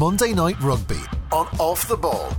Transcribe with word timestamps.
Monday 0.00 0.32
Night 0.32 0.58
Rugby 0.62 1.02
on 1.30 1.46
Off 1.58 1.86
the 1.86 1.94
Ball. 1.94 2.32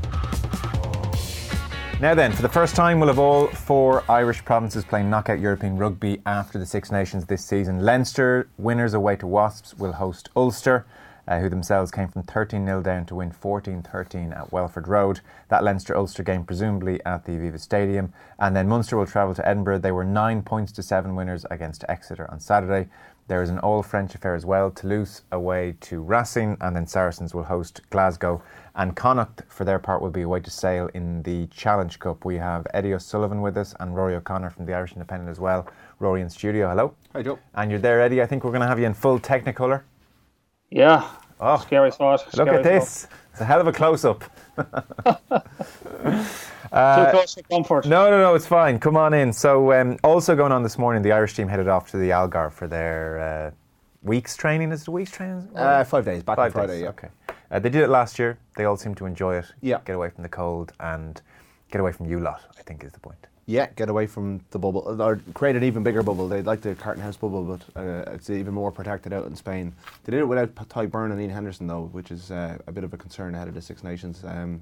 Now 2.01 2.15
then, 2.15 2.31
for 2.31 2.41
the 2.41 2.49
first 2.49 2.75
time, 2.75 2.99
we'll 2.99 3.09
have 3.09 3.19
all 3.19 3.45
four 3.49 4.03
Irish 4.09 4.43
provinces 4.43 4.83
playing 4.83 5.11
knockout 5.11 5.39
European 5.39 5.77
rugby 5.77 6.23
after 6.25 6.57
the 6.57 6.65
Six 6.65 6.91
Nations 6.91 7.27
this 7.27 7.45
season. 7.45 7.85
Leinster, 7.85 8.49
winners 8.57 8.95
away 8.95 9.15
to 9.17 9.27
Wasps, 9.27 9.75
will 9.75 9.91
host 9.91 10.29
Ulster. 10.35 10.87
Uh, 11.27 11.39
who 11.39 11.49
themselves 11.49 11.91
came 11.91 12.07
from 12.07 12.23
13 12.23 12.65
0 12.65 12.81
down 12.81 13.05
to 13.05 13.13
win 13.13 13.31
14 13.31 13.83
13 13.83 14.33
at 14.33 14.51
Welford 14.51 14.87
Road. 14.87 15.19
That 15.49 15.63
Leinster 15.63 15.95
Ulster 15.95 16.23
game, 16.23 16.43
presumably 16.43 16.99
at 17.05 17.25
the 17.25 17.33
Aviva 17.33 17.59
Stadium. 17.59 18.11
And 18.39 18.55
then 18.55 18.67
Munster 18.67 18.97
will 18.97 19.05
travel 19.05 19.35
to 19.35 19.47
Edinburgh. 19.47 19.79
They 19.79 19.91
were 19.91 20.03
nine 20.03 20.41
points 20.41 20.71
to 20.73 20.83
seven 20.83 21.15
winners 21.15 21.45
against 21.51 21.85
Exeter 21.87 22.29
on 22.31 22.39
Saturday. 22.39 22.89
There 23.27 23.41
is 23.41 23.49
an 23.49 23.59
all 23.59 23.81
French 23.81 24.13
affair 24.15 24.35
as 24.35 24.45
well. 24.45 24.71
Toulouse 24.71 25.21
away 25.31 25.75
to 25.81 26.01
Racing, 26.01 26.57
and 26.59 26.75
then 26.75 26.85
Saracens 26.85 27.33
will 27.33 27.43
host 27.43 27.81
Glasgow. 27.89 28.41
And 28.75 28.95
Connacht, 28.95 29.43
for 29.47 29.63
their 29.63 29.79
part, 29.79 30.01
will 30.01 30.09
be 30.09 30.23
away 30.23 30.39
to 30.41 30.49
Sale 30.49 30.89
in 30.93 31.23
the 31.23 31.47
Challenge 31.47 31.97
Cup. 31.99 32.25
We 32.25 32.35
have 32.37 32.67
Eddie 32.73 32.93
O'Sullivan 32.93 33.41
with 33.41 33.57
us 33.57 33.73
and 33.79 33.93
Ruaidhri 33.95 34.15
O'Connor 34.15 34.49
from 34.49 34.65
the 34.65 34.73
Irish 34.73 34.93
Independent 34.93 35.29
as 35.29 35.39
well. 35.39 35.67
Ruaidhri 35.99 36.21
in 36.21 36.29
studio, 36.29 36.69
hello. 36.69 36.93
Hi, 37.13 37.21
Joe. 37.23 37.39
And 37.55 37.71
you're 37.71 37.79
there, 37.79 38.01
Eddie. 38.01 38.21
I 38.21 38.25
think 38.25 38.43
we're 38.43 38.51
going 38.51 38.61
to 38.61 38.67
have 38.67 38.79
you 38.79 38.85
in 38.85 38.93
full 38.93 39.19
Technicolor. 39.19 39.83
Yeah. 40.69 41.07
Oh, 41.39 41.57
scary 41.57 41.91
thought. 41.91 42.21
Look 42.37 42.47
scary 42.47 42.57
at 42.57 42.63
this. 42.63 43.05
Thought. 43.05 43.17
It's 43.31 43.41
a 43.41 43.45
hell 43.45 43.61
of 43.61 43.67
a 43.67 43.71
close 43.71 44.05
up. 44.05 44.23
Uh, 46.71 47.05
Too 47.05 47.11
close 47.11 47.33
for 47.33 47.41
comfort. 47.43 47.85
No, 47.85 48.09
no, 48.09 48.19
no, 48.19 48.35
it's 48.35 48.45
fine. 48.45 48.79
Come 48.79 48.97
on 48.97 49.13
in. 49.13 49.33
So, 49.33 49.73
um, 49.73 49.97
also 50.03 50.35
going 50.35 50.51
on 50.51 50.63
this 50.63 50.77
morning, 50.77 51.01
the 51.01 51.11
Irish 51.11 51.35
team 51.35 51.47
headed 51.47 51.67
off 51.67 51.89
to 51.91 51.97
the 51.97 52.09
Algarve 52.09 52.53
for 52.53 52.67
their 52.67 53.19
uh, 53.19 53.51
week's 54.03 54.35
training. 54.35 54.71
Is 54.71 54.81
it 54.81 54.87
a 54.87 54.91
week's 54.91 55.11
training? 55.11 55.49
Uh, 55.55 55.83
five 55.83 56.05
days, 56.05 56.23
back 56.23 56.37
Five 56.37 56.47
on 56.47 56.51
Friday, 56.51 56.73
days, 56.73 56.83
yeah. 56.83 56.89
Okay. 56.89 57.09
Uh, 57.49 57.59
they 57.59 57.69
did 57.69 57.81
it 57.81 57.89
last 57.89 58.17
year. 58.19 58.37
They 58.55 58.65
all 58.65 58.77
seem 58.77 58.95
to 58.95 59.05
enjoy 59.05 59.37
it. 59.37 59.45
Yeah. 59.61 59.79
Get 59.85 59.95
away 59.95 60.09
from 60.09 60.23
the 60.23 60.29
cold 60.29 60.73
and 60.79 61.21
get 61.71 61.81
away 61.81 61.91
from 61.91 62.05
you 62.05 62.19
lot, 62.19 62.41
I 62.57 62.61
think 62.61 62.83
is 62.83 62.91
the 62.91 62.99
point. 62.99 63.27
Yeah, 63.47 63.67
get 63.75 63.89
away 63.89 64.07
from 64.07 64.39
the 64.51 64.59
bubble, 64.59 65.01
or 65.01 65.19
create 65.33 65.55
an 65.55 65.63
even 65.63 65.83
bigger 65.83 66.03
bubble. 66.03 66.27
They'd 66.27 66.45
like 66.45 66.61
the 66.61 66.75
Carton 66.75 67.03
House 67.03 67.17
bubble, 67.17 67.43
but 67.43 67.81
uh, 67.81 68.11
it's 68.13 68.29
even 68.29 68.53
more 68.53 68.71
protected 68.71 69.11
out 69.11 69.25
in 69.25 69.35
Spain. 69.35 69.73
They 70.03 70.11
did 70.11 70.19
it 70.19 70.25
without 70.25 70.53
Tadhg 70.55 70.89
Beirne 70.89 71.11
and 71.11 71.19
Ian 71.19 71.31
Henderson, 71.31 71.67
though, 71.67 71.89
which 71.91 72.11
is 72.11 72.31
uh, 72.31 72.59
a 72.67 72.71
bit 72.71 72.83
of 72.83 72.93
a 72.93 72.97
concern 72.97 73.35
ahead 73.35 73.47
of 73.47 73.53
the 73.55 73.61
Six 73.61 73.83
Nations. 73.83 74.23
Um, 74.23 74.61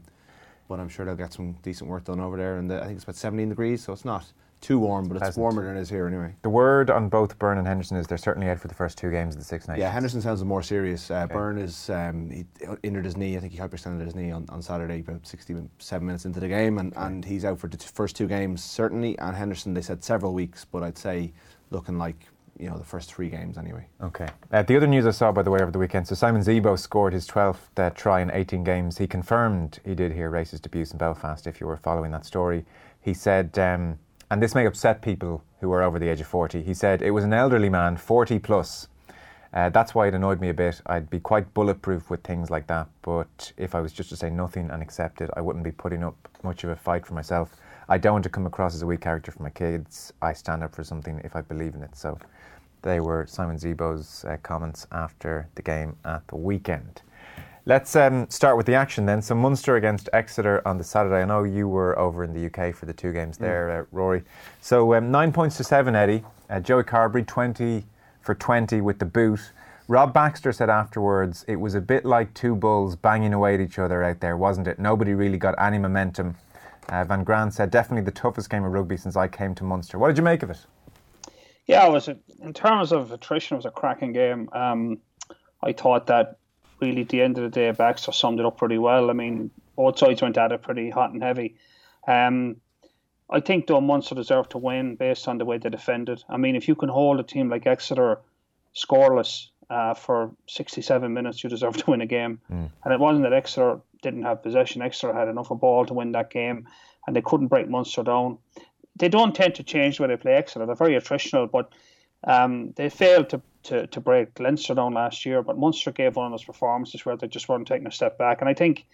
but 0.69 0.79
I'm 0.79 0.87
sure 0.87 1.05
they'll 1.05 1.15
get 1.15 1.33
some 1.33 1.53
decent 1.63 1.89
work 1.89 2.05
done 2.05 2.21
over 2.21 2.37
there. 2.37 2.57
And 2.57 2.71
the, 2.71 2.81
I 2.81 2.85
think 2.85 2.95
it's 2.95 3.03
about 3.03 3.15
17 3.15 3.49
degrees, 3.49 3.83
so 3.83 3.91
it's 3.91 4.05
not 4.05 4.23
too 4.61 4.77
warm, 4.77 5.07
but 5.07 5.15
it's 5.15 5.23
Pleasant. 5.23 5.41
warmer 5.41 5.65
than 5.65 5.77
it 5.77 5.81
is 5.81 5.89
here 5.89 6.05
anyway. 6.05 6.35
The 6.43 6.49
word 6.49 6.89
on 6.89 7.09
both 7.09 7.39
Beirne 7.39 7.57
and 7.57 7.67
Henderson 7.67 7.97
is 7.97 8.07
they're 8.07 8.17
certainly 8.17 8.49
out 8.49 8.59
for 8.59 8.67
the 8.67 8.73
first 8.73 8.97
two 8.97 9.09
games 9.09 9.33
of 9.33 9.39
the 9.39 9.45
Six 9.45 9.67
Nations. 9.67 9.81
Yeah, 9.81 9.89
Henderson 9.89 10.21
sounds 10.21 10.43
more 10.43 10.61
serious. 10.61 11.09
Uh, 11.09 11.27
Beirne 11.27 11.61
is 11.61 11.89
um, 11.89 12.29
he 12.29 12.45
injured 12.83 13.05
his 13.05 13.17
knee. 13.17 13.35
I 13.35 13.39
think 13.39 13.53
he 13.53 13.57
hyperextended 13.57 14.03
his 14.05 14.15
knee 14.15 14.31
on, 14.31 14.45
on 14.49 14.61
Saturday, 14.61 14.99
about 14.99 15.25
67 15.25 16.05
minutes 16.05 16.25
into 16.25 16.39
the 16.39 16.47
game, 16.47 16.77
and, 16.77 16.93
and 16.97 17.25
he's 17.25 17.45
out 17.45 17.57
for 17.57 17.67
the 17.67 17.77
t- 17.77 17.87
first 17.91 18.15
two 18.15 18.27
games 18.27 18.63
certainly. 18.63 19.17
And 19.17 19.35
Henderson, 19.35 19.73
they 19.73 19.81
said 19.81 20.03
several 20.03 20.33
weeks, 20.33 20.65
but 20.65 20.83
I'd 20.83 20.97
say 20.97 21.33
looking 21.71 21.97
like 21.97 22.25
you 22.59 22.69
know 22.69 22.77
the 22.77 22.83
first 22.83 23.13
three 23.13 23.29
games 23.29 23.57
anyway. 23.57 23.87
Okay. 24.01 24.27
Uh, 24.51 24.61
the 24.63 24.75
other 24.75 24.87
news 24.87 25.07
I 25.07 25.11
saw, 25.11 25.31
by 25.31 25.41
the 25.41 25.49
way, 25.49 25.61
over 25.61 25.71
the 25.71 25.79
weekend. 25.79 26.07
So 26.07 26.15
Simon 26.15 26.41
Zebo 26.41 26.77
scored 26.77 27.13
his 27.13 27.27
12th 27.27 27.57
uh, 27.77 27.89
try 27.91 28.21
in 28.21 28.29
18 28.31 28.63
games. 28.63 28.97
He 28.97 29.07
confirmed 29.07 29.79
he 29.85 29.95
did 29.95 30.11
hear 30.11 30.29
racist 30.29 30.65
abuse 30.65 30.91
in 30.91 30.97
Belfast. 30.97 31.47
If 31.47 31.61
you 31.61 31.67
were 31.67 31.77
following 31.77 32.11
that 32.11 32.25
story, 32.25 32.65
he 33.01 33.13
said, 33.13 33.57
um, 33.57 33.97
and 34.29 34.43
this 34.43 34.53
may 34.53 34.65
upset 34.65 35.01
people 35.01 35.41
who 35.61 35.71
are 35.71 35.81
over 35.81 35.99
the 35.99 36.09
age 36.09 36.21
of 36.21 36.27
40. 36.27 36.61
He 36.61 36.73
said 36.73 37.01
it 37.01 37.11
was 37.11 37.23
an 37.23 37.33
elderly 37.33 37.69
man, 37.69 37.97
40 37.97 38.39
plus. 38.39 38.87
Uh, 39.51 39.69
that's 39.69 39.95
why 39.95 40.07
it 40.07 40.13
annoyed 40.13 40.39
me 40.39 40.49
a 40.49 40.53
bit. 40.53 40.81
I'd 40.85 41.09
be 41.09 41.19
quite 41.19 41.53
bulletproof 41.53 42.09
with 42.09 42.23
things 42.23 42.51
like 42.51 42.67
that, 42.67 42.87
but 43.01 43.51
if 43.57 43.73
I 43.73 43.81
was 43.81 43.91
just 43.91 44.09
to 44.09 44.15
say 44.15 44.29
nothing 44.29 44.69
and 44.69 44.83
accept 44.83 45.21
it, 45.21 45.29
I 45.35 45.41
wouldn't 45.41 45.63
be 45.63 45.71
putting 45.71 46.03
up 46.03 46.15
much 46.43 46.63
of 46.63 46.69
a 46.69 46.75
fight 46.75 47.05
for 47.05 47.15
myself. 47.15 47.55
I 47.87 47.97
don't 47.97 48.13
want 48.13 48.23
to 48.25 48.29
come 48.29 48.45
across 48.45 48.75
as 48.75 48.83
a 48.83 48.85
weak 48.85 49.01
character 49.01 49.31
for 49.31 49.41
my 49.41 49.49
kids. 49.49 50.13
I 50.21 50.33
stand 50.33 50.63
up 50.63 50.75
for 50.75 50.83
something 50.83 51.19
if 51.23 51.35
I 51.35 51.41
believe 51.41 51.73
in 51.73 51.81
it. 51.81 51.95
So 51.95 52.19
they 52.81 52.99
were 52.99 53.25
Simon 53.27 53.57
Zebo's 53.57 54.25
uh, 54.25 54.37
comments 54.43 54.87
after 54.91 55.49
the 55.55 55.61
game 55.61 55.95
at 56.05 56.27
the 56.27 56.35
weekend. 56.35 57.01
Let's 57.65 57.95
um, 57.95 58.27
start 58.29 58.57
with 58.57 58.65
the 58.65 58.73
action 58.73 59.05
then. 59.05 59.21
So 59.21 59.35
Munster 59.35 59.75
against 59.75 60.09
Exeter 60.11 60.67
on 60.67 60.77
the 60.77 60.83
Saturday. 60.83 61.21
I 61.21 61.25
know 61.25 61.43
you 61.43 61.67
were 61.67 61.97
over 61.99 62.23
in 62.23 62.33
the 62.33 62.47
UK 62.47 62.73
for 62.73 62.85
the 62.85 62.93
two 62.93 63.13
games 63.13 63.37
there, 63.37 63.87
uh, 63.91 63.95
Ruaidhri. 63.95 64.23
So 64.61 64.95
um, 64.95 65.11
nine 65.11 65.31
points 65.31 65.57
to 65.57 65.63
seven, 65.63 65.95
Eddie. 65.95 66.23
Uh, 66.49 66.59
Joey 66.59 66.83
Carbery 66.83 67.27
twenty 67.27 67.85
for 68.21 68.33
twenty 68.33 68.81
with 68.81 68.97
the 68.97 69.05
boot. 69.05 69.51
Rob 69.87 70.13
Baxter 70.13 70.51
said 70.51 70.69
afterwards 70.69 71.45
it 71.47 71.57
was 71.57 71.75
a 71.75 71.81
bit 71.81 72.05
like 72.05 72.33
two 72.33 72.55
bulls 72.55 72.95
banging 72.95 73.33
away 73.33 73.55
at 73.55 73.59
each 73.59 73.77
other 73.77 74.03
out 74.03 74.19
there, 74.19 74.37
wasn't 74.37 74.67
it? 74.67 74.79
Nobody 74.79 75.13
really 75.13 75.37
got 75.37 75.55
any 75.59 75.77
momentum. 75.77 76.35
Uh, 76.87 77.03
Van 77.03 77.23
Graan 77.23 77.51
said 77.51 77.69
definitely 77.69 78.03
the 78.03 78.11
toughest 78.11 78.49
game 78.49 78.63
of 78.63 78.71
rugby 78.71 78.97
since 78.97 79.15
I 79.15 79.27
came 79.27 79.53
to 79.55 79.63
Munster. 79.63 79.99
What 79.99 80.07
did 80.07 80.17
you 80.17 80.23
make 80.23 80.41
of 80.41 80.49
it? 80.49 80.65
Yeah, 81.69 81.85
it 81.85 81.91
was 81.91 82.07
a, 82.07 82.17
in 82.41 82.53
terms 82.53 82.91
of 82.91 83.11
attrition, 83.11 83.53
it 83.53 83.59
was 83.59 83.65
a 83.65 83.71
cracking 83.71 84.11
game. 84.11 84.49
Um, 84.53 84.97
I 85.61 85.71
thought 85.71 86.07
that 86.07 86.39
really 86.81 87.01
at 87.01 87.09
the 87.09 87.21
end 87.21 87.37
of 87.37 87.43
the 87.43 87.49
day, 87.49 87.69
Baxter 87.69 88.11
summed 88.11 88.39
it 88.39 88.45
up 88.47 88.57
pretty 88.57 88.79
well. 88.79 89.11
I 89.11 89.13
mean, 89.13 89.51
both 89.75 89.99
sides 89.99 90.19
went 90.23 90.39
at 90.39 90.51
it 90.51 90.63
pretty 90.63 90.89
hot 90.89 91.11
and 91.11 91.21
heavy. 91.21 91.57
Um, 92.07 92.55
I 93.29 93.39
think 93.39 93.67
though 93.67 93.81
Munster 93.81 94.15
deserved 94.15 94.49
to 94.51 94.57
win 94.57 94.95
based 94.95 95.27
on 95.27 95.37
the 95.37 95.45
way 95.45 95.59
they 95.59 95.69
defended. 95.69 96.23
I 96.27 96.37
mean, 96.37 96.55
if 96.55 96.67
you 96.67 96.73
can 96.73 96.89
hold 96.89 97.19
a 97.19 97.23
team 97.23 97.49
like 97.49 97.67
Exeter 97.67 98.19
scoreless 98.75 99.49
uh, 99.69 99.93
for 99.93 100.31
67 100.47 101.13
minutes, 101.13 101.43
you 101.43 101.51
deserve 101.51 101.77
to 101.77 101.91
win 101.91 102.01
a 102.01 102.07
game. 102.07 102.39
Mm. 102.51 102.71
And 102.83 102.93
it 102.93 102.99
wasn't 102.99 103.25
that 103.25 103.33
Exeter 103.33 103.79
didn't 104.01 104.23
have 104.23 104.41
possession. 104.41 104.81
Exeter 104.81 105.13
had 105.13 105.27
enough 105.27 105.51
of 105.51 105.59
ball 105.59 105.85
to 105.85 105.93
win 105.93 106.13
that 106.13 106.31
game, 106.31 106.67
and 107.05 107.15
they 107.15 107.21
couldn't 107.21 107.47
break 107.47 107.69
Munster 107.69 108.01
down. 108.01 108.39
They 108.99 109.09
don't 109.09 109.33
tend 109.33 109.55
to 109.55 109.63
change 109.63 109.99
way 109.99 110.07
they 110.07 110.17
play 110.17 110.33
Exeter. 110.33 110.65
They're 110.65 110.75
very 110.75 110.93
attritional, 110.93 111.49
but 111.49 111.71
um, 112.25 112.73
they 112.75 112.89
failed 112.89 113.29
to, 113.29 113.41
to, 113.63 113.87
to 113.87 113.99
break 113.99 114.39
Leinster 114.39 114.75
down 114.75 114.93
last 114.93 115.25
year. 115.25 115.41
But 115.41 115.57
Munster 115.57 115.91
gave 115.91 116.15
one 116.15 116.27
of 116.27 116.31
those 116.33 116.43
performances 116.43 117.05
where 117.05 117.17
they 117.17 117.27
just 117.27 117.49
weren't 117.49 117.67
taking 117.67 117.87
a 117.87 117.91
step 117.91 118.17
back. 118.17 118.41
And 118.41 118.49
I 118.49 118.53
think 118.53 118.85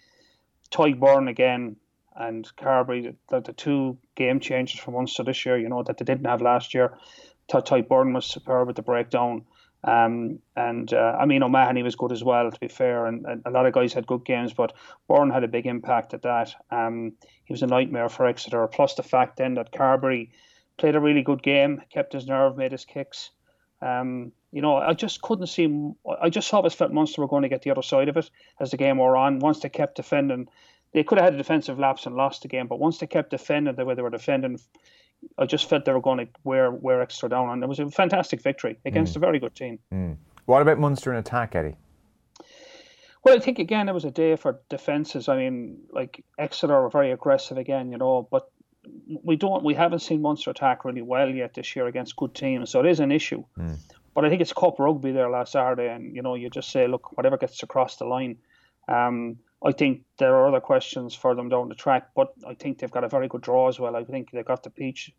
Tadhg 0.70 0.98
Beirne 0.98 1.28
again 1.28 1.76
and 2.14 2.48
Carbery, 2.56 3.14
the, 3.28 3.40
the 3.40 3.52
two 3.52 3.98
game 4.14 4.40
changers 4.40 4.80
for 4.80 4.92
Munster 4.92 5.22
this 5.24 5.44
year, 5.44 5.58
you 5.58 5.68
know, 5.68 5.82
that 5.82 5.98
they 5.98 6.04
didn't 6.04 6.26
have 6.26 6.40
last 6.40 6.72
year. 6.72 6.96
Tadhg 7.50 7.88
Beirne 7.88 8.14
was 8.14 8.26
superb 8.26 8.68
at 8.68 8.76
the 8.76 8.82
breakdown. 8.82 9.44
Um, 9.84 10.40
and 10.56 10.92
uh, 10.92 11.16
I 11.18 11.26
mean, 11.26 11.42
O'Mahony 11.42 11.82
was 11.82 11.94
good 11.94 12.12
as 12.12 12.24
well, 12.24 12.50
to 12.50 12.60
be 12.60 12.68
fair. 12.68 13.06
And, 13.06 13.24
and, 13.26 13.42
a 13.44 13.50
lot 13.50 13.66
of 13.66 13.72
guys 13.72 13.92
had 13.92 14.06
good 14.06 14.24
games, 14.24 14.52
but 14.52 14.72
Beirne 15.08 15.32
had 15.32 15.44
a 15.44 15.48
big 15.48 15.66
impact 15.66 16.12
at 16.14 16.22
that. 16.22 16.54
Um, 16.70 17.12
he 17.44 17.52
was 17.52 17.62
a 17.62 17.66
nightmare 17.66 18.08
for 18.08 18.26
Exeter. 18.26 18.66
Plus 18.66 18.94
the 18.94 19.02
fact 19.02 19.36
then 19.36 19.54
that 19.54 19.72
Carbery 19.72 20.30
played 20.76 20.96
a 20.96 21.00
really 21.00 21.22
good 21.22 21.42
game, 21.42 21.82
kept 21.90 22.12
his 22.12 22.26
nerve, 22.26 22.56
made 22.56 22.72
his 22.72 22.84
kicks. 22.84 23.30
Um, 23.80 24.32
you 24.52 24.62
know, 24.62 24.76
I 24.76 24.94
just 24.94 25.20
couldn't 25.22 25.48
see. 25.48 25.92
I 26.20 26.30
just 26.30 26.52
always 26.52 26.74
felt 26.74 26.92
Munster 26.92 27.20
were 27.20 27.28
going 27.28 27.42
to 27.42 27.48
get 27.48 27.62
the 27.62 27.70
other 27.70 27.82
side 27.82 28.08
of 28.08 28.16
it 28.16 28.30
as 28.58 28.70
the 28.70 28.76
game 28.76 28.96
wore 28.96 29.16
on. 29.16 29.38
Once 29.38 29.60
they 29.60 29.68
kept 29.68 29.96
defending, 29.96 30.48
they 30.92 31.04
could 31.04 31.18
have 31.18 31.26
had 31.26 31.34
a 31.34 31.38
defensive 31.38 31.78
lapse 31.78 32.06
and 32.06 32.16
lost 32.16 32.42
the 32.42 32.48
game. 32.48 32.66
But 32.66 32.78
once 32.78 32.98
they 32.98 33.06
kept 33.06 33.30
defending 33.30 33.74
the 33.74 33.84
way 33.84 33.94
they 33.94 34.02
were 34.02 34.10
defending, 34.10 34.58
I 35.38 35.46
just 35.46 35.68
felt 35.68 35.84
they 35.84 35.92
were 35.92 36.00
going 36.00 36.18
to 36.18 36.28
wear 36.44 36.70
wear 36.70 37.02
Exeter 37.02 37.28
down, 37.28 37.50
and 37.50 37.62
it 37.62 37.68
was 37.68 37.78
a 37.78 37.90
fantastic 37.90 38.42
victory 38.42 38.78
against 38.84 39.12
Mm. 39.14 39.16
a 39.16 39.18
very 39.20 39.38
good 39.38 39.54
team. 39.54 39.78
Mm. 39.92 40.16
What 40.46 40.62
about 40.62 40.78
Munster 40.78 41.12
in 41.12 41.18
attack, 41.18 41.54
Eddie? 41.54 41.76
Well, 43.24 43.34
I 43.36 43.40
think 43.40 43.58
again 43.58 43.88
it 43.88 43.92
was 43.92 44.04
a 44.04 44.10
day 44.10 44.36
for 44.36 44.60
defences. 44.68 45.28
I 45.28 45.36
mean, 45.36 45.78
like 45.90 46.24
Exeter 46.38 46.80
were 46.82 46.90
very 46.90 47.10
aggressive 47.10 47.58
again, 47.58 47.90
you 47.90 47.98
know, 47.98 48.28
but 48.30 48.50
we 49.24 49.34
don't 49.34 49.64
we 49.64 49.74
haven't 49.74 49.98
seen 49.98 50.22
Munster 50.22 50.50
attack 50.50 50.84
really 50.84 51.02
well 51.02 51.28
yet 51.28 51.54
this 51.54 51.74
year 51.74 51.86
against 51.88 52.14
good 52.16 52.34
teams, 52.34 52.70
so 52.70 52.80
it 52.80 52.86
is 52.86 53.00
an 53.00 53.10
issue. 53.10 53.42
Mm. 53.58 53.78
But 54.14 54.24
I 54.24 54.28
think 54.30 54.40
it's 54.40 54.52
Cup 54.52 54.78
rugby 54.78 55.10
there 55.12 55.28
last 55.28 55.52
Saturday, 55.52 55.88
and 55.88 56.14
you 56.14 56.22
know 56.22 56.36
you 56.36 56.48
just 56.50 56.70
say, 56.70 56.86
look, 56.86 57.16
whatever 57.16 57.36
gets 57.36 57.62
across 57.62 57.96
the 57.96 58.04
line. 58.04 58.36
Um, 58.88 59.38
I 59.64 59.72
think 59.72 60.02
there 60.18 60.34
are 60.36 60.48
other 60.48 60.60
questions 60.60 61.14
for 61.14 61.34
them 61.34 61.48
down 61.48 61.68
the 61.68 61.74
track, 61.74 62.08
but 62.14 62.32
I 62.46 62.54
think 62.54 62.78
they've 62.78 62.90
got 62.90 63.04
a 63.04 63.08
very 63.08 63.26
good 63.28 63.40
draw 63.40 63.68
as 63.68 63.80
well. 63.80 63.96
I 63.96 64.04
think 64.04 64.30
they've 64.30 64.44
got 64.44 64.62
the 64.62 64.70
peach, 64.70 65.12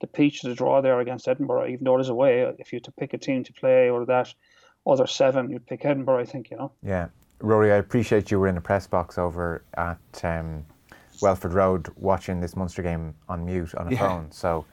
the 0.00 0.06
peach 0.06 0.40
to 0.40 0.48
the 0.48 0.54
draw 0.54 0.80
there 0.80 1.00
against 1.00 1.28
Edinburgh. 1.28 1.68
Even 1.68 1.84
though 1.84 1.96
there's 1.96 2.08
a 2.08 2.14
way, 2.14 2.42
if 2.58 2.72
you 2.72 2.76
had 2.76 2.84
to 2.84 2.92
pick 2.92 3.14
a 3.14 3.18
team 3.18 3.44
to 3.44 3.52
play 3.52 3.88
or 3.88 4.04
that 4.06 4.34
other 4.86 5.06
seven, 5.06 5.48
you'd 5.50 5.66
pick 5.66 5.84
Edinburgh. 5.84 6.20
I 6.20 6.24
think 6.24 6.50
you 6.50 6.56
know. 6.56 6.72
Yeah, 6.82 7.08
Ruaidhri, 7.40 7.72
I 7.72 7.76
appreciate 7.76 8.30
you 8.30 8.40
were 8.40 8.48
in 8.48 8.56
the 8.56 8.60
press 8.60 8.86
box 8.86 9.16
over 9.16 9.62
at 9.74 10.24
um, 10.24 10.66
Welford 11.22 11.52
Road 11.52 11.88
watching 11.96 12.40
this 12.40 12.56
Munster 12.56 12.82
game 12.82 13.14
on 13.28 13.44
mute 13.44 13.74
on 13.76 13.88
a 13.88 13.90
Yeah. 13.92 13.98
phone. 13.98 14.32
So 14.32 14.66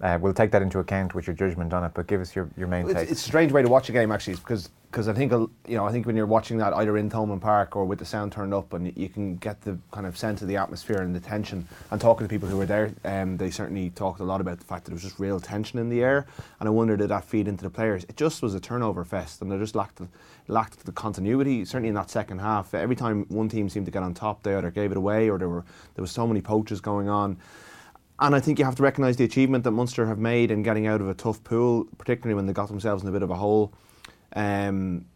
Uh, 0.00 0.18
we'll 0.20 0.34
take 0.34 0.50
that 0.50 0.62
into 0.62 0.80
account 0.80 1.14
with 1.14 1.26
your 1.26 1.36
judgment 1.36 1.72
on 1.72 1.84
it, 1.84 1.92
but 1.94 2.06
give 2.08 2.20
us 2.20 2.34
your, 2.34 2.48
your 2.56 2.66
main 2.66 2.86
It's, 2.86 2.94
take. 2.94 3.10
it's 3.10 3.20
a 3.20 3.24
strange 3.24 3.52
way 3.52 3.62
to 3.62 3.68
watch 3.68 3.88
a 3.88 3.92
game 3.92 4.10
actually, 4.10 4.34
because 4.36 4.68
because 4.92 5.08
I 5.08 5.14
think 5.14 5.32
uh, 5.32 5.46
you 5.66 5.76
know 5.76 5.86
I 5.86 5.90
think 5.90 6.06
when 6.06 6.16
you're 6.16 6.26
watching 6.26 6.58
that 6.58 6.74
either 6.74 6.98
in 6.98 7.08
Thomond 7.08 7.40
Park 7.40 7.76
or 7.76 7.86
with 7.86 7.98
the 7.98 8.04
sound 8.04 8.30
turned 8.30 8.52
up, 8.52 8.74
and 8.74 8.94
you 8.96 9.08
can 9.08 9.36
get 9.36 9.62
the 9.62 9.78
kind 9.90 10.06
of 10.06 10.18
sense 10.18 10.42
of 10.42 10.48
the 10.48 10.56
atmosphere 10.58 11.00
and 11.00 11.14
the 11.14 11.20
tension. 11.20 11.66
And 11.90 12.00
talking 12.00 12.26
to 12.26 12.28
people 12.28 12.48
who 12.48 12.58
were 12.58 12.66
there, 12.66 12.92
um, 13.04 13.38
they 13.38 13.50
certainly 13.50 13.90
talked 13.90 14.20
a 14.20 14.24
lot 14.24 14.42
about 14.42 14.58
the 14.58 14.66
fact 14.66 14.84
that 14.84 14.90
there 14.90 14.96
was 14.96 15.02
just 15.02 15.18
real 15.18 15.40
tension 15.40 15.78
in 15.78 15.88
the 15.88 16.02
air. 16.02 16.26
And 16.60 16.68
I 16.68 16.70
wonder 16.70 16.96
did 16.96 17.08
that 17.08 17.24
feed 17.24 17.48
into 17.48 17.64
the 17.64 17.70
players? 17.70 18.04
It 18.04 18.16
just 18.16 18.42
was 18.42 18.54
a 18.54 18.60
turnover 18.60 19.04
fest, 19.04 19.40
and 19.40 19.50
they 19.50 19.58
just 19.58 19.74
lacked 19.74 19.96
the, 19.96 20.08
lacked 20.46 20.84
the 20.84 20.92
continuity. 20.92 21.64
Certainly 21.64 21.88
in 21.88 21.94
that 21.94 22.10
second 22.10 22.40
half, 22.40 22.74
every 22.74 22.96
time 22.96 23.24
one 23.28 23.48
team 23.48 23.70
seemed 23.70 23.86
to 23.86 23.92
get 23.92 24.02
on 24.02 24.12
top, 24.12 24.42
they 24.42 24.54
either 24.54 24.70
gave 24.70 24.90
it 24.90 24.98
away 24.98 25.30
or 25.30 25.38
there 25.38 25.48
were 25.48 25.64
there 25.94 26.02
was 26.02 26.12
so 26.12 26.26
many 26.26 26.42
poaches 26.42 26.82
going 26.82 27.08
on. 27.08 27.38
And 28.22 28.36
I 28.36 28.40
think 28.40 28.60
you 28.60 28.64
have 28.64 28.76
to 28.76 28.84
recognise 28.84 29.16
the 29.16 29.24
achievement 29.24 29.64
that 29.64 29.72
Munster 29.72 30.06
have 30.06 30.18
made 30.18 30.52
in 30.52 30.62
getting 30.62 30.86
out 30.86 31.00
of 31.00 31.08
a 31.08 31.14
tough 31.14 31.42
pool, 31.42 31.88
particularly 31.98 32.36
when 32.36 32.46
they 32.46 32.52
got 32.52 32.68
themselves 32.68 33.02
in 33.02 33.08
a 33.08 33.12
bit 33.12 33.22
of 33.22 33.30
a 33.30 33.34
hole. 33.34 33.74
Um, 34.36 35.06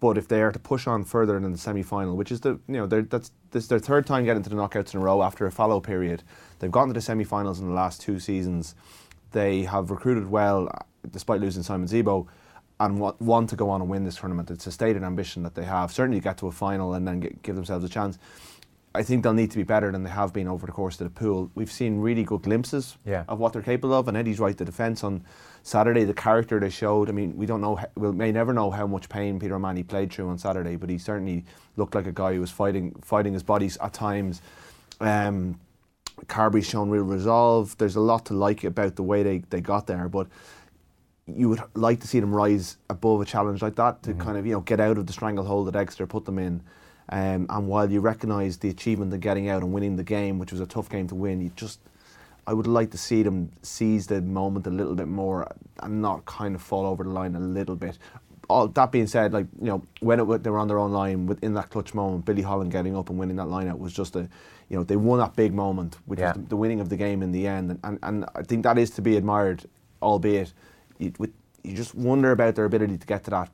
but 0.00 0.18
if 0.18 0.28
they 0.28 0.42
are 0.42 0.52
to 0.52 0.58
push 0.58 0.86
on 0.86 1.04
further 1.04 1.38
in 1.38 1.50
the 1.50 1.56
semi-final, 1.56 2.14
which 2.14 2.30
is 2.30 2.42
the 2.42 2.60
you 2.68 2.74
know 2.74 2.86
that's 2.86 3.30
this 3.52 3.62
is 3.62 3.68
their 3.70 3.78
third 3.78 4.06
time 4.06 4.26
getting 4.26 4.42
to 4.42 4.50
the 4.50 4.56
knockouts 4.56 4.92
in 4.92 5.00
a 5.00 5.02
row 5.02 5.22
after 5.22 5.46
a 5.46 5.50
fallow 5.50 5.80
period, 5.80 6.24
they've 6.58 6.70
gotten 6.70 6.88
to 6.88 6.94
the 6.94 7.00
semi-finals 7.00 7.58
in 7.58 7.68
the 7.68 7.72
last 7.72 8.02
two 8.02 8.18
seasons. 8.18 8.74
They 9.30 9.62
have 9.62 9.90
recruited 9.90 10.28
well, 10.28 10.68
despite 11.10 11.40
losing 11.40 11.62
Simon 11.62 11.88
Zebo, 11.88 12.26
and 12.80 13.00
want, 13.00 13.18
want 13.18 13.48
to 13.48 13.56
go 13.56 13.70
on 13.70 13.80
and 13.80 13.88
win 13.88 14.04
this 14.04 14.16
tournament. 14.16 14.50
It's 14.50 14.66
a 14.66 14.72
stated 14.72 15.02
ambition 15.02 15.42
that 15.44 15.54
they 15.54 15.64
have. 15.64 15.90
Certainly, 15.90 16.20
get 16.20 16.36
to 16.38 16.48
a 16.48 16.52
final 16.52 16.92
and 16.92 17.08
then 17.08 17.20
get, 17.20 17.42
give 17.42 17.56
themselves 17.56 17.82
a 17.82 17.88
chance. 17.88 18.18
I 18.94 19.02
think 19.02 19.22
they'll 19.22 19.32
need 19.32 19.50
to 19.52 19.56
be 19.56 19.62
better 19.62 19.90
than 19.90 20.02
they 20.02 20.10
have 20.10 20.32
been 20.34 20.46
over 20.46 20.66
the 20.66 20.72
course 20.72 21.00
of 21.00 21.04
the 21.12 21.18
pool. 21.20 21.50
We've 21.54 21.72
seen 21.72 22.00
really 22.00 22.24
good 22.24 22.42
glimpses 22.42 22.98
Yeah. 23.06 23.24
of 23.26 23.38
what 23.38 23.52
they're 23.54 23.62
capable 23.62 23.94
of, 23.94 24.06
and 24.08 24.16
Eddie's 24.16 24.38
right. 24.38 24.56
The 24.56 24.66
defence 24.66 25.02
on 25.02 25.24
Saturday, 25.62 26.04
the 26.04 26.12
character 26.14 26.60
they 26.60 26.68
showed. 26.68 27.08
I 27.08 27.12
mean, 27.12 27.34
we 27.36 27.46
don't 27.46 27.60
know. 27.62 27.78
We 27.94 28.12
may 28.12 28.32
never 28.32 28.52
know 28.52 28.70
how 28.70 28.86
much 28.86 29.08
pain 29.08 29.38
Peter 29.40 29.54
O'Mahony 29.54 29.82
played 29.82 30.12
through 30.12 30.28
on 30.28 30.36
Saturday, 30.36 30.76
but 30.76 30.90
he 30.90 30.98
certainly 30.98 31.44
looked 31.76 31.94
like 31.94 32.06
a 32.06 32.12
guy 32.12 32.34
who 32.34 32.40
was 32.40 32.50
fighting, 32.50 32.94
fighting 33.02 33.32
his 33.32 33.42
bodies 33.42 33.78
at 33.80 33.94
times. 33.94 34.42
Um, 35.00 35.58
Carbery's 36.28 36.68
shown 36.68 36.90
real 36.90 37.04
resolve. 37.04 37.76
There's 37.78 37.96
a 37.96 38.00
lot 38.00 38.26
to 38.26 38.34
like 38.34 38.62
about 38.64 38.96
the 38.96 39.02
way 39.02 39.22
they, 39.22 39.38
they 39.50 39.60
got 39.62 39.86
there, 39.86 40.08
but 40.08 40.28
you 41.26 41.48
would 41.48 41.62
like 41.74 42.00
to 42.00 42.06
see 42.08 42.20
them 42.20 42.34
rise 42.34 42.76
above 42.90 43.20
a 43.20 43.24
challenge 43.24 43.62
like 43.62 43.76
that 43.76 44.02
to 44.02 44.12
kind 44.14 44.36
of 44.36 44.44
you 44.44 44.52
know 44.52 44.60
get 44.60 44.80
out 44.80 44.98
of 44.98 45.06
the 45.06 45.12
stranglehold 45.12 45.68
that 45.68 45.76
Exeter 45.76 46.06
put 46.06 46.24
them 46.26 46.38
in. 46.38 46.60
Um, 47.08 47.46
and 47.50 47.68
while 47.68 47.90
you 47.90 48.00
recognise 48.00 48.58
the 48.58 48.68
achievement 48.70 49.12
of 49.12 49.20
getting 49.20 49.48
out 49.48 49.62
and 49.62 49.72
winning 49.72 49.96
the 49.96 50.04
game, 50.04 50.38
which 50.38 50.52
was 50.52 50.60
a 50.60 50.66
tough 50.66 50.88
game 50.88 51.08
to 51.08 51.14
win, 51.14 51.40
you 51.40 51.50
just 51.56 51.80
I 52.46 52.54
would 52.54 52.66
like 52.66 52.90
to 52.90 52.98
see 52.98 53.22
them 53.22 53.52
seize 53.62 54.06
the 54.08 54.20
moment 54.20 54.66
a 54.66 54.70
little 54.70 54.94
bit 54.94 55.08
more 55.08 55.52
and 55.80 56.02
not 56.02 56.24
kind 56.26 56.54
of 56.54 56.62
fall 56.62 56.86
over 56.86 57.04
the 57.04 57.10
line 57.10 57.34
a 57.36 57.40
little 57.40 57.76
bit. 57.76 57.98
All 58.48 58.66
that 58.68 58.90
being 58.90 59.06
said, 59.06 59.32
like 59.32 59.46
you 59.60 59.66
know, 59.66 59.82
when 60.00 60.18
it, 60.20 60.42
they 60.42 60.50
were 60.50 60.58
on 60.58 60.68
their 60.68 60.78
own 60.78 60.92
line 60.92 61.26
within 61.26 61.54
that 61.54 61.70
clutch 61.70 61.94
moment, 61.94 62.24
Billy 62.24 62.42
Holland 62.42 62.72
getting 62.72 62.96
up 62.96 63.10
and 63.10 63.18
winning 63.18 63.36
that 63.36 63.46
line 63.48 63.68
out 63.68 63.78
was 63.78 63.92
just 63.92 64.16
a, 64.16 64.28
you 64.68 64.76
know, 64.76 64.82
they 64.82 64.96
won 64.96 65.18
that 65.20 65.36
big 65.36 65.54
moment, 65.54 65.98
which 66.06 66.18
Yeah. 66.18 66.32
was 66.32 66.42
the, 66.42 66.48
the 66.50 66.56
winning 66.56 66.80
of 66.80 66.88
the 66.88 66.96
game 66.96 67.22
in 67.22 67.30
the 67.32 67.46
end, 67.46 67.70
and, 67.70 67.80
and 67.84 67.98
and 68.02 68.24
I 68.34 68.42
think 68.42 68.64
that 68.64 68.76
is 68.78 68.90
to 68.90 69.02
be 69.02 69.16
admired, 69.16 69.64
albeit 70.02 70.52
you, 70.98 71.12
with, 71.18 71.30
you 71.62 71.74
just 71.76 71.94
wonder 71.94 72.32
about 72.32 72.56
their 72.56 72.64
ability 72.64 72.98
to 72.98 73.06
get 73.06 73.22
to 73.24 73.30
that, 73.30 73.50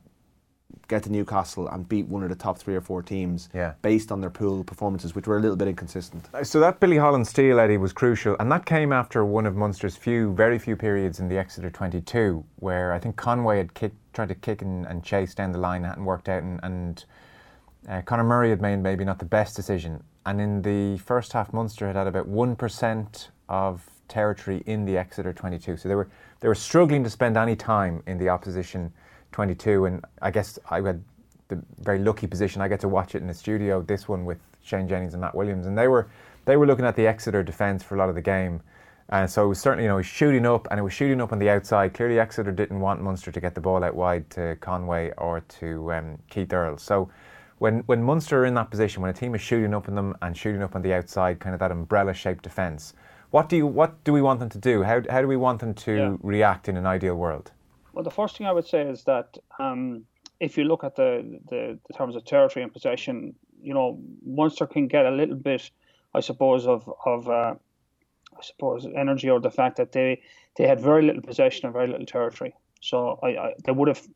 get 0.87 1.03
to 1.03 1.11
Newcastle 1.11 1.67
and 1.67 1.87
beat 1.87 2.07
one 2.07 2.23
of 2.23 2.29
the 2.29 2.35
top 2.35 2.57
three 2.57 2.75
or 2.75 2.81
four 2.81 3.01
teams, 3.03 3.49
Yeah. 3.53 3.73
based 3.81 4.11
on 4.11 4.21
their 4.21 4.29
pool 4.29 4.63
performances, 4.63 5.13
which 5.15 5.27
were 5.27 5.37
a 5.37 5.39
little 5.39 5.55
bit 5.55 5.67
inconsistent. 5.67 6.27
So 6.43 6.59
that 6.59 6.79
Billy 6.79 6.97
Holland 6.97 7.27
steal, 7.27 7.59
Eddie, 7.59 7.77
was 7.77 7.93
crucial, 7.93 8.35
and 8.39 8.51
that 8.51 8.65
came 8.65 8.91
after 8.91 9.23
one 9.23 9.45
of 9.45 9.55
Munster's 9.55 9.95
few, 9.95 10.33
very 10.33 10.57
few 10.57 10.75
periods 10.75 11.19
in 11.19 11.27
the 11.29 11.37
Exeter 11.37 11.69
22, 11.69 12.43
where 12.57 12.91
I 12.91 12.99
think 12.99 13.15
Conway 13.17 13.57
had 13.57 13.73
kicked, 13.73 13.97
tried 14.13 14.29
to 14.29 14.35
kick 14.35 14.61
and, 14.61 14.85
and 14.87 15.03
chase 15.03 15.35
down 15.35 15.51
the 15.51 15.59
line, 15.59 15.83
hadn't 15.83 16.05
worked 16.05 16.27
out, 16.27 16.41
and, 16.43 16.59
and 16.63 17.05
uh, 17.87 18.01
Conor 18.01 18.23
Murray 18.23 18.49
had 18.49 18.61
made 18.61 18.77
maybe 18.77 19.05
not 19.05 19.19
the 19.19 19.25
best 19.25 19.55
decision. 19.55 20.03
And 20.25 20.41
in 20.41 20.61
the 20.61 20.97
first 20.99 21.33
half, 21.33 21.53
Munster 21.53 21.87
had 21.87 21.95
had 21.95 22.07
about 22.07 22.27
one 22.27 22.55
percent 22.55 23.29
of 23.47 23.87
territory 24.07 24.63
in 24.65 24.85
the 24.85 24.97
Exeter 24.97 25.33
22, 25.33 25.77
so 25.77 25.87
they 25.87 25.95
were 25.95 26.09
they 26.39 26.47
were 26.47 26.55
struggling 26.55 27.03
to 27.03 27.09
spend 27.09 27.37
any 27.37 27.55
time 27.55 28.01
in 28.07 28.17
the 28.17 28.29
opposition 28.29 28.91
22. 29.31 29.85
And 29.85 30.03
I 30.21 30.31
guess 30.31 30.59
I 30.69 30.81
had 30.81 31.03
the 31.47 31.61
very 31.79 31.99
lucky 31.99 32.27
position. 32.27 32.61
I 32.61 32.67
get 32.67 32.79
to 32.81 32.87
watch 32.87 33.15
it 33.15 33.21
in 33.21 33.27
the 33.27 33.33
studio. 33.33 33.81
This 33.81 34.07
one 34.07 34.25
with 34.25 34.39
Shane 34.61 34.87
Jennings 34.87 35.13
and 35.13 35.21
Matt 35.21 35.35
Williams, 35.35 35.65
and 35.65 35.77
they 35.77 35.87
were 35.87 36.07
they 36.45 36.57
were 36.57 36.65
looking 36.65 36.85
at 36.85 36.95
the 36.95 37.05
Exeter 37.07 37.43
defence 37.43 37.83
for 37.83 37.95
a 37.95 37.97
lot 37.97 38.09
of 38.09 38.15
the 38.15 38.21
game. 38.21 38.61
And 39.11 39.29
so 39.29 39.45
it 39.45 39.47
was 39.47 39.59
certainly, 39.59 39.85
you 39.85 39.89
know, 39.89 39.95
it 39.95 39.97
was 39.97 40.05
shooting 40.05 40.45
up 40.45 40.67
and 40.69 40.79
it 40.79 40.83
was 40.83 40.93
shooting 40.93 41.19
up 41.19 41.31
on 41.31 41.39
the 41.39 41.49
outside. 41.49 41.95
Clearly, 41.95 42.19
Exeter 42.19 42.51
didn't 42.51 42.79
want 42.79 43.01
Munster 43.01 43.31
to 43.31 43.39
get 43.39 43.55
the 43.55 43.61
ball 43.61 43.83
out 43.83 43.95
wide 43.95 44.29
to 44.31 44.55
Conway 44.61 45.11
or 45.17 45.39
to 45.59 45.91
um, 45.93 46.19
Keith 46.29 46.53
Earl. 46.53 46.77
So 46.77 47.09
when 47.57 47.79
when 47.87 48.03
Munster 48.03 48.41
are 48.41 48.45
in 48.45 48.53
that 48.53 48.69
position, 48.69 49.01
when 49.01 49.09
a 49.09 49.13
team 49.13 49.33
is 49.33 49.41
shooting 49.41 49.73
up 49.73 49.89
on 49.89 49.95
them 49.95 50.15
and 50.21 50.37
shooting 50.37 50.61
up 50.61 50.75
on 50.75 50.83
the 50.83 50.93
outside, 50.93 51.39
kind 51.39 51.53
of 51.55 51.59
that 51.59 51.71
umbrella-shaped 51.71 52.43
defence, 52.43 52.93
what 53.31 53.49
do 53.49 53.57
you 53.57 53.65
what 53.65 54.03
do 54.03 54.13
we 54.13 54.21
want 54.21 54.39
them 54.39 54.49
to 54.49 54.59
do? 54.59 54.83
How 54.83 55.01
how 55.09 55.21
do 55.21 55.27
we 55.27 55.37
want 55.37 55.59
them 55.59 55.73
to 55.73 55.91
Yeah. 55.93 56.15
react 56.21 56.69
in 56.69 56.77
an 56.77 56.85
ideal 56.85 57.15
world? 57.15 57.51
Well, 57.93 58.03
the 58.03 58.11
first 58.11 58.37
thing 58.37 58.47
I 58.47 58.51
would 58.51 58.67
say 58.67 58.81
is 58.81 59.03
that 59.05 59.37
um, 59.59 60.05
if 60.39 60.57
you 60.57 60.63
look 60.63 60.83
at 60.83 60.95
the, 60.95 61.39
the 61.49 61.79
the 61.87 61.93
terms 61.93 62.15
of 62.15 62.25
territory 62.25 62.63
and 62.63 62.71
possession, 62.71 63.35
you 63.61 63.73
know, 63.73 63.99
Munster 64.25 64.67
can 64.67 64.87
get 64.87 65.05
a 65.05 65.11
little 65.11 65.35
bit, 65.35 65.69
I 66.13 66.19
suppose, 66.21 66.67
of 66.67 66.89
of 67.05 67.27
uh, 67.27 67.55
I 68.37 68.41
suppose 68.41 68.87
energy 68.95 69.29
or 69.29 69.39
the 69.39 69.51
fact 69.51 69.77
that 69.77 69.91
they 69.91 70.21
they 70.55 70.67
had 70.67 70.79
very 70.79 71.03
little 71.03 71.21
possession 71.21 71.65
and 71.65 71.73
very 71.73 71.87
little 71.87 72.05
territory. 72.05 72.53
So 72.81 73.19
I, 73.23 73.27
I 73.27 73.53
they 73.65 73.71
would 73.71 73.87
have 73.87 74.07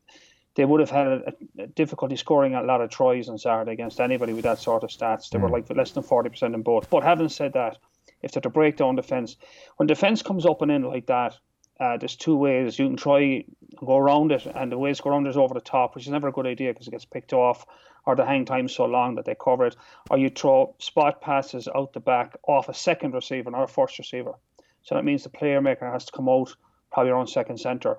they 0.54 0.64
would 0.64 0.80
have 0.80 0.90
had 0.90 1.06
a, 1.06 1.32
a 1.58 1.66
difficulty 1.66 2.16
scoring 2.16 2.54
a 2.54 2.62
lot 2.62 2.80
of 2.80 2.90
tries 2.90 3.28
on 3.28 3.38
Saturday 3.38 3.72
against 3.72 4.00
anybody 4.00 4.32
with 4.32 4.44
that 4.44 4.60
sort 4.60 4.84
of 4.84 4.90
stats. 4.90 5.30
They 5.30 5.38
were 5.38 5.48
like 5.48 5.68
less 5.74 5.90
than 5.92 6.02
forty 6.02 6.30
percent 6.30 6.54
in 6.54 6.62
both. 6.62 6.88
But 6.88 7.02
having 7.02 7.28
said 7.28 7.52
that, 7.54 7.78
if 8.22 8.32
they're 8.32 8.40
to 8.42 8.50
break 8.50 8.76
down 8.76 8.94
defence, 8.94 9.36
when 9.76 9.86
defence 9.86 10.22
comes 10.22 10.46
up 10.46 10.62
and 10.62 10.70
in 10.70 10.82
like 10.82 11.06
that, 11.06 11.36
uh, 11.80 11.96
there's 11.96 12.16
two 12.16 12.36
ways 12.36 12.78
you 12.78 12.86
can 12.86 12.96
try 12.96 13.44
go 13.76 13.96
around 13.96 14.32
it, 14.32 14.46
and 14.46 14.70
the 14.70 14.78
ways 14.78 14.98
to 14.98 15.02
go 15.02 15.10
around 15.10 15.26
it 15.26 15.30
is 15.30 15.36
over 15.36 15.54
the 15.54 15.60
top, 15.60 15.94
which 15.94 16.04
is 16.04 16.12
never 16.12 16.28
a 16.28 16.32
good 16.32 16.46
idea 16.46 16.72
because 16.72 16.86
it 16.86 16.92
gets 16.92 17.04
picked 17.04 17.32
off, 17.32 17.66
or 18.06 18.14
the 18.14 18.24
hang 18.24 18.44
time's 18.44 18.74
so 18.74 18.84
long 18.84 19.16
that 19.16 19.24
they 19.24 19.34
cover 19.34 19.66
it, 19.66 19.76
or 20.10 20.18
you 20.18 20.30
throw 20.30 20.74
spot 20.78 21.20
passes 21.20 21.68
out 21.74 21.92
the 21.92 22.00
back 22.00 22.36
off 22.46 22.68
a 22.68 22.74
second 22.74 23.12
receiver, 23.12 23.50
not 23.50 23.64
a 23.64 23.66
first 23.66 23.98
receiver. 23.98 24.34
So 24.82 24.94
that 24.94 25.04
means 25.04 25.22
the 25.22 25.30
player 25.30 25.60
maker 25.60 25.90
has 25.90 26.04
to 26.04 26.12
come 26.12 26.28
out 26.28 26.54
probably 26.92 27.10
around 27.10 27.26
second 27.26 27.58
centre. 27.58 27.98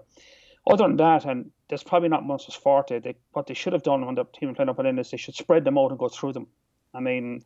Other 0.68 0.88
than 0.88 0.98
that, 0.98 1.26
and 1.26 1.52
there's 1.70 1.84
probably 1.84 2.10
not 2.10 2.26
Munster's 2.26 2.56
forte, 2.56 3.00
they, 3.00 3.16
what 3.34 3.48
they 3.48 3.54
should 3.54 3.74
have 3.74 3.84
done 3.84 4.06
when 4.06 4.16
the 4.16 4.26
team 4.26 4.54
playing 4.56 4.70
up 4.70 4.80
and 4.80 4.88
in 4.88 5.00
is 5.00 5.12
they 5.12 5.18
should 5.18 5.36
spread 5.36 5.64
them 5.64 5.78
out 5.78 5.92
and 5.92 6.00
go 6.00 6.10
through 6.10 6.34
them. 6.34 6.48
I 6.94 7.02
mean, 7.02 7.44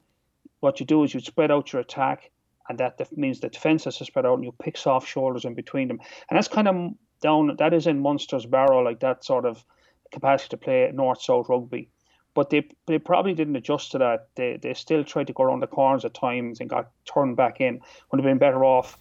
what 0.60 0.80
you 0.80 0.86
do 0.86 1.04
is 1.04 1.14
you 1.14 1.20
spread 1.20 1.52
out 1.52 1.74
your 1.74 1.82
attack, 1.82 2.32
and 2.70 2.78
that 2.78 2.98
def- 2.98 3.18
means 3.18 3.40
the 3.40 3.50
defence 3.50 3.84
has 3.86 3.98
to 3.98 4.06
spread 4.06 4.26
out, 4.26 4.36
and 4.36 4.44
you 4.46 4.54
pick 4.64 4.78
soft 4.78 5.08
shoulders 5.08 5.44
in 5.44 5.56
between 5.56 5.88
them, 5.88 6.00
and 6.30 6.38
that's 6.38 6.48
kind 6.48 6.68
of 6.68 6.94
down. 7.22 7.56
That 7.58 7.74
is 7.74 7.88
in 7.88 8.02
Munster's 8.02 8.46
barrel, 8.46 8.86
like 8.86 9.00
that 9.02 9.26
sort 9.26 9.46
of 9.46 9.64
capacity 10.12 10.50
to 10.50 10.58
play 10.58 10.92
north-south 10.94 11.50
rugby. 11.50 11.90
But 12.36 12.52
they 12.52 12.70
they 12.86 13.00
probably 13.00 13.34
didn't 13.34 13.56
adjust 13.56 13.92
to 13.92 13.98
that. 13.98 14.30
They 14.36 14.58
they 14.62 14.74
still 14.76 15.04
tried 15.04 15.28
to 15.28 15.34
go 15.34 15.44
around 15.44 15.62
the 15.62 15.68
corners 15.68 16.06
at 16.06 16.14
times 16.14 16.62
and 16.62 16.70
got 16.70 16.92
turned 17.12 17.36
back 17.36 17.60
in. 17.60 17.82
Would 18.12 18.20
have 18.20 18.26
been 18.26 18.38
better 18.38 18.64
off 18.64 18.98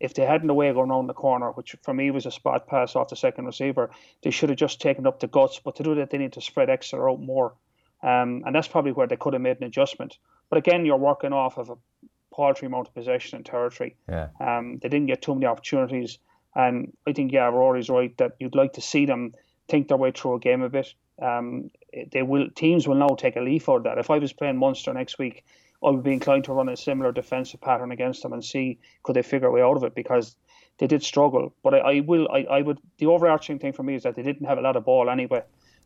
if 0.00 0.14
they 0.14 0.24
hadn't 0.24 0.48
a 0.48 0.54
way 0.54 0.72
going 0.72 0.90
around 0.90 1.08
the 1.08 1.14
corner, 1.14 1.50
which 1.50 1.74
for 1.82 1.92
me 1.92 2.10
was 2.12 2.24
a 2.24 2.30
spot 2.30 2.68
pass 2.68 2.94
off 2.94 3.08
the 3.08 3.16
second 3.16 3.46
receiver. 3.46 3.90
They 4.22 4.30
should 4.30 4.48
have 4.48 4.58
just 4.58 4.80
taken 4.80 5.06
up 5.06 5.18
the 5.18 5.26
guts. 5.26 5.60
But 5.62 5.74
to 5.76 5.82
do 5.82 5.96
that, 5.96 6.10
they 6.10 6.18
need 6.18 6.34
to 6.34 6.40
spread 6.40 6.70
Exeter 6.70 7.10
out 7.10 7.20
more. 7.20 7.54
Um, 8.00 8.44
and 8.46 8.54
that's 8.54 8.68
probably 8.68 8.92
where 8.92 9.08
they 9.08 9.16
could 9.16 9.32
have 9.32 9.42
made 9.42 9.56
an 9.56 9.64
adjustment. 9.64 10.18
But 10.50 10.58
again, 10.58 10.86
you're 10.86 10.96
working 10.96 11.32
off 11.32 11.58
of 11.58 11.70
a 11.70 11.74
paltry 12.38 12.66
amount 12.66 12.86
of 12.86 12.94
possession 12.94 13.36
and 13.36 13.44
territory. 13.44 13.96
Yeah. 14.08 14.28
Um, 14.38 14.78
they 14.80 14.88
didn't 14.88 15.08
get 15.08 15.20
too 15.20 15.34
many 15.34 15.46
opportunities. 15.46 16.18
And 16.54 16.96
I 17.06 17.12
think, 17.12 17.32
yeah, 17.32 17.50
Ruaidhri's 17.50 17.90
right 17.90 18.16
that 18.18 18.36
you'd 18.38 18.54
like 18.54 18.74
to 18.74 18.80
see 18.80 19.06
them 19.06 19.34
think 19.68 19.88
their 19.88 19.96
way 19.96 20.12
through 20.12 20.36
a 20.36 20.38
game 20.38 20.62
a 20.62 20.68
bit. 20.68 20.94
Um, 21.20 21.70
they 22.12 22.22
will 22.22 22.48
teams 22.54 22.86
will 22.86 22.94
now 22.94 23.16
take 23.16 23.34
a 23.36 23.40
leaf 23.40 23.68
out 23.68 23.78
of 23.78 23.82
that. 23.84 23.98
If 23.98 24.08
I 24.08 24.18
was 24.18 24.32
playing 24.32 24.56
Munster 24.56 24.94
next 24.94 25.18
week, 25.18 25.44
I 25.84 25.90
would 25.90 26.04
be 26.04 26.12
inclined 26.12 26.44
to 26.44 26.52
run 26.52 26.68
a 26.68 26.76
similar 26.76 27.10
defensive 27.10 27.60
pattern 27.60 27.90
against 27.90 28.22
them 28.22 28.32
and 28.32 28.44
see 28.44 28.78
could 29.02 29.16
they 29.16 29.22
figure 29.22 29.48
a 29.48 29.50
way 29.50 29.62
out 29.62 29.76
of 29.76 29.82
it 29.82 29.96
because 29.96 30.36
they 30.78 30.86
did 30.86 31.02
struggle. 31.02 31.52
But 31.64 31.74
I, 31.74 31.78
I 31.78 32.00
will 32.00 32.28
I, 32.32 32.40
I 32.58 32.62
would 32.62 32.78
the 32.98 33.06
overarching 33.06 33.58
thing 33.58 33.72
for 33.72 33.82
me 33.82 33.96
is 33.96 34.04
that 34.04 34.14
they 34.14 34.22
didn't 34.22 34.46
have 34.46 34.58
a 34.58 34.66
lot 34.68 34.76
of 34.76 34.84
ball 34.84 35.10
anyway. 35.10 35.42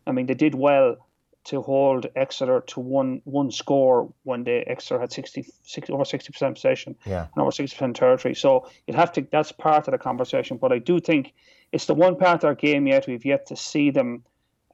I 0.07 0.13
mean 0.13 0.27
they 0.27 0.35
did 0.35 0.55
well 0.55 0.97
to 1.45 1.61
hold 1.63 2.07
Exeter 2.15 2.61
to 2.69 2.81
one 2.81 3.21
one 3.25 3.51
score 3.51 4.13
when 4.23 4.45
they 4.45 4.63
Exeter 4.63 5.01
had 5.01 5.13
60, 5.13 5.45
60 5.63 5.93
over 5.93 6.05
sixty 6.05 6.33
percent 6.33 6.55
possession 6.55 6.95
Yeah. 7.05 7.27
and 7.35 7.43
over 7.43 7.51
sixty 7.53 7.77
percent 7.77 7.97
territory. 7.97 8.35
So 8.35 8.69
you'd 8.87 8.97
have 8.97 9.13
to 9.13 9.27
that's 9.31 9.53
part 9.53 9.89
of 9.89 9.93
the 9.93 9.99
conversation. 9.99 10.57
But 10.57 10.73
I 10.73 10.79
do 10.79 11.01
think 11.01 11.33
it's 11.73 11.87
the 11.87 11.95
one 11.95 12.17
part 12.17 12.45
of 12.45 12.49
our 12.49 12.55
game 12.55 12.87
yet 12.87 13.07
we've 13.07 13.25
yet 13.25 13.47
to 13.47 13.57
see 13.57 13.91
them 13.91 14.23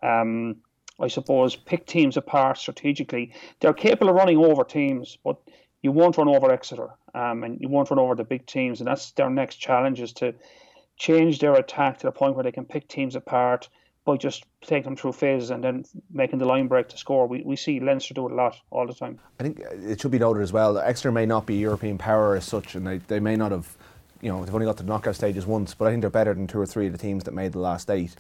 um, 0.03 0.57
I 1.01 1.09
suppose, 1.09 1.55
pick 1.55 1.87
teams 1.87 2.17
apart 2.17 2.59
strategically. 2.59 3.33
They're 3.61 3.73
capable 3.73 4.11
of 4.11 4.17
running 4.17 4.39
over 4.39 4.65
teams, 4.65 5.17
but 5.23 5.37
you 5.83 5.93
won't 5.93 6.17
run 6.19 6.29
over 6.29 6.51
Exeter, 6.51 6.89
um, 7.15 7.45
and 7.45 7.61
you 7.61 7.69
won't 7.69 7.91
run 7.91 8.01
over 8.01 8.15
the 8.17 8.25
big 8.25 8.47
teams, 8.47 8.81
and 8.81 8.89
that's 8.89 9.13
their 9.13 9.31
next 9.31 9.57
challenge 9.57 10.01
is 10.01 10.13
to 10.15 10.35
change 10.97 11.39
their 11.39 11.55
attack 11.55 11.99
to 11.99 12.07
the 12.07 12.13
point 12.13 12.35
where 12.35 12.43
they 12.43 12.51
can 12.53 12.65
pick 12.65 12.89
teams 12.89 13.15
apart 13.15 13.69
by 14.09 14.17
just 14.17 14.47
taking 14.63 14.85
them 14.85 14.97
through 14.97 15.13
phases 15.13 15.51
and 15.51 15.63
then 15.63 15.85
making 16.11 16.39
the 16.39 16.47
line 16.47 16.67
break 16.67 16.89
to 16.89 16.97
score. 16.97 17.27
We, 17.27 17.43
we 17.43 17.57
see 17.57 17.79
Leinster 17.79 18.15
do 18.15 18.27
it 18.27 18.33
a 18.33 18.35
lot 18.35 18.59
all 18.71 18.87
the 18.87 18.95
time. 18.95 19.19
I 19.39 19.43
think 19.43 19.61
it 19.61 20.01
should 20.01 20.11
be 20.11 20.19
noted 20.19 20.43
as 20.43 20.51
well. 20.51 20.73
That 20.73 20.87
Exeter 20.89 21.13
may 21.13 21.27
not 21.27 21.45
be 21.45 21.57
European 21.57 21.99
power 21.99 22.35
as 22.35 22.47
such, 22.47 22.75
and 22.75 22.87
they, 22.87 22.99
they 22.99 23.21
may 23.21 23.37
not 23.37 23.53
have, 23.53 23.69
you 24.23 24.31
know, 24.33 24.43
they've 24.43 24.55
only 24.55 24.65
got 24.65 24.79
to 24.79 24.83
the 24.83 24.89
knockout 24.89 25.15
stages 25.15 25.45
once, 25.45 25.75
but 25.75 25.87
I 25.87 25.91
think 25.91 26.01
they're 26.01 26.09
better 26.09 26.33
than 26.33 26.47
two 26.47 26.59
or 26.59 26.65
three 26.65 26.87
of 26.87 26.93
the 26.93 26.99
teams 26.99 27.25
that 27.25 27.35
made 27.35 27.53
the 27.53 27.59
last 27.59 27.91
eight. 27.91 28.17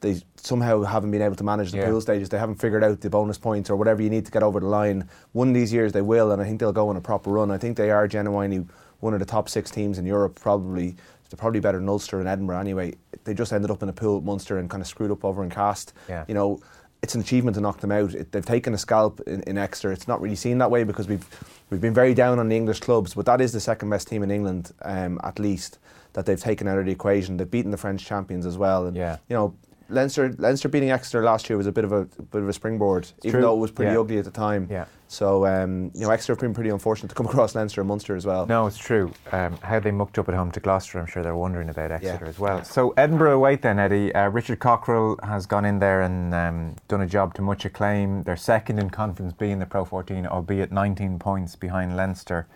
They 0.00 0.22
somehow 0.36 0.82
haven't 0.84 1.10
been 1.10 1.20
able 1.20 1.36
to 1.36 1.44
manage 1.44 1.70
the 1.70 1.78
Yeah. 1.78 1.90
pool 1.90 2.00
stages. 2.00 2.30
They 2.30 2.38
haven't 2.38 2.56
figured 2.56 2.82
out 2.82 3.02
the 3.02 3.10
bonus 3.10 3.36
points 3.36 3.68
or 3.68 3.76
whatever 3.76 4.00
you 4.02 4.08
need 4.08 4.24
to 4.24 4.32
get 4.32 4.42
over 4.42 4.58
the 4.58 4.66
line. 4.66 5.06
One 5.32 5.48
of 5.48 5.54
these 5.54 5.70
years 5.70 5.92
they 5.92 6.02
will, 6.02 6.32
and 6.32 6.40
I 6.40 6.46
think 6.46 6.60
they'll 6.60 6.72
go 6.72 6.88
on 6.88 6.96
a 6.96 7.00
proper 7.02 7.30
run. 7.30 7.50
I 7.50 7.58
think 7.58 7.76
they 7.76 7.90
are 7.90 8.08
genuinely 8.08 8.64
one 9.00 9.12
of 9.12 9.20
the 9.20 9.26
top 9.26 9.50
six 9.50 9.70
teams 9.70 9.98
in 9.98 10.06
Europe, 10.06 10.40
probably. 10.40 10.96
They're 11.30 11.36
probably 11.38 11.60
better 11.60 11.78
than 11.78 11.88
Ulster 11.88 12.18
and 12.20 12.28
Edinburgh 12.28 12.58
anyway. 12.60 12.94
They 13.24 13.34
just 13.34 13.52
ended 13.52 13.70
up 13.70 13.82
in 13.82 13.88
a 13.88 13.92
pool 13.92 14.16
with 14.16 14.24
Munster 14.24 14.58
and 14.58 14.70
kind 14.70 14.80
of 14.80 14.86
screwed 14.86 15.10
up 15.10 15.24
over 15.24 15.42
in 15.42 15.50
Castres. 15.50 15.94
Yeah. 16.08 16.24
You 16.28 16.34
know, 16.34 16.60
it's 17.02 17.14
an 17.14 17.20
achievement 17.20 17.54
to 17.56 17.60
knock 17.60 17.80
them 17.80 17.92
out. 17.92 18.14
It, 18.14 18.32
they've 18.32 18.44
taken 18.44 18.72
a 18.74 18.78
scalp 18.78 19.20
in, 19.26 19.42
in 19.42 19.58
Exeter. 19.58 19.92
It's 19.92 20.08
not 20.08 20.20
really 20.20 20.36
seen 20.36 20.58
that 20.58 20.70
way 20.70 20.84
because 20.84 21.08
we've 21.08 21.26
we've 21.70 21.80
been 21.80 21.94
very 21.94 22.14
down 22.14 22.38
on 22.38 22.48
the 22.48 22.56
English 22.56 22.80
clubs, 22.80 23.14
but 23.14 23.26
that 23.26 23.40
is 23.40 23.52
the 23.52 23.60
second 23.60 23.90
best 23.90 24.08
team 24.08 24.22
in 24.22 24.30
England, 24.30 24.72
um, 24.82 25.20
at 25.24 25.38
least 25.38 25.78
that 26.14 26.24
they've 26.26 26.40
taken 26.40 26.66
out 26.68 26.78
of 26.78 26.86
the 26.86 26.92
equation. 26.92 27.36
They've 27.36 27.50
beaten 27.50 27.70
the 27.70 27.76
French 27.76 28.04
champions 28.04 28.46
as 28.46 28.56
well, 28.56 28.86
and 28.86 28.96
Yeah. 28.96 29.18
you 29.28 29.36
know. 29.36 29.54
Leinster, 29.88 30.34
Leinster 30.38 30.68
beating 30.68 30.90
Exeter 30.90 31.22
last 31.22 31.48
year 31.48 31.56
was 31.56 31.66
a 31.66 31.72
bit 31.72 31.84
of 31.84 31.92
a, 31.92 32.04
bit 32.04 32.42
of 32.42 32.48
a 32.48 32.52
springboard, 32.52 33.08
even 33.22 33.32
true. 33.32 33.40
though 33.40 33.54
it 33.54 33.58
was 33.60 33.70
pretty 33.70 33.92
Yeah. 33.92 34.00
ugly 34.00 34.18
at 34.18 34.24
the 34.24 34.30
time. 34.30 34.66
Yeah. 34.70 34.86
So 35.08 35.46
um, 35.46 35.92
you 35.94 36.00
know, 36.00 36.10
Exeter 36.10 36.32
have 36.32 36.40
been 36.40 36.52
pretty 36.54 36.70
unfortunate 36.70 37.08
to 37.10 37.14
come 37.14 37.26
across 37.30 37.54
Leinster 37.54 37.80
and 37.80 37.88
Munster 37.88 38.16
as 38.16 38.26
well. 38.26 38.46
No, 38.46 38.66
it's 38.66 38.78
true. 38.78 39.12
Um, 39.30 39.56
how 39.62 39.78
they 39.78 39.92
mucked 39.92 40.18
up 40.18 40.28
at 40.28 40.34
home 40.34 40.50
to 40.52 40.60
Gloucester, 40.60 40.98
I'm 40.98 41.06
sure 41.06 41.22
they're 41.22 41.36
wondering 41.36 41.68
about 41.68 41.92
Exeter 41.92 42.24
Yeah. 42.24 42.28
as 42.28 42.38
well. 42.38 42.64
So 42.64 42.92
Edinburgh 42.96 43.36
away 43.36 43.56
then, 43.56 43.78
Eddie. 43.78 44.12
Uh, 44.14 44.28
Richard 44.30 44.58
Cockerill 44.58 45.22
has 45.24 45.46
gone 45.46 45.64
in 45.64 45.78
there 45.78 46.02
and 46.02 46.34
um, 46.34 46.76
done 46.88 47.02
a 47.02 47.06
job 47.06 47.34
to 47.34 47.42
much 47.42 47.64
acclaim. 47.64 48.24
They're 48.24 48.36
second 48.36 48.80
in 48.80 48.90
Conference 48.90 49.32
B 49.32 49.50
in 49.50 49.60
the 49.60 49.66
Pro 49.66 49.84
14, 49.84 50.26
albeit 50.26 50.72
19 50.72 51.18
points 51.20 51.54
behind 51.54 51.96
Leinster. 51.96 52.48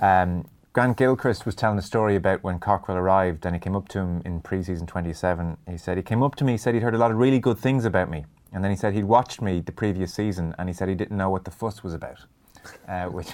Um, 0.00 0.46
Grant 0.78 0.96
Gilchrist 0.96 1.44
was 1.44 1.56
telling 1.56 1.76
a 1.76 1.82
story 1.82 2.14
about 2.14 2.44
when 2.44 2.60
Cockerill 2.60 2.94
arrived 2.94 3.44
and 3.44 3.52
he 3.52 3.58
came 3.58 3.74
up 3.74 3.88
to 3.88 3.98
him 3.98 4.22
in 4.24 4.40
pre-season 4.40 4.86
27. 4.86 5.56
He 5.68 5.76
said 5.76 5.96
he 5.96 6.04
came 6.04 6.22
up 6.22 6.36
to 6.36 6.44
me, 6.44 6.52
he 6.52 6.56
said 6.56 6.72
he'd 6.72 6.84
heard 6.84 6.94
a 6.94 6.98
lot 6.98 7.10
of 7.10 7.16
really 7.16 7.40
good 7.40 7.58
things 7.58 7.84
about 7.84 8.08
me. 8.08 8.26
And 8.52 8.62
then 8.62 8.70
he 8.70 8.76
said 8.76 8.94
he'd 8.94 9.02
watched 9.02 9.42
me 9.42 9.58
the 9.58 9.72
previous 9.72 10.14
season 10.14 10.54
and 10.56 10.68
he 10.68 10.72
said 10.72 10.88
he 10.88 10.94
didn't 10.94 11.16
know 11.16 11.30
what 11.30 11.44
the 11.44 11.50
fuss 11.50 11.82
was 11.82 11.94
about. 11.94 12.20
Uh, 12.86 13.06
which 13.06 13.26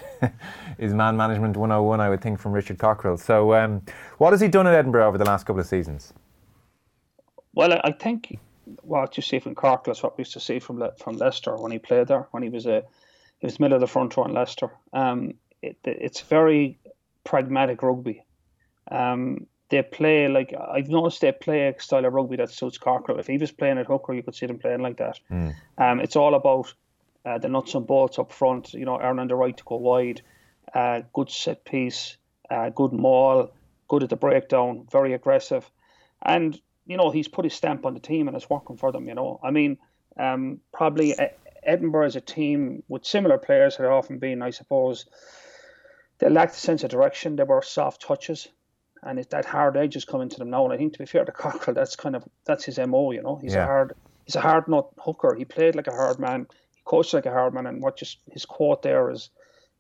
is 0.79 0.95
man 0.95 1.19
management 1.19 1.55
101, 1.59 2.01
I 2.01 2.09
would 2.09 2.23
think, 2.23 2.41
from 2.41 2.53
Richard 2.53 2.79
Cockerill. 2.79 3.21
So, 3.21 3.53
um, 3.53 3.83
what 4.17 4.33
has 4.33 4.41
he 4.41 4.49
done 4.49 4.67
at 4.67 4.73
Edinburgh 4.73 5.07
over 5.07 5.19
the 5.19 5.27
last 5.27 5.45
couple 5.45 5.61
of 5.61 5.67
seasons? 5.67 6.15
Well, 7.53 7.75
I- 7.75 7.93
think 7.93 8.39
what 8.81 9.19
you 9.19 9.23
see 9.23 9.39
from 9.39 9.55
Cork 9.55 9.87
is 9.89 10.03
what 10.03 10.17
we 10.17 10.23
used 10.23 10.33
to 10.33 10.41
see 10.41 10.61
from 10.61 10.79
Le- 10.79 10.97
from 10.97 11.19
Leicester 11.19 11.55
when 11.57 11.73
he 11.73 11.79
played 11.79 12.07
there, 12.07 12.27
when 12.31 12.43
he 12.43 12.49
was 12.49 12.65
a 12.65 12.85
he 13.41 13.47
was 13.47 13.61
middle 13.61 13.75
of 13.75 13.83
the 13.83 13.87
front 13.87 14.17
row 14.17 14.25
in 14.25 14.33
Leicester. 14.33 14.71
Um, 14.95 15.35
it, 15.61 15.77
it's 15.85 16.23
very 16.23 16.79
pragmatic 17.25 17.83
rugby. 17.83 18.25
Um, 18.91 19.47
they 19.71 19.83
play 19.83 20.29
like 20.29 20.55
I've 20.55 20.89
noticed 20.89 21.21
they 21.21 21.33
play 21.33 21.69
a 21.69 21.81
style 21.81 22.05
of 22.05 22.13
rugby 22.13 22.37
that 22.37 22.51
suits 22.51 22.79
Cockerill. 22.79 23.19
If 23.19 23.27
he 23.27 23.39
was 23.39 23.51
playing 23.51 23.79
at 23.79 23.87
hooker, 23.87 24.15
you 24.15 24.23
could 24.23 24.35
see 24.35 24.47
them 24.47 24.59
playing 24.59 24.83
like 24.83 24.99
that. 24.99 25.19
Um, 25.79 26.01
it's 26.01 26.17
all 26.17 26.35
about 26.35 26.73
uh, 27.25 27.39
the 27.39 27.49
nuts 27.49 27.75
and 27.75 27.87
bolts 27.87 28.19
up 28.19 28.31
front. 28.31 28.75
You 28.75 28.85
know, 28.85 29.01
earning 29.01 29.29
the 29.29 29.35
right 29.35 29.57
to 29.57 29.65
go 29.65 29.77
wide, 29.77 30.21
uh, 30.75 31.01
good 31.13 31.31
set 31.31 31.65
piece, 31.65 32.17
uh, 32.51 32.71
good 32.71 32.93
maul, 32.93 33.51
good 33.89 34.03
at 34.03 34.11
the 34.11 34.17
breakdown, 34.17 34.87
very 34.93 35.15
aggressive, 35.15 35.69
and 36.23 36.61
you 36.87 36.97
know 36.97 37.11
he's 37.11 37.29
put 37.29 37.45
his 37.45 37.55
stamp 37.55 37.87
on 37.87 37.95
the 37.95 38.01
team 38.01 38.29
and 38.29 38.37
it's 38.37 38.51
working 38.51 38.77
for 38.77 38.93
them. 38.93 39.09
You 39.09 39.15
know, 39.15 39.41
I 39.43 39.51
mean, 39.51 39.79
um, 40.19 40.61
probably 40.73 41.15
Edinburgh 41.63 42.07
is 42.07 42.17
a 42.17 42.21
team 42.21 42.83
with 42.89 43.05
similar 43.05 43.39
players 43.39 43.77
that 43.77 43.85
have 43.85 43.93
often 43.93 44.19
been, 44.19 44.43
I 44.43 44.51
suppose, 44.51 45.07
they 46.19 46.29
lacked 46.29 46.55
a 46.55 46.59
sense 46.59 46.85
of 46.85 46.91
direction. 46.91 47.37
They 47.37 47.45
were 47.45 47.63
soft 47.63 48.03
touches. 48.03 48.49
And 49.03 49.19
it, 49.19 49.31
that 49.31 49.45
hard 49.45 49.77
edge 49.77 49.97
is 49.97 50.05
coming 50.07 50.31
to 50.31 50.39
them 50.39 50.49
now. 50.51 50.65
And 50.65 50.73
I 50.73 50.79
think, 50.79 50.95
to 50.95 50.99
be 50.99 51.05
fair 51.05 51.25
to 51.27 51.33
Cockerill, 51.33 51.75
that's 51.75 51.95
kind 51.95 52.17
of 52.17 52.25
that's 52.47 52.65
his 52.65 52.79
mo. 52.79 53.11
You 53.11 53.23
know, 53.23 53.37
he's 53.37 53.55
Yeah. 53.55 53.65
a 53.65 53.67
hard 53.67 53.93
he's 54.25 54.37
a 54.37 54.41
hard 54.41 54.67
nut 54.67 54.87
hooker. 54.99 55.35
He 55.35 55.45
played 55.45 55.75
like 55.77 55.89
a 55.89 55.93
hard 55.93 56.19
man. 56.19 56.47
He 56.75 56.81
coached 56.87 57.13
like 57.13 57.27
a 57.27 57.31
hard 57.31 57.53
man. 57.53 57.67
And 57.67 57.83
what 57.83 57.99
just 57.99 58.19
his 58.33 58.47
quote 58.47 58.83
there 58.83 59.11
is 59.11 59.29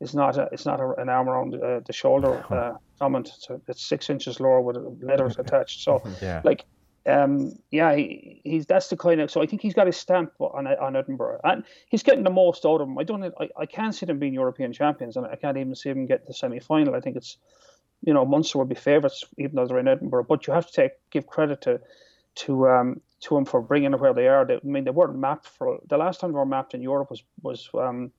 is 0.00 0.14
not 0.14 0.36
a, 0.36 0.48
it's 0.52 0.66
not 0.66 0.80
a, 0.80 0.92
an 1.00 1.08
arm 1.08 1.28
around 1.30 1.54
uh, 1.54 1.80
the 1.86 1.92
shoulder 1.94 2.44
uh, 2.52 2.74
comment. 3.00 3.30
So 3.38 3.62
it's 3.66 3.86
six 3.88 4.10
inches 4.10 4.40
lower 4.40 4.60
with 4.60 4.76
letters 5.02 5.38
attached. 5.38 5.82
So 5.82 6.02
Yeah. 6.20 6.42
like 6.44 6.66
um, 7.06 7.52
yeah, 7.70 7.94
he, 7.94 8.40
he's 8.44 8.66
that's 8.66 8.88
the 8.88 8.96
kind 8.96 9.20
of 9.20 9.30
so 9.30 9.42
I 9.42 9.46
think 9.46 9.60
he's 9.60 9.74
got 9.74 9.86
his 9.86 9.96
stamp 9.96 10.32
on 10.40 10.66
on 10.66 10.96
Edinburgh 10.96 11.40
and 11.44 11.64
he's 11.88 12.02
getting 12.02 12.24
the 12.24 12.30
most 12.30 12.64
out 12.64 12.80
of 12.80 12.88
them. 12.88 12.98
I 12.98 13.04
don't 13.04 13.24
I, 13.38 13.48
I 13.58 13.66
can't 13.66 13.94
see 13.94 14.06
them 14.06 14.18
being 14.18 14.32
European 14.32 14.72
champions 14.72 15.16
and 15.16 15.26
I 15.26 15.36
can't 15.36 15.58
even 15.58 15.74
see 15.74 15.90
them 15.90 16.06
get 16.06 16.26
the 16.26 16.32
semi 16.32 16.60
final. 16.60 16.94
I 16.94 17.00
think 17.00 17.16
it's 17.16 17.36
you 18.02 18.14
know 18.14 18.24
Munster 18.24 18.58
would 18.58 18.70
be 18.70 18.74
favourites 18.74 19.24
even 19.36 19.56
though 19.56 19.66
they're 19.66 19.78
in 19.78 19.88
Edinburgh, 19.88 20.24
but 20.24 20.46
you 20.46 20.54
have 20.54 20.66
to 20.66 20.72
take 20.72 20.92
give 21.10 21.26
credit 21.26 21.60
to 21.62 21.80
to 22.36 22.68
um 22.68 23.00
to 23.20 23.34
them 23.34 23.44
for 23.44 23.60
bringing 23.60 23.90
them 23.90 24.00
where 24.00 24.14
they 24.14 24.28
are. 24.28 24.46
They, 24.46 24.54
I 24.54 24.60
mean 24.62 24.84
they 24.84 24.90
weren't 24.90 25.18
mapped 25.18 25.46
for 25.46 25.80
the 25.86 25.98
last 25.98 26.20
time 26.20 26.32
they 26.32 26.38
were 26.38 26.46
mapped 26.46 26.72
in 26.72 26.80
Europe 26.80 27.10
was 27.10 27.22
was 27.42 27.68
um 27.74 28.12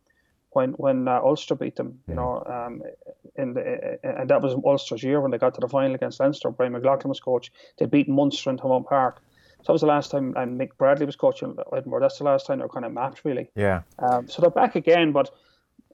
when 0.56 0.72
when 0.74 1.08
uh, 1.08 1.20
Ulster 1.22 1.56
beat 1.56 1.76
them, 1.76 2.00
you 2.08 2.16
know, 2.16 2.42
um, 2.46 2.82
in 3.36 3.54
the, 3.54 4.00
and 4.04 4.30
that 4.30 4.42
was 4.42 4.54
Ulster's 4.54 5.04
year 5.04 5.20
when 5.20 5.32
they 5.32 5.38
got 5.38 5.54
to 5.56 5.62
the 5.62 5.68
final 5.68 5.94
against 5.94 6.20
Leinster. 6.20 6.50
Brian 6.50 6.72
McLaughlin 6.72 7.10
was 7.10 7.20
coach. 7.20 7.52
They 7.78 7.86
beat 7.86 8.08
Munster 8.08 8.50
in 8.50 8.58
Thomond 8.58 8.86
Park. 8.86 9.22
So 9.60 9.64
that 9.68 9.74
was 9.74 9.82
the 9.82 9.88
last 9.88 10.12
time, 10.12 10.34
and 10.38 10.60
Mick 10.60 10.78
Bradley 10.78 11.06
was 11.06 11.16
coaching 11.16 11.58
Edinburgh. 11.76 12.00
That's 12.00 12.20
the 12.20 12.24
last 12.24 12.46
time 12.46 12.60
they 12.60 12.64
were 12.64 12.70
kind 12.70 12.86
of 12.86 12.94
mapped, 12.94 13.26
really. 13.26 13.50
Yeah. 13.56 13.82
Um, 14.00 14.30
so 14.30 14.42
they're 14.42 14.52
back 14.52 14.76
again, 14.76 15.12
but 15.12 15.32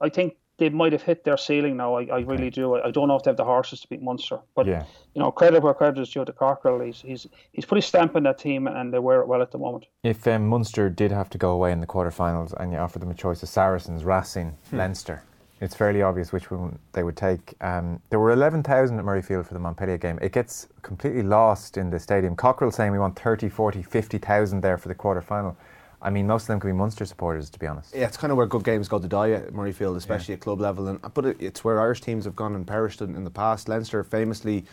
I 0.00 0.10
think 0.10 0.36
they 0.62 0.68
might 0.68 0.92
have 0.92 1.02
hit 1.02 1.24
their 1.24 1.36
ceiling 1.36 1.76
now. 1.76 1.96
I, 1.96 2.04
I 2.04 2.20
really 2.20 2.48
do. 2.48 2.74
I, 2.76 2.86
I 2.86 2.90
don't 2.92 3.08
know 3.08 3.16
if 3.16 3.24
they 3.24 3.30
have 3.30 3.36
the 3.36 3.44
horses 3.44 3.80
to 3.80 3.88
beat 3.88 4.00
Munster, 4.00 4.38
but 4.54 4.66
Yeah. 4.66 4.84
you 5.14 5.20
know, 5.20 5.32
credit 5.32 5.60
where 5.60 5.74
credit 5.74 6.00
is 6.00 6.10
due 6.10 6.24
to 6.24 6.32
Cockerill. 6.32 6.86
He's 6.86 7.00
he's 7.00 7.26
he's 7.50 7.64
put 7.64 7.76
his 7.76 7.86
stamp 7.86 8.14
on 8.14 8.22
that 8.22 8.38
team, 8.38 8.68
and 8.68 8.94
they 8.94 9.00
wear 9.00 9.20
it 9.22 9.26
well 9.26 9.42
at 9.42 9.50
the 9.50 9.58
moment. 9.58 9.86
If 10.04 10.24
um, 10.28 10.46
Munster 10.46 10.88
did 10.88 11.10
have 11.10 11.28
to 11.30 11.38
go 11.38 11.50
away 11.50 11.72
in 11.72 11.80
the 11.80 11.86
quarterfinals 11.88 12.52
and 12.60 12.72
you 12.72 12.78
offered 12.78 13.02
them 13.02 13.10
a 13.10 13.14
choice 13.14 13.42
of 13.42 13.48
Saracens, 13.48 14.04
Racing, 14.04 14.56
Leinster, 14.70 15.24
it's 15.60 15.74
fairly 15.74 16.02
obvious 16.02 16.32
which 16.32 16.48
one 16.52 16.78
they 16.92 17.02
would 17.02 17.16
take. 17.16 17.54
Um, 17.60 18.00
there 18.10 18.20
were 18.20 18.30
11,000 18.30 18.98
at 18.98 19.04
Murrayfield 19.04 19.46
for 19.46 19.54
the 19.54 19.60
Montpellier 19.60 19.98
game. 19.98 20.18
It 20.22 20.32
gets 20.32 20.68
completely 20.82 21.22
lost 21.22 21.76
in 21.76 21.90
the 21.90 21.98
stadium. 21.98 22.36
Cockerill 22.36 22.72
saying 22.72 22.92
we 22.92 22.98
want 23.00 23.18
30, 23.18 23.48
40, 23.48 23.82
50,000 23.82 24.60
there 24.60 24.78
for 24.78 24.88
the 24.88 24.94
quarterfinal. 24.94 25.56
I 26.02 26.10
mean, 26.10 26.26
most 26.26 26.42
of 26.42 26.48
them 26.48 26.60
could 26.60 26.68
be 26.68 26.72
Munster 26.72 27.06
supporters, 27.06 27.48
to 27.50 27.58
be 27.58 27.66
honest. 27.66 27.94
Yeah, 27.94 28.06
it's 28.06 28.16
kind 28.16 28.32
of 28.32 28.36
where 28.36 28.46
good 28.46 28.64
games 28.64 28.88
go 28.88 28.98
to 28.98 29.06
die 29.06 29.30
at 29.30 29.52
Murrayfield, 29.52 29.96
especially 29.96 30.34
at 30.34 30.40
club 30.40 30.60
level. 30.60 30.88
And 30.88 31.00
but 31.14 31.24
it, 31.24 31.36
it's 31.40 31.62
where 31.62 31.80
Irish 31.80 32.00
teams 32.00 32.24
have 32.24 32.34
gone 32.34 32.54
and 32.56 32.66
perished 32.66 33.00
in, 33.00 33.14
in 33.14 33.22
the 33.22 33.30
past. 33.30 33.68
Leinster 33.68 34.02
famously, 34.02 34.64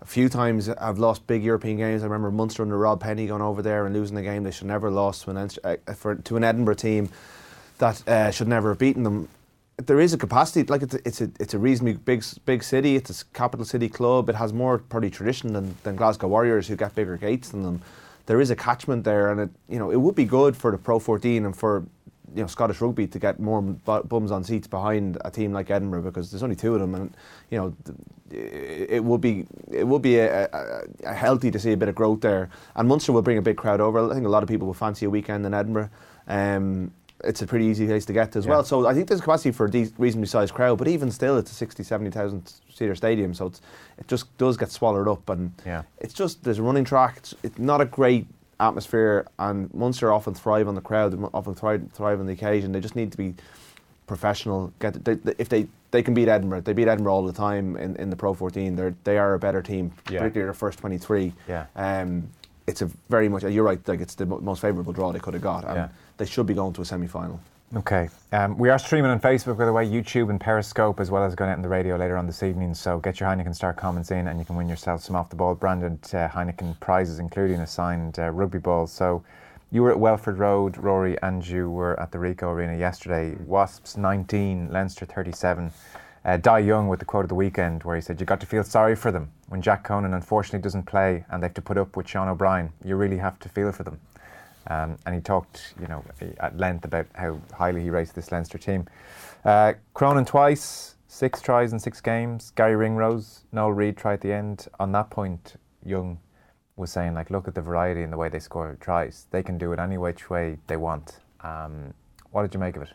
a 0.00 0.04
few 0.04 0.28
times 0.28 0.66
have 0.66 0.98
lost 0.98 1.26
big 1.26 1.42
European 1.42 1.76
games. 1.76 2.02
I 2.02 2.06
remember 2.06 2.30
Munster 2.30 2.62
under 2.62 2.78
Rob 2.78 3.00
Penney 3.00 3.26
going 3.26 3.42
over 3.42 3.62
there 3.62 3.84
and 3.86 3.94
losing 3.94 4.16
a 4.16 4.22
game 4.22 4.44
they 4.44 4.52
should 4.52 4.68
never 4.68 4.86
have 4.86 4.94
lost 4.94 5.24
to 5.24 5.30
an, 5.30 5.50
uh, 5.64 5.92
for, 5.94 6.14
to 6.14 6.36
an 6.36 6.44
Edinburgh 6.44 6.74
team 6.74 7.08
that 7.78 8.06
uh, 8.08 8.30
should 8.30 8.48
never 8.48 8.70
have 8.70 8.78
beaten 8.78 9.02
them. 9.02 9.28
There 9.78 10.00
is 10.00 10.14
a 10.14 10.18
capacity, 10.18 10.66
like 10.68 10.82
it's 10.82 10.94
a, 10.94 11.00
it's 11.04 11.20
a 11.20 11.30
it's 11.38 11.52
a 11.52 11.58
reasonably 11.58 11.94
big 11.94 12.24
big 12.46 12.62
city. 12.62 12.96
It's 12.96 13.22
a 13.22 13.24
capital 13.34 13.66
city 13.66 13.90
club. 13.90 14.30
It 14.30 14.36
has 14.36 14.52
more 14.52 14.78
probably 14.78 15.10
tradition 15.10 15.52
than, 15.52 15.76
than 15.82 15.96
Glasgow 15.96 16.28
Warriors, 16.28 16.68
who 16.68 16.76
get 16.76 16.94
bigger 16.94 17.16
gates 17.18 17.50
than 17.50 17.62
them. 17.62 17.82
There 18.26 18.40
is 18.40 18.50
a 18.50 18.56
catchment 18.56 19.04
there, 19.04 19.30
and 19.30 19.40
it 19.40 19.50
you 19.68 19.78
know 19.78 19.90
it 19.90 20.00
would 20.00 20.14
be 20.14 20.24
good 20.24 20.56
for 20.56 20.70
the 20.70 20.78
Pro 20.78 20.98
14 20.98 21.44
and 21.44 21.56
for 21.56 21.84
you 22.34 22.42
know 22.42 22.46
Scottish 22.46 22.80
rugby 22.80 23.06
to 23.06 23.18
get 23.18 23.40
more 23.40 23.62
bu- 23.62 24.02
bums 24.02 24.30
on 24.30 24.44
seats 24.44 24.66
behind 24.66 25.18
a 25.24 25.30
team 25.30 25.52
like 25.52 25.70
Edinburgh 25.70 26.02
because 26.02 26.30
there's 26.30 26.42
only 26.42 26.56
two 26.56 26.74
of 26.74 26.80
them, 26.80 26.94
and 26.94 27.16
you 27.50 27.58
know 27.58 27.74
it 28.30 28.90
it 28.90 29.04
would 29.04 29.20
be 29.20 29.46
it 29.70 29.86
would 29.86 30.02
be 30.02 30.18
a, 30.18 30.44
a, 30.52 30.82
a 31.04 31.14
healthy 31.14 31.50
to 31.50 31.58
see 31.58 31.72
a 31.72 31.76
bit 31.76 31.88
of 31.88 31.94
growth 31.94 32.20
there. 32.20 32.50
And 32.74 32.88
Munster 32.88 33.12
will 33.12 33.22
bring 33.22 33.38
a 33.38 33.42
big 33.42 33.56
crowd 33.56 33.80
over. 33.80 34.10
I 34.10 34.14
think 34.14 34.26
a 34.26 34.30
lot 34.30 34.42
of 34.42 34.48
people 34.48 34.66
will 34.66 34.74
fancy 34.74 35.06
a 35.06 35.10
weekend 35.10 35.46
in 35.46 35.54
Edinburgh. 35.54 35.90
Um, 36.28 36.92
it's 37.24 37.42
a 37.42 37.46
pretty 37.46 37.64
easy 37.64 37.86
place 37.86 38.04
to 38.06 38.12
get 38.12 38.32
to 38.32 38.38
as 38.38 38.44
Yeah. 38.44 38.50
well. 38.52 38.64
So 38.64 38.86
I 38.86 38.94
think 38.94 39.08
there's 39.08 39.20
capacity 39.20 39.50
for 39.50 39.66
a 39.66 39.70
de- 39.70 39.90
reasonably 39.98 40.26
sized 40.26 40.52
crowd, 40.54 40.78
but 40.78 40.86
even 40.88 41.10
still, 41.10 41.38
it's 41.38 41.50
a 41.50 41.54
60, 41.54 41.82
70,000 41.82 42.52
seater 42.72 42.94
stadium, 42.94 43.32
so 43.34 43.46
it's, 43.46 43.60
it 43.98 44.06
just 44.06 44.36
does 44.38 44.56
get 44.56 44.70
swallowed 44.70 45.08
up. 45.08 45.28
And 45.30 45.52
Yeah. 45.64 45.82
it's 45.98 46.12
just 46.14 46.44
there's 46.44 46.58
a 46.58 46.62
running 46.62 46.84
track. 46.84 47.14
It's, 47.18 47.34
it's 47.42 47.58
not 47.58 47.80
a 47.80 47.86
great 47.86 48.26
atmosphere, 48.60 49.26
and 49.38 49.72
Munster 49.74 50.12
often 50.12 50.34
thrive 50.34 50.68
on 50.68 50.74
the 50.74 50.80
crowd. 50.80 51.12
They 51.12 51.22
often 51.34 51.54
thrive, 51.54 51.88
thrive 51.92 52.20
on 52.20 52.26
the 52.26 52.32
occasion. 52.32 52.72
They 52.72 52.80
just 52.80 52.96
need 52.96 53.10
to 53.12 53.18
be 53.18 53.34
professional. 54.06 54.72
Get 54.78 55.04
they, 55.04 55.14
they, 55.14 55.34
if 55.38 55.48
they 55.48 55.66
they 55.90 56.02
can 56.02 56.14
beat 56.14 56.28
Edinburgh, 56.28 56.62
they 56.62 56.72
beat 56.72 56.88
Edinburgh 56.88 57.12
all 57.12 57.24
the 57.24 57.32
time 57.32 57.76
in, 57.76 57.96
in 57.96 58.10
the 58.10 58.16
Pro 58.16 58.34
14. 58.34 58.76
They're 58.76 58.94
they 59.04 59.18
are 59.18 59.34
a 59.34 59.38
better 59.38 59.62
team, 59.62 59.92
Yeah. 60.10 60.18
particularly 60.20 60.46
their 60.46 60.54
first 60.54 60.78
23. 60.78 61.32
Yeah. 61.48 61.66
Um, 61.76 62.28
it's 62.66 62.82
a 62.82 62.86
very 63.08 63.28
much 63.28 63.42
you're 63.44 63.64
right. 63.64 63.86
Like 63.88 64.00
it's 64.00 64.14
the 64.14 64.26
most 64.26 64.60
favourable 64.60 64.92
draw 64.92 65.12
they 65.12 65.18
could 65.20 65.34
have 65.34 65.42
got, 65.42 65.64
and 65.64 65.74
Yeah. 65.76 65.88
They 66.18 66.26
should 66.26 66.46
be 66.46 66.54
going 66.54 66.72
to 66.74 66.82
a 66.82 66.84
semi 66.84 67.06
final. 67.06 67.40
Okay. 67.74 68.08
Um, 68.32 68.56
we 68.56 68.70
are 68.70 68.78
streaming 68.78 69.10
on 69.10 69.18
Facebook, 69.18 69.58
by 69.58 69.64
the 69.64 69.72
way, 69.72 69.84
YouTube 69.84 70.30
and 70.30 70.40
Periscope, 70.40 71.00
as 71.00 71.10
well 71.10 71.24
as 71.24 71.34
going 71.34 71.50
out 71.50 71.56
on 71.56 71.62
the 71.62 71.68
radio 71.68 71.96
later 71.96 72.16
on 72.16 72.26
this 72.26 72.44
evening. 72.44 72.74
So 72.74 72.98
get 72.98 73.18
your 73.18 73.28
Heineken 73.28 73.54
Star 73.54 73.74
comments 73.74 74.12
in, 74.12 74.28
and 74.28 74.38
you 74.38 74.44
can 74.44 74.54
win 74.54 74.68
yourself 74.68 75.02
some 75.02 75.16
off 75.16 75.30
the 75.30 75.36
ball 75.36 75.56
branded 75.56 75.98
uh, 76.14 76.28
Heineken 76.28 76.78
prizes, 76.78 77.18
including 77.18 77.60
a 77.60 77.66
signed 77.66 78.20
uh, 78.20 78.30
rugby 78.30 78.58
ball. 78.58 78.86
So 78.86 79.24
you 79.72 79.82
were 79.82 79.90
at 79.90 79.98
Welford 79.98 80.38
Road, 80.38 80.74
Ruaidhri, 80.74 81.18
and 81.22 81.46
you 81.46 81.68
were 81.68 81.98
at 81.98 82.12
the 82.12 82.18
Ricoh 82.18 82.52
Arena 82.52 82.78
yesterday. 82.78 83.34
Wasps 83.44 83.96
19, 83.96 84.70
Leinster 84.70 85.04
37. 85.04 85.72
Uh, 86.24 86.58
Young 86.58 86.88
with 86.88 87.00
the 87.00 87.04
quote 87.04 87.24
of 87.24 87.28
the 87.28 87.34
weekend, 87.34 87.82
where 87.82 87.96
he 87.96 88.02
said, 88.02 88.20
You 88.20 88.26
got 88.26 88.40
to 88.40 88.46
feel 88.46 88.62
sorry 88.62 88.94
for 88.94 89.10
them 89.10 89.30
when 89.48 89.60
Jack 89.60 89.82
Conan 89.84 90.14
unfortunately 90.14 90.60
doesn't 90.60 90.84
play 90.84 91.24
and 91.30 91.42
they 91.42 91.46
have 91.46 91.54
to 91.54 91.62
put 91.62 91.78
up 91.78 91.96
with 91.96 92.08
Sean 92.08 92.28
O'Brien. 92.28 92.72
You 92.84 92.96
really 92.96 93.18
have 93.18 93.38
to 93.40 93.48
feel 93.48 93.72
for 93.72 93.82
them. 93.82 94.00
Um, 94.68 94.98
and 95.06 95.14
he 95.14 95.20
talked, 95.20 95.74
you 95.80 95.86
know, 95.86 96.04
at 96.40 96.56
length 96.56 96.84
about 96.84 97.06
how 97.14 97.40
highly 97.54 97.82
he 97.82 97.90
rates 97.90 98.12
this 98.12 98.32
Leinster 98.32 98.58
team. 98.58 98.86
Uh, 99.44 99.74
Cronin 99.94 100.24
twice, 100.24 100.96
six 101.06 101.40
tries 101.40 101.72
in 101.72 101.78
six 101.78 102.00
games. 102.00 102.52
Gary 102.56 102.74
Ringrose, 102.74 103.44
Noel 103.52 103.72
Reid 103.72 103.96
try 103.96 104.14
at 104.14 104.20
the 104.20 104.32
end. 104.32 104.66
On 104.80 104.90
that 104.92 105.10
point, 105.10 105.54
Young 105.84 106.18
was 106.76 106.90
saying, 106.90 107.14
like, 107.14 107.30
look 107.30 107.46
at 107.46 107.54
the 107.54 107.62
variety 107.62 108.02
in 108.02 108.10
the 108.10 108.16
way 108.16 108.28
they 108.28 108.40
score 108.40 108.76
tries. 108.80 109.26
They 109.30 109.42
can 109.42 109.56
do 109.56 109.72
it 109.72 109.78
any 109.78 109.98
which 109.98 110.28
way 110.28 110.58
they 110.66 110.76
want. 110.76 111.20
Um, 111.40 111.94
what 112.32 112.42
did 112.42 112.52
you 112.52 112.60
make 112.60 112.76
of 112.76 112.82
it? 112.82 112.92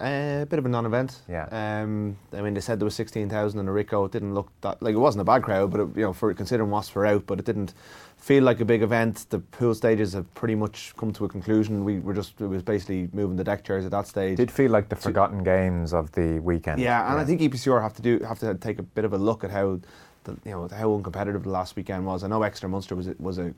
Uh, 0.00 0.42
a 0.42 0.46
bit 0.46 0.60
of 0.60 0.66
a 0.66 0.68
non-event. 0.68 1.22
Yeah. 1.28 1.48
Um, 1.50 2.18
I 2.32 2.40
mean, 2.40 2.54
they 2.54 2.60
said 2.60 2.78
there 2.78 2.84
was 2.84 2.94
sixteen 2.94 3.28
thousand 3.28 3.58
in 3.58 3.66
a 3.66 3.72
Ricoh. 3.72 4.06
It 4.06 4.12
didn't 4.12 4.32
look 4.32 4.48
that 4.60 4.80
like 4.80 4.94
it 4.94 4.98
wasn't 4.98 5.22
a 5.22 5.24
bad 5.24 5.42
crowd, 5.42 5.72
but 5.72 5.80
it, 5.80 5.88
you 5.96 6.02
know, 6.02 6.12
for 6.12 6.32
considering 6.34 6.70
Wasps 6.70 6.94
were 6.94 7.04
out, 7.04 7.26
but 7.26 7.40
it 7.40 7.44
didn't 7.44 7.74
feel 8.18 8.42
like 8.44 8.60
a 8.60 8.64
big 8.64 8.82
event. 8.82 9.26
The 9.30 9.38
pool 9.38 9.74
stages 9.74 10.12
have 10.12 10.32
pretty 10.34 10.54
much 10.54 10.94
come 10.96 11.12
to 11.14 11.24
a 11.24 11.28
conclusion. 11.28 11.84
We 11.84 12.00
were 12.00 12.14
just 12.14 12.40
it 12.40 12.46
was 12.46 12.62
basically 12.62 13.08
moving 13.12 13.36
the 13.36 13.44
deck 13.44 13.64
chairs 13.64 13.84
at 13.84 13.90
that 13.92 14.06
stage. 14.06 14.36
Did 14.36 14.50
feel 14.50 14.70
like 14.70 14.88
the 14.88 14.96
forgotten 14.96 15.42
games 15.42 15.94
of 15.94 16.12
the 16.12 16.38
weekend. 16.40 16.80
Yeah, 16.80 17.10
and 17.10 17.20
I 17.20 17.24
think 17.24 17.40
EPCR 17.40 17.80
have 17.80 17.94
to 17.94 18.02
do 18.02 18.18
have 18.20 18.38
to 18.40 18.54
take 18.54 18.78
a 18.78 18.82
bit 18.82 19.04
of 19.04 19.12
a 19.12 19.18
look 19.18 19.44
at 19.44 19.50
how. 19.50 19.80
The, 20.24 20.36
you 20.44 20.50
know 20.50 20.68
how 20.68 20.88
uncompetitive 20.88 21.44
the 21.44 21.50
last 21.50 21.76
weekend 21.76 22.04
was. 22.04 22.22
I 22.24 22.26
know 22.28 22.42
Exeter 22.42 22.68
Munster 22.68 22.96
was 22.96 23.08
was 23.18 23.38
a 23.38 23.54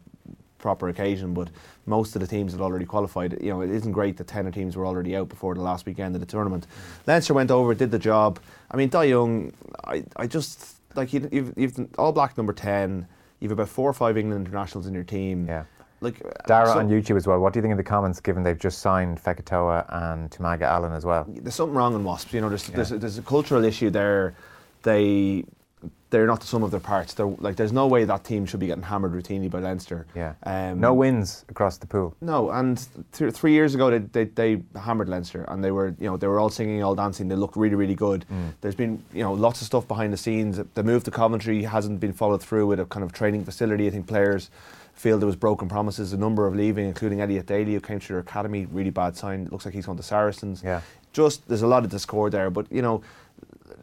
proper 0.60 0.88
occasion, 0.88 1.34
but 1.34 1.50
most 1.86 2.14
of 2.14 2.20
the 2.20 2.26
teams 2.26 2.52
had 2.52 2.60
already 2.60 2.84
qualified. 2.84 3.36
You 3.40 3.50
know, 3.50 3.62
it 3.62 3.70
isn't 3.70 3.92
great 3.92 4.16
that 4.18 4.26
10 4.26 4.52
teams 4.52 4.76
were 4.76 4.86
already 4.86 5.16
out 5.16 5.28
before 5.28 5.54
the 5.54 5.62
last 5.62 5.86
weekend 5.86 6.14
of 6.14 6.20
the 6.20 6.26
tournament. 6.26 6.66
Leinster 7.06 7.34
went 7.34 7.50
over, 7.50 7.74
did 7.74 7.90
the 7.90 7.98
job. 7.98 8.38
I 8.70 8.76
mean, 8.76 8.90
Dai 8.90 9.04
Young, 9.04 9.52
I, 9.84 10.04
I 10.16 10.26
just, 10.26 10.76
like, 10.94 11.12
you, 11.12 11.28
you've, 11.32 11.54
you've 11.56 11.88
All 11.98 12.12
Black 12.12 12.36
number 12.36 12.52
10, 12.52 13.06
you've 13.40 13.52
about 13.52 13.68
four 13.68 13.88
or 13.88 13.92
five 13.92 14.16
England 14.16 14.46
internationals 14.46 14.86
in 14.86 14.94
your 14.94 15.04
team. 15.04 15.46
Yeah. 15.46 15.64
Like 16.02 16.22
Dara 16.46 16.66
so, 16.66 16.78
on 16.78 16.88
YouTube 16.88 17.16
as 17.16 17.26
well. 17.26 17.38
What 17.40 17.52
do 17.52 17.58
you 17.58 17.62
think 17.62 17.72
of 17.72 17.78
the 17.78 17.84
comments 17.84 18.20
given 18.20 18.42
they've 18.42 18.58
just 18.58 18.78
signed 18.78 19.22
Fekitoa 19.22 19.84
and 19.88 20.30
Tamaga 20.30 20.62
Allen 20.62 20.92
as 20.92 21.04
well? 21.04 21.26
There's 21.28 21.54
something 21.54 21.74
wrong 21.74 21.94
in 21.94 22.04
Wasps. 22.04 22.32
You 22.32 22.40
know, 22.40 22.48
there's, 22.48 22.68
yeah. 22.70 22.76
there's, 22.76 22.88
there's 22.90 23.18
a 23.18 23.22
cultural 23.22 23.64
issue 23.64 23.90
there. 23.90 24.34
They 24.82 25.44
they're 26.10 26.26
not 26.26 26.40
the 26.40 26.46
sum 26.46 26.62
of 26.62 26.70
their 26.70 26.80
parts. 26.80 27.14
They're, 27.14 27.26
like 27.26 27.56
there's 27.56 27.72
no 27.72 27.86
way 27.86 28.04
that 28.04 28.24
team 28.24 28.44
should 28.44 28.60
be 28.60 28.66
getting 28.66 28.82
hammered 28.82 29.12
routinely 29.12 29.48
by 29.48 29.60
Leinster. 29.60 30.06
Yeah. 30.14 30.34
Um, 30.42 30.80
no 30.80 30.92
wins 30.92 31.44
across 31.48 31.78
the 31.78 31.86
pool. 31.86 32.16
No, 32.20 32.50
and 32.50 32.84
th- 33.12 33.32
three 33.32 33.52
years 33.52 33.74
ago 33.74 33.90
they, 33.90 33.98
they, 33.98 34.24
they 34.24 34.62
hammered 34.78 35.08
Leinster, 35.08 35.44
and 35.48 35.64
they 35.64 35.70
were 35.70 35.94
you 35.98 36.06
know 36.06 36.16
they 36.16 36.26
were 36.26 36.40
all 36.40 36.50
singing, 36.50 36.82
all 36.82 36.94
dancing. 36.94 37.28
They 37.28 37.36
looked 37.36 37.56
really 37.56 37.76
really 37.76 37.94
good. 37.94 38.26
Mm. 38.30 38.52
There's 38.60 38.74
been 38.74 39.02
you 39.14 39.22
know 39.22 39.32
lots 39.32 39.60
of 39.60 39.66
stuff 39.66 39.86
behind 39.86 40.12
the 40.12 40.16
scenes. 40.16 40.60
The 40.74 40.82
move 40.82 41.04
to 41.04 41.10
Coventry 41.10 41.62
hasn't 41.62 42.00
been 42.00 42.12
followed 42.12 42.42
through 42.42 42.66
with 42.66 42.80
a 42.80 42.84
kind 42.86 43.04
of 43.04 43.12
training 43.12 43.44
facility. 43.44 43.86
I 43.86 43.90
think 43.90 44.06
players 44.06 44.50
feel 44.94 45.18
there 45.18 45.26
was 45.26 45.36
broken 45.36 45.68
promises. 45.68 46.12
A 46.12 46.18
number 46.18 46.46
of 46.46 46.54
leaving, 46.56 46.86
including 46.86 47.20
Elliot 47.20 47.46
Daly, 47.46 47.74
who 47.74 47.80
came 47.80 48.00
to 48.00 48.08
their 48.08 48.18
academy. 48.18 48.66
Really 48.66 48.90
bad 48.90 49.16
sign. 49.16 49.48
Looks 49.50 49.64
like 49.64 49.74
he's 49.74 49.86
going 49.86 49.96
to 49.96 50.02
Saracens. 50.02 50.62
Yeah. 50.64 50.80
Just 51.12 51.48
there's 51.48 51.62
a 51.62 51.66
lot 51.66 51.84
of 51.84 51.90
discord 51.90 52.32
there, 52.32 52.50
but 52.50 52.66
you 52.72 52.82
know. 52.82 53.02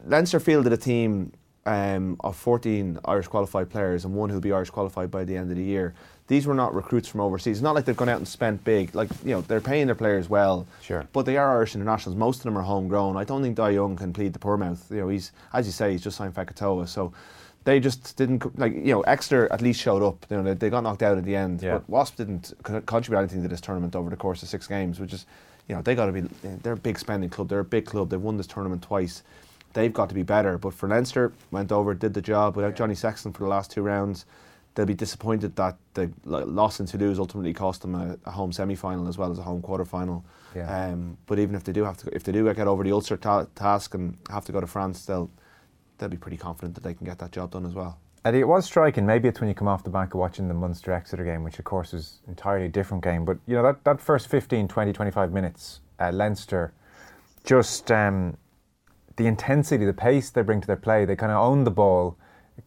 Leinster 0.06 0.38
fielded 0.38 0.72
a 0.72 0.76
team 0.76 1.32
um, 1.66 2.16
of 2.20 2.36
14 2.36 2.98
Irish 3.04 3.26
qualified 3.28 3.70
players 3.70 4.04
and 4.04 4.14
one 4.14 4.30
who'll 4.30 4.40
be 4.40 4.52
Irish 4.52 4.70
qualified 4.70 5.10
by 5.10 5.24
the 5.24 5.36
end 5.36 5.50
of 5.50 5.56
the 5.56 5.62
year. 5.62 5.94
These 6.26 6.46
were 6.46 6.54
not 6.54 6.74
recruits 6.74 7.08
from 7.08 7.20
overseas. 7.20 7.58
It's 7.58 7.62
not 7.62 7.74
like 7.74 7.86
they've 7.86 7.96
gone 7.96 8.10
out 8.10 8.18
and 8.18 8.28
spent 8.28 8.62
big. 8.62 8.94
Like 8.94 9.08
you 9.24 9.30
know, 9.30 9.40
they're 9.40 9.62
paying 9.62 9.86
their 9.86 9.94
players 9.94 10.28
well. 10.28 10.66
Sure. 10.82 11.06
But 11.12 11.22
they 11.22 11.38
are 11.38 11.56
Irish 11.56 11.74
internationals. 11.74 12.18
Most 12.18 12.38
of 12.38 12.42
them 12.44 12.58
are 12.58 12.62
homegrown. 12.62 13.16
I 13.16 13.24
don't 13.24 13.42
think 13.42 13.56
Dai 13.56 13.70
Young 13.70 13.96
can 13.96 14.12
plead 14.12 14.34
the 14.34 14.38
poor 14.38 14.58
mouth. 14.58 14.84
You 14.90 14.98
know, 14.98 15.08
he's 15.08 15.32
as 15.54 15.66
you 15.66 15.72
say, 15.72 15.92
he's 15.92 16.02
just 16.02 16.18
signed 16.18 16.34
Fekitoa. 16.34 16.86
So 16.86 17.14
they 17.64 17.80
just 17.80 18.16
didn't 18.16 18.58
like 18.58 18.74
you 18.74 18.92
know 18.92 19.00
Exeter 19.02 19.50
at 19.50 19.62
least 19.62 19.80
showed 19.80 20.02
up. 20.02 20.26
You 20.30 20.36
know, 20.36 20.42
they, 20.42 20.54
they 20.54 20.70
got 20.70 20.82
knocked 20.82 21.02
out 21.02 21.16
at 21.16 21.24
the 21.24 21.34
end. 21.34 21.62
Yeah. 21.62 21.74
But 21.74 21.88
Wasp 21.88 22.16
didn't 22.16 22.52
contribute 22.62 23.18
anything 23.18 23.42
to 23.42 23.48
this 23.48 23.62
tournament 23.62 23.96
over 23.96 24.10
the 24.10 24.16
course 24.16 24.42
of 24.42 24.50
six 24.50 24.66
games, 24.66 25.00
which 25.00 25.14
is 25.14 25.24
you 25.66 25.74
know 25.74 25.80
they 25.80 25.94
got 25.94 26.06
to 26.06 26.12
be. 26.12 26.20
They're 26.62 26.74
a 26.74 26.76
big 26.76 26.98
spending 26.98 27.30
club. 27.30 27.48
They're 27.48 27.60
a 27.60 27.64
big 27.64 27.86
club. 27.86 28.10
They've 28.10 28.20
won 28.20 28.36
this 28.36 28.46
tournament 28.46 28.82
twice 28.82 29.22
they've 29.72 29.92
got 29.92 30.08
to 30.08 30.14
be 30.14 30.22
better. 30.22 30.58
But 30.58 30.74
for 30.74 30.88
Leinster, 30.88 31.32
went 31.50 31.72
over, 31.72 31.94
did 31.94 32.14
the 32.14 32.22
job 32.22 32.56
without 32.56 32.74
Johnny 32.74 32.94
Sexton 32.94 33.32
for 33.32 33.44
the 33.44 33.48
last 33.48 33.70
two 33.70 33.82
rounds. 33.82 34.26
They'll 34.74 34.86
be 34.86 34.94
disappointed 34.94 35.56
that 35.56 35.76
the 35.94 36.12
loss 36.24 36.78
in 36.78 36.86
Toulouse 36.86 37.18
ultimately 37.18 37.52
cost 37.52 37.82
them 37.82 37.94
a, 37.94 38.16
a 38.26 38.30
home 38.30 38.52
semi-final 38.52 39.08
as 39.08 39.18
well 39.18 39.32
as 39.32 39.38
a 39.38 39.42
home 39.42 39.60
quarter-final. 39.60 40.24
Yeah. 40.54 40.86
Um, 40.86 41.18
but 41.26 41.38
even 41.38 41.56
if 41.56 41.64
they 41.64 41.72
do 41.72 41.84
have 41.84 41.96
to, 41.98 42.14
if 42.14 42.22
they 42.22 42.32
do 42.32 42.44
get 42.54 42.68
over 42.68 42.84
the 42.84 42.92
Ulster 42.92 43.16
ta- 43.16 43.46
task 43.56 43.94
and 43.94 44.16
have 44.30 44.44
to 44.44 44.52
go 44.52 44.60
to 44.60 44.66
France, 44.66 45.04
they'll 45.04 45.30
they'll 45.98 46.08
be 46.08 46.16
pretty 46.16 46.36
confident 46.36 46.74
that 46.76 46.84
they 46.84 46.94
can 46.94 47.04
get 47.04 47.18
that 47.18 47.32
job 47.32 47.50
done 47.50 47.66
as 47.66 47.74
well. 47.74 47.98
Eddie, 48.24 48.40
it 48.40 48.48
was 48.48 48.66
striking. 48.66 49.06
Maybe 49.06 49.28
it's 49.28 49.40
when 49.40 49.48
you 49.48 49.54
come 49.54 49.68
off 49.68 49.84
the 49.84 49.90
back 49.90 50.14
of 50.14 50.20
watching 50.20 50.48
the 50.48 50.54
Munster 50.54 50.92
Exeter 50.92 51.24
game, 51.24 51.44
which 51.44 51.58
of 51.58 51.64
course 51.64 51.92
is 51.92 52.20
an 52.26 52.30
entirely 52.30 52.68
different 52.68 53.02
game. 53.02 53.24
But 53.24 53.38
you 53.46 53.56
know 53.56 53.62
that, 53.62 53.82
that 53.84 54.00
first 54.00 54.28
15, 54.28 54.68
20, 54.68 54.92
25 54.92 55.32
minutes, 55.32 55.80
uh, 55.98 56.10
Leinster 56.12 56.72
just 57.44 57.90
um, 57.90 58.36
the 59.18 59.26
intensity, 59.26 59.84
the 59.84 59.92
pace 59.92 60.30
they 60.30 60.42
bring 60.42 60.60
to 60.60 60.66
their 60.66 60.76
play, 60.76 61.04
they 61.04 61.16
kind 61.16 61.30
of 61.30 61.38
own 61.38 61.64
the 61.64 61.70
ball. 61.70 62.16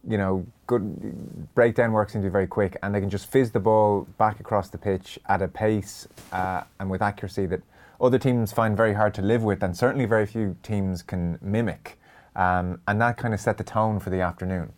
You 0.06 0.16
know, 0.16 0.46
good 0.66 1.54
breakdown 1.54 1.92
work 1.92 2.10
seems 2.10 2.22
to 2.22 2.28
be 2.28 2.32
very 2.32 2.46
quick, 2.46 2.76
and 2.82 2.94
they 2.94 3.00
can 3.00 3.10
just 3.10 3.26
fizz 3.26 3.50
the 3.50 3.60
ball 3.60 4.06
back 4.18 4.38
across 4.38 4.68
the 4.68 4.78
pitch 4.78 5.18
at 5.26 5.42
a 5.42 5.48
pace 5.48 6.06
uh, 6.32 6.62
and 6.78 6.88
with 6.90 7.02
accuracy 7.02 7.46
that 7.46 7.62
other 8.00 8.18
teams 8.18 8.52
find 8.52 8.76
very 8.76 8.94
hard 8.94 9.14
to 9.14 9.22
live 9.22 9.42
with, 9.42 9.62
and 9.62 9.76
certainly 9.76 10.04
very 10.04 10.26
few 10.26 10.56
teams 10.62 11.02
can 11.02 11.38
mimic. 11.42 11.98
Um, 12.36 12.80
and 12.86 13.00
that 13.00 13.16
kind 13.16 13.34
of 13.34 13.40
set 13.40 13.58
the 13.58 13.64
tone 13.64 13.98
for 13.98 14.10
the 14.10 14.20
afternoon. 14.20 14.72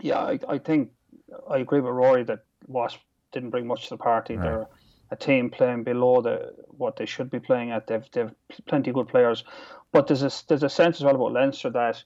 Yeah, 0.00 0.18
I, 0.18 0.38
I 0.48 0.58
think 0.58 0.90
I 1.50 1.58
agree 1.58 1.80
with 1.80 1.92
Ruaidhri 1.92 2.26
that 2.26 2.44
Wasp 2.66 2.98
didn't 3.32 3.50
bring 3.50 3.66
much 3.66 3.84
to 3.84 3.90
the 3.90 3.98
party. 3.98 4.36
Right. 4.36 4.44
They're 4.44 4.66
a 5.10 5.16
team 5.16 5.50
playing 5.50 5.84
below 5.84 6.20
the 6.20 6.52
what 6.68 6.96
they 6.96 7.06
should 7.06 7.30
be 7.30 7.40
playing 7.40 7.70
at. 7.70 7.86
They've 7.86 8.04
they've 8.12 8.30
plenty 8.66 8.90
of 8.90 8.94
good 8.94 9.08
players, 9.08 9.44
but 9.92 10.06
there's 10.06 10.22
a 10.22 10.30
there's 10.48 10.62
a 10.62 10.68
sense 10.68 10.96
as 10.96 11.04
well 11.04 11.14
about 11.14 11.32
Leinster 11.32 11.70
that 11.70 12.02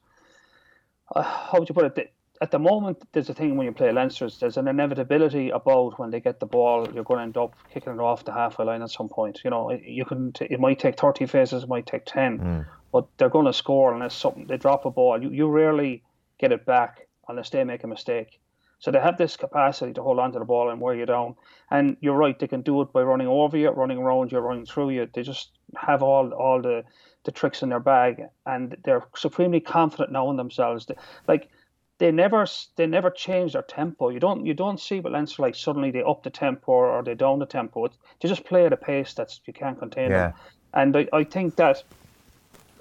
uh, 1.15 1.23
how 1.23 1.59
would 1.59 1.69
you 1.69 1.75
put 1.75 1.99
it? 1.99 2.13
At 2.43 2.51
the 2.51 2.59
moment, 2.59 3.03
there's 3.13 3.29
a 3.29 3.35
thing 3.35 3.59
when 3.59 3.67
you 3.67 3.73
play 3.73 3.93
Leinster, 3.93 4.29
there's 4.41 4.57
an 4.57 4.67
inevitability 4.67 5.51
about 5.51 5.99
when 5.99 6.11
they 6.11 6.21
get 6.21 6.41
the 6.41 6.47
ball, 6.47 6.89
you're 6.95 7.05
going 7.05 7.19
to 7.19 7.25
end 7.25 7.37
up 7.37 7.55
kicking 7.71 7.93
it 7.93 8.01
off 8.01 8.25
the 8.25 8.33
halfway 8.33 8.65
line 8.65 8.81
at 8.81 8.91
some 8.91 9.11
point. 9.11 9.41
You 9.45 9.51
know, 9.51 9.71
you 9.73 10.07
can 10.07 10.33
t- 10.33 10.47
it 10.49 10.59
might 10.59 10.79
take 10.79 10.99
30 10.99 11.27
phases, 11.27 11.65
it 11.65 11.69
might 11.69 11.85
take 11.85 12.07
10, 12.07 12.39
mm. 12.39 12.67
but 12.93 13.07
they're 13.19 13.29
going 13.29 13.45
to 13.45 13.53
score 13.53 13.93
unless 13.93 14.15
something 14.15 14.47
they 14.47 14.57
drop 14.57 14.87
a 14.87 14.91
ball. 14.91 15.23
You 15.23 15.31
you 15.31 15.49
rarely 15.49 16.03
get 16.39 16.53
it 16.53 16.65
back 16.65 17.09
unless 17.29 17.51
they 17.51 17.63
make 17.65 17.85
a 17.85 17.87
mistake. 17.87 18.40
So 18.81 18.91
they 18.91 18.99
have 18.99 19.19
this 19.19 19.37
capacity 19.37 19.93
to 19.93 20.03
hold 20.03 20.19
on 20.19 20.33
to 20.33 20.39
the 20.39 20.45
ball 20.45 20.71
and 20.71 20.81
wear 20.81 20.95
you 20.95 21.07
down. 21.07 21.37
And 21.71 21.97
you're 22.01 22.17
right, 22.17 22.39
they 22.39 22.49
can 22.49 22.63
do 22.63 22.81
it 22.81 22.93
by 22.93 23.03
running 23.03 23.29
over 23.29 23.57
you, 23.57 23.71
running 23.71 23.99
around 23.99 24.33
you, 24.33 24.39
running 24.39 24.67
through 24.67 24.91
you. 24.91 25.09
They 25.13 25.23
just 25.23 25.51
have 25.77 26.03
all 26.03 26.33
all 26.33 26.63
the, 26.63 26.83
the 27.25 27.31
tricks 27.31 27.63
in 27.63 27.69
their 27.69 27.81
bag, 27.81 28.23
and 28.47 28.77
they're 28.83 29.05
supremely 29.15 29.61
confident 29.61 30.13
now 30.13 30.31
in 30.31 30.37
themselves. 30.37 30.87
They, 30.87 30.95
like 31.29 31.51
they 31.99 32.11
never 32.11 32.47
they 32.77 32.87
never 32.87 33.11
change 33.11 33.53
their 33.53 33.63
tempo. 33.63 34.09
You 34.09 34.19
don't 34.19 34.47
you 34.47 34.55
don't 34.55 34.81
see 34.81 35.03
Leinster 35.03 35.43
like 35.43 35.55
suddenly 35.55 35.91
they 35.91 36.03
up 36.03 36.23
the 36.23 36.31
tempo 36.31 36.73
or 36.73 37.03
they 37.03 37.15
down 37.15 37.39
the 37.39 37.47
tempo. 37.47 37.85
It's, 37.85 37.99
they 38.21 38.29
just 38.29 38.45
play 38.45 38.65
at 38.65 38.73
a 38.73 38.79
pace 38.79 39.13
that's 39.13 39.41
you 39.47 39.53
can't 39.53 39.79
contain 39.79 40.11
yeah. 40.11 40.29
them. 40.29 40.35
And 40.73 40.97
I, 40.97 41.07
I 41.13 41.25
think 41.25 41.57
that 41.57 41.85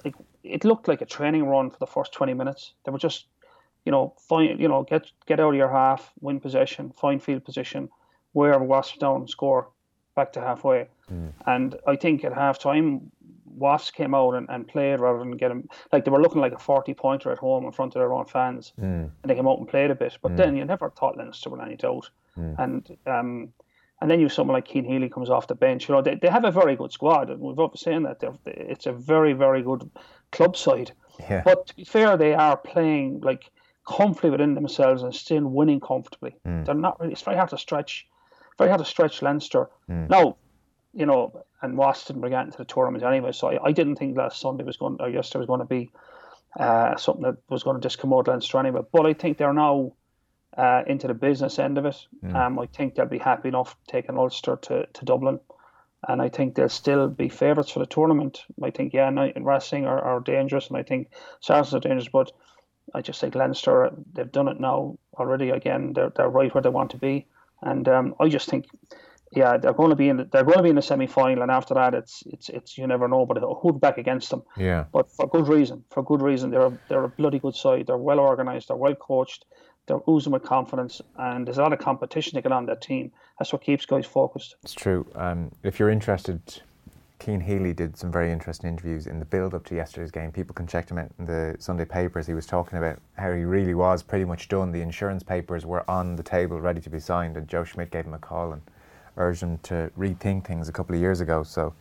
like 0.05 0.15
it 0.43 0.63
looked 0.63 0.87
like 0.87 1.01
a 1.01 1.05
training 1.05 1.45
run 1.45 1.69
for 1.69 1.77
the 1.79 1.87
first 1.87 2.13
twenty 2.13 2.33
minutes. 2.33 2.73
They 2.85 2.91
were 2.91 2.97
just 2.97 3.25
you 3.85 3.91
know, 3.91 4.13
find 4.27 4.59
you 4.59 4.67
know, 4.67 4.83
get 4.83 5.11
get 5.25 5.39
out 5.39 5.49
of 5.49 5.55
your 5.55 5.69
half, 5.69 6.11
win 6.21 6.39
possession, 6.39 6.91
find 6.91 7.21
field 7.21 7.45
position, 7.45 7.89
wherever 8.33 8.63
Wasps 8.63 8.97
down, 8.97 9.27
score 9.27 9.69
back 10.15 10.33
to 10.33 10.41
halfway. 10.41 10.87
Mm. 11.11 11.33
And 11.45 11.75
I 11.87 11.95
think 11.95 12.23
at 12.23 12.33
half 12.33 12.59
time, 12.59 13.11
Wasps 13.45 13.91
came 13.91 14.13
out 14.13 14.35
and, 14.35 14.47
and 14.49 14.67
played 14.67 14.99
rather 14.99 15.19
than 15.19 15.31
get 15.31 15.49
them 15.49 15.67
like 15.91 16.05
they 16.05 16.11
were 16.11 16.21
looking 16.21 16.41
like 16.41 16.53
a 16.53 16.59
forty 16.59 16.93
pointer 16.93 17.31
at 17.31 17.37
home 17.37 17.65
in 17.65 17.71
front 17.71 17.95
of 17.95 17.99
their 17.99 18.13
own 18.13 18.25
fans, 18.25 18.73
mm. 18.79 18.83
and 18.83 19.11
they 19.23 19.35
came 19.35 19.47
out 19.47 19.59
and 19.59 19.67
played 19.67 19.91
a 19.91 19.95
bit. 19.95 20.17
But 20.21 20.33
mm. 20.33 20.37
then 20.37 20.55
you 20.55 20.65
never 20.65 20.89
thought 20.89 21.17
Leinster 21.17 21.49
were 21.49 21.61
any 21.61 21.75
doubt, 21.75 22.09
hmm. 22.35 22.53
and 22.57 22.97
um, 23.05 23.53
and 24.01 24.09
then 24.09 24.19
you 24.19 24.27
have 24.27 24.33
someone 24.33 24.53
like 24.53 24.67
Cian 24.67 24.85
Healy 24.85 25.09
comes 25.09 25.29
off 25.29 25.47
the 25.47 25.55
bench. 25.55 25.89
You 25.89 25.95
know, 25.95 26.01
they, 26.01 26.15
they 26.15 26.29
have 26.29 26.45
a 26.45 26.51
very 26.51 26.75
good 26.75 26.91
squad, 26.91 27.29
and 27.29 27.39
we've 27.41 27.59
always 27.59 27.81
saying 27.81 28.03
that 28.03 28.19
They're, 28.19 28.33
it's 28.45 28.85
a 28.85 28.93
very 28.93 29.33
very 29.33 29.61
good 29.61 29.89
club 30.31 30.55
side. 30.55 30.91
Yeah. 31.19 31.41
But 31.43 31.67
to 31.67 31.75
be 31.75 31.83
fair, 31.83 32.15
they 32.15 32.33
are 32.33 32.55
playing 32.55 33.21
like 33.21 33.51
comfortably 33.89 34.29
within 34.29 34.53
themselves 34.53 35.01
and 35.01 35.13
still 35.15 35.43
winning 35.43 35.79
comfortably. 35.79 36.35
Mm. 36.45 36.65
They're 36.65 36.75
not 36.75 36.99
really. 36.99 37.13
It's 37.13 37.23
very 37.23 37.37
hard 37.37 37.49
to 37.49 37.57
stretch. 37.57 38.07
Very 38.57 38.69
hard 38.69 38.79
to 38.79 38.85
stretch 38.85 39.21
Leinster. 39.21 39.69
Mm. 39.89 40.09
Now, 40.09 40.37
you 40.93 41.05
know, 41.05 41.43
and 41.61 41.75
Waston 41.75 42.17
were 42.17 42.29
getting 42.29 42.51
to 42.51 42.57
the 42.57 42.65
tournament 42.65 43.03
anyway. 43.03 43.31
So 43.31 43.49
I, 43.49 43.63
I 43.63 43.71
didn't 43.71 43.95
think 43.95 44.15
last 44.15 44.39
Sunday 44.39 44.63
was 44.63 44.77
going 44.77 44.97
or 44.99 45.09
yesterday 45.09 45.39
was 45.39 45.47
going 45.47 45.59
to 45.61 45.65
be 45.65 45.91
uh, 46.59 46.95
something 46.97 47.23
that 47.23 47.37
was 47.49 47.63
going 47.63 47.81
to 47.81 48.07
out 48.15 48.27
Leinster 48.27 48.59
anyway. 48.59 48.81
But 48.91 49.05
I 49.05 49.13
think 49.13 49.37
they're 49.37 49.53
now 49.53 49.93
uh, 50.55 50.83
into 50.85 51.07
the 51.07 51.13
business 51.13 51.57
end 51.57 51.77
of 51.77 51.85
it. 51.85 51.97
Mm. 52.23 52.35
Um, 52.35 52.59
I 52.59 52.67
think 52.67 52.95
they'll 52.95 53.05
be 53.05 53.17
happy 53.17 53.49
enough 53.49 53.75
taking 53.87 54.17
Ulster 54.17 54.57
to, 54.57 54.85
to 54.85 55.05
Dublin. 55.05 55.39
And 56.07 56.21
I 56.21 56.29
think 56.29 56.55
they'll 56.55 56.69
still 56.69 57.09
be 57.09 57.27
favourites 57.27 57.71
for 57.71 57.79
the 57.79 57.85
tournament. 57.85 58.45
I 58.63 58.71
think, 58.71 58.93
yeah, 58.93 59.09
and 59.09 59.45
Racing 59.45 59.85
are, 59.85 59.99
are 59.99 60.21
dangerous, 60.21 60.69
and 60.69 60.77
I 60.77 60.83
think 60.83 61.09
Saracens 61.41 61.73
are 61.73 61.79
dangerous, 61.81 62.07
but 62.07 62.31
I 62.93 63.01
just 63.01 63.19
say 63.19 63.29
Leinster, 63.29 63.91
they've 64.13 64.31
done 64.31 64.47
it 64.47 64.59
now 64.59 64.97
already 65.15 65.49
again. 65.49 65.93
They're, 65.93 66.11
they're 66.15 66.29
right 66.29 66.53
where 66.53 66.61
they 66.61 66.69
want 66.69 66.91
to 66.91 66.97
be. 66.97 67.27
And 67.61 67.87
um, 67.87 68.15
I 68.19 68.29
just 68.29 68.49
think 68.49 68.65
yeah, 69.31 69.57
they're 69.57 69.73
going 69.73 69.91
to 69.91 69.95
be 69.95 70.09
in 70.09 70.17
the, 70.17 70.23
they're 70.25 70.43
going 70.43 70.57
to 70.57 70.63
be 70.63 70.69
in 70.69 70.75
the 70.75 70.81
semi 70.81 71.05
final, 71.05 71.43
and 71.43 71.51
after 71.51 71.75
that, 71.75 71.93
it's 71.93 72.23
it's 72.25 72.49
it's 72.49 72.77
you 72.77 72.87
never 72.87 73.07
know, 73.07 73.25
but 73.25 73.37
who'll 73.37 73.73
back 73.73 73.97
against 73.97 74.31
them. 74.31 74.43
Yeah. 74.57 74.85
But 74.91 75.11
for 75.11 75.27
good 75.27 75.47
reason, 75.47 75.83
for 75.91 76.03
good 76.03 76.21
reason, 76.21 76.49
they're 76.49 76.65
a, 76.65 76.79
they're 76.87 77.03
a 77.03 77.09
bloody 77.09 77.39
good 77.39 77.55
side. 77.55 77.87
They're 77.87 77.97
well 77.97 78.19
organised. 78.19 78.69
They're 78.69 78.77
well 78.77 78.95
coached. 78.95 79.45
They're 79.87 80.01
oozing 80.09 80.33
with 80.33 80.43
confidence, 80.43 81.01
and 81.17 81.45
there's 81.45 81.57
a 81.57 81.61
lot 81.61 81.73
of 81.73 81.79
competition 81.79 82.35
to 82.35 82.41
get 82.41 82.51
on 82.51 82.65
that 82.67 82.81
team. 82.81 83.11
That's 83.37 83.53
what 83.53 83.63
keeps 83.63 83.85
guys 83.85 84.05
focused. 84.05 84.55
It's 84.63 84.73
true. 84.73 85.05
Um, 85.15 85.51
if 85.63 85.79
you're 85.79 85.89
interested, 85.89 86.61
Cian 87.21 87.41
Healy 87.41 87.73
did 87.73 87.97
some 87.97 88.11
very 88.11 88.31
interesting 88.31 88.69
interviews 88.69 89.05
in 89.05 89.19
the 89.19 89.25
build 89.25 89.53
up 89.53 89.65
to 89.65 89.75
yesterday's 89.75 90.11
game. 90.11 90.31
People 90.31 90.53
can 90.53 90.67
check 90.67 90.87
them 90.87 90.97
out 90.97 91.11
in 91.19 91.25
the 91.25 91.55
Sunday 91.59 91.83
papers. 91.83 92.25
He 92.25 92.33
was 92.33 92.45
talking 92.45 92.77
about 92.77 92.99
how 93.17 93.33
he 93.33 93.43
really 93.43 93.73
was 93.73 94.01
pretty 94.01 94.23
much 94.23 94.47
done. 94.47 94.71
The 94.71 94.81
insurance 94.81 95.21
papers 95.21 95.65
were 95.65 95.89
on 95.89 96.15
the 96.15 96.23
table, 96.23 96.61
ready 96.61 96.79
to 96.79 96.89
be 96.89 96.99
signed, 96.99 97.35
and 97.35 97.47
Joe 97.47 97.65
Schmidt 97.65 97.91
gave 97.91 98.05
him 98.05 98.13
a 98.13 98.19
call 98.19 98.53
and 98.53 98.61
urged 99.17 99.43
him 99.43 99.57
to 99.63 99.91
rethink 99.97 100.45
things 100.45 100.69
a 100.69 100.71
couple 100.71 100.95
of 100.95 101.01
years 101.01 101.19
ago. 101.19 101.43
So 101.43 101.73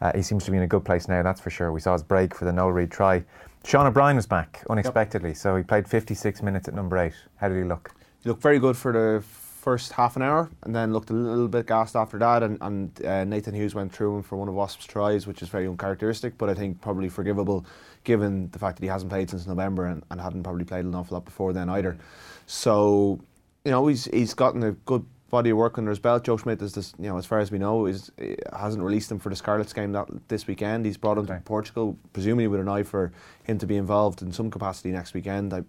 uh, 0.00 0.12
he 0.14 0.22
seems 0.22 0.44
to 0.44 0.52
be 0.52 0.56
in 0.56 0.62
a 0.62 0.68
good 0.68 0.84
place 0.84 1.08
now, 1.08 1.22
that's 1.22 1.40
for 1.40 1.50
sure. 1.50 1.72
We 1.72 1.80
saw 1.80 1.94
his 1.94 2.04
break 2.04 2.32
for 2.32 2.44
the 2.44 2.52
Noel 2.52 2.70
Reid 2.70 2.92
try. 2.92 3.24
Sean 3.64 3.86
O'Brien 3.86 4.14
was 4.14 4.26
back 4.26 4.62
unexpectedly, 4.70 5.30
yep. 5.30 5.36
so 5.36 5.56
he 5.56 5.64
played 5.64 5.88
56 5.88 6.42
minutes 6.42 6.68
at 6.68 6.74
number 6.74 6.96
eight. 6.98 7.14
How 7.36 7.48
did 7.48 7.58
he 7.58 7.64
look? 7.64 7.92
He 8.22 8.28
looked 8.28 8.42
very 8.42 8.60
good 8.60 8.76
for 8.76 8.92
the 8.92 9.24
first 9.66 9.94
half 9.94 10.14
an 10.14 10.22
hour 10.22 10.48
and 10.62 10.72
then 10.72 10.92
looked 10.92 11.10
a 11.10 11.12
little 11.12 11.48
bit 11.48 11.66
gassed 11.66 11.96
after 11.96 12.20
that. 12.20 12.40
And, 12.44 12.56
and 12.60 13.04
uh, 13.04 13.24
Nathan 13.24 13.52
Hughes 13.52 13.74
went 13.74 13.92
through 13.92 14.18
him 14.18 14.22
for 14.22 14.36
one 14.36 14.46
of 14.48 14.54
Wasp's 14.54 14.86
tries, 14.86 15.26
which 15.26 15.42
is 15.42 15.48
very 15.48 15.66
uncharacteristic, 15.66 16.38
but 16.38 16.48
I 16.48 16.54
think 16.54 16.80
probably 16.80 17.08
forgivable 17.08 17.66
given 18.04 18.48
the 18.52 18.60
fact 18.60 18.76
that 18.76 18.84
he 18.84 18.88
hasn't 18.88 19.10
played 19.10 19.28
since 19.28 19.44
November 19.44 19.86
and, 19.86 20.04
and 20.08 20.20
hadn't 20.20 20.44
probably 20.44 20.64
played 20.64 20.84
an 20.84 20.94
awful 20.94 21.16
lot 21.16 21.24
before 21.24 21.52
then 21.52 21.68
either. 21.68 21.98
So, 22.46 23.18
you 23.64 23.72
know, 23.72 23.88
he's, 23.88 24.04
he's 24.04 24.34
gotten 24.34 24.62
a 24.62 24.70
good 24.70 25.04
body 25.30 25.50
of 25.50 25.56
work 25.56 25.78
under 25.78 25.90
his 25.90 25.98
belt. 25.98 26.22
Joe 26.22 26.36
Schmidt 26.36 26.62
is 26.62 26.72
this, 26.72 26.94
you 26.96 27.08
know, 27.08 27.18
as 27.18 27.26
far 27.26 27.40
as 27.40 27.50
we 27.50 27.58
know, 27.58 27.86
is 27.86 28.12
hasn't 28.52 28.84
released 28.84 29.10
him 29.10 29.18
for 29.18 29.30
the 29.30 29.36
Scarlets 29.36 29.72
game 29.72 29.90
that 29.90 30.06
this 30.28 30.46
weekend. 30.46 30.86
He's 30.86 30.96
brought 30.96 31.18
him 31.18 31.24
okay. 31.24 31.34
to 31.34 31.40
Portugal, 31.40 31.98
presumably 32.12 32.46
with 32.46 32.60
an 32.60 32.68
eye 32.68 32.84
for 32.84 33.10
him 33.42 33.58
to 33.58 33.66
be 33.66 33.76
involved 33.76 34.22
in 34.22 34.30
some 34.30 34.48
capacity 34.48 34.92
next 34.92 35.12
weekend. 35.12 35.52
I, 35.52 35.64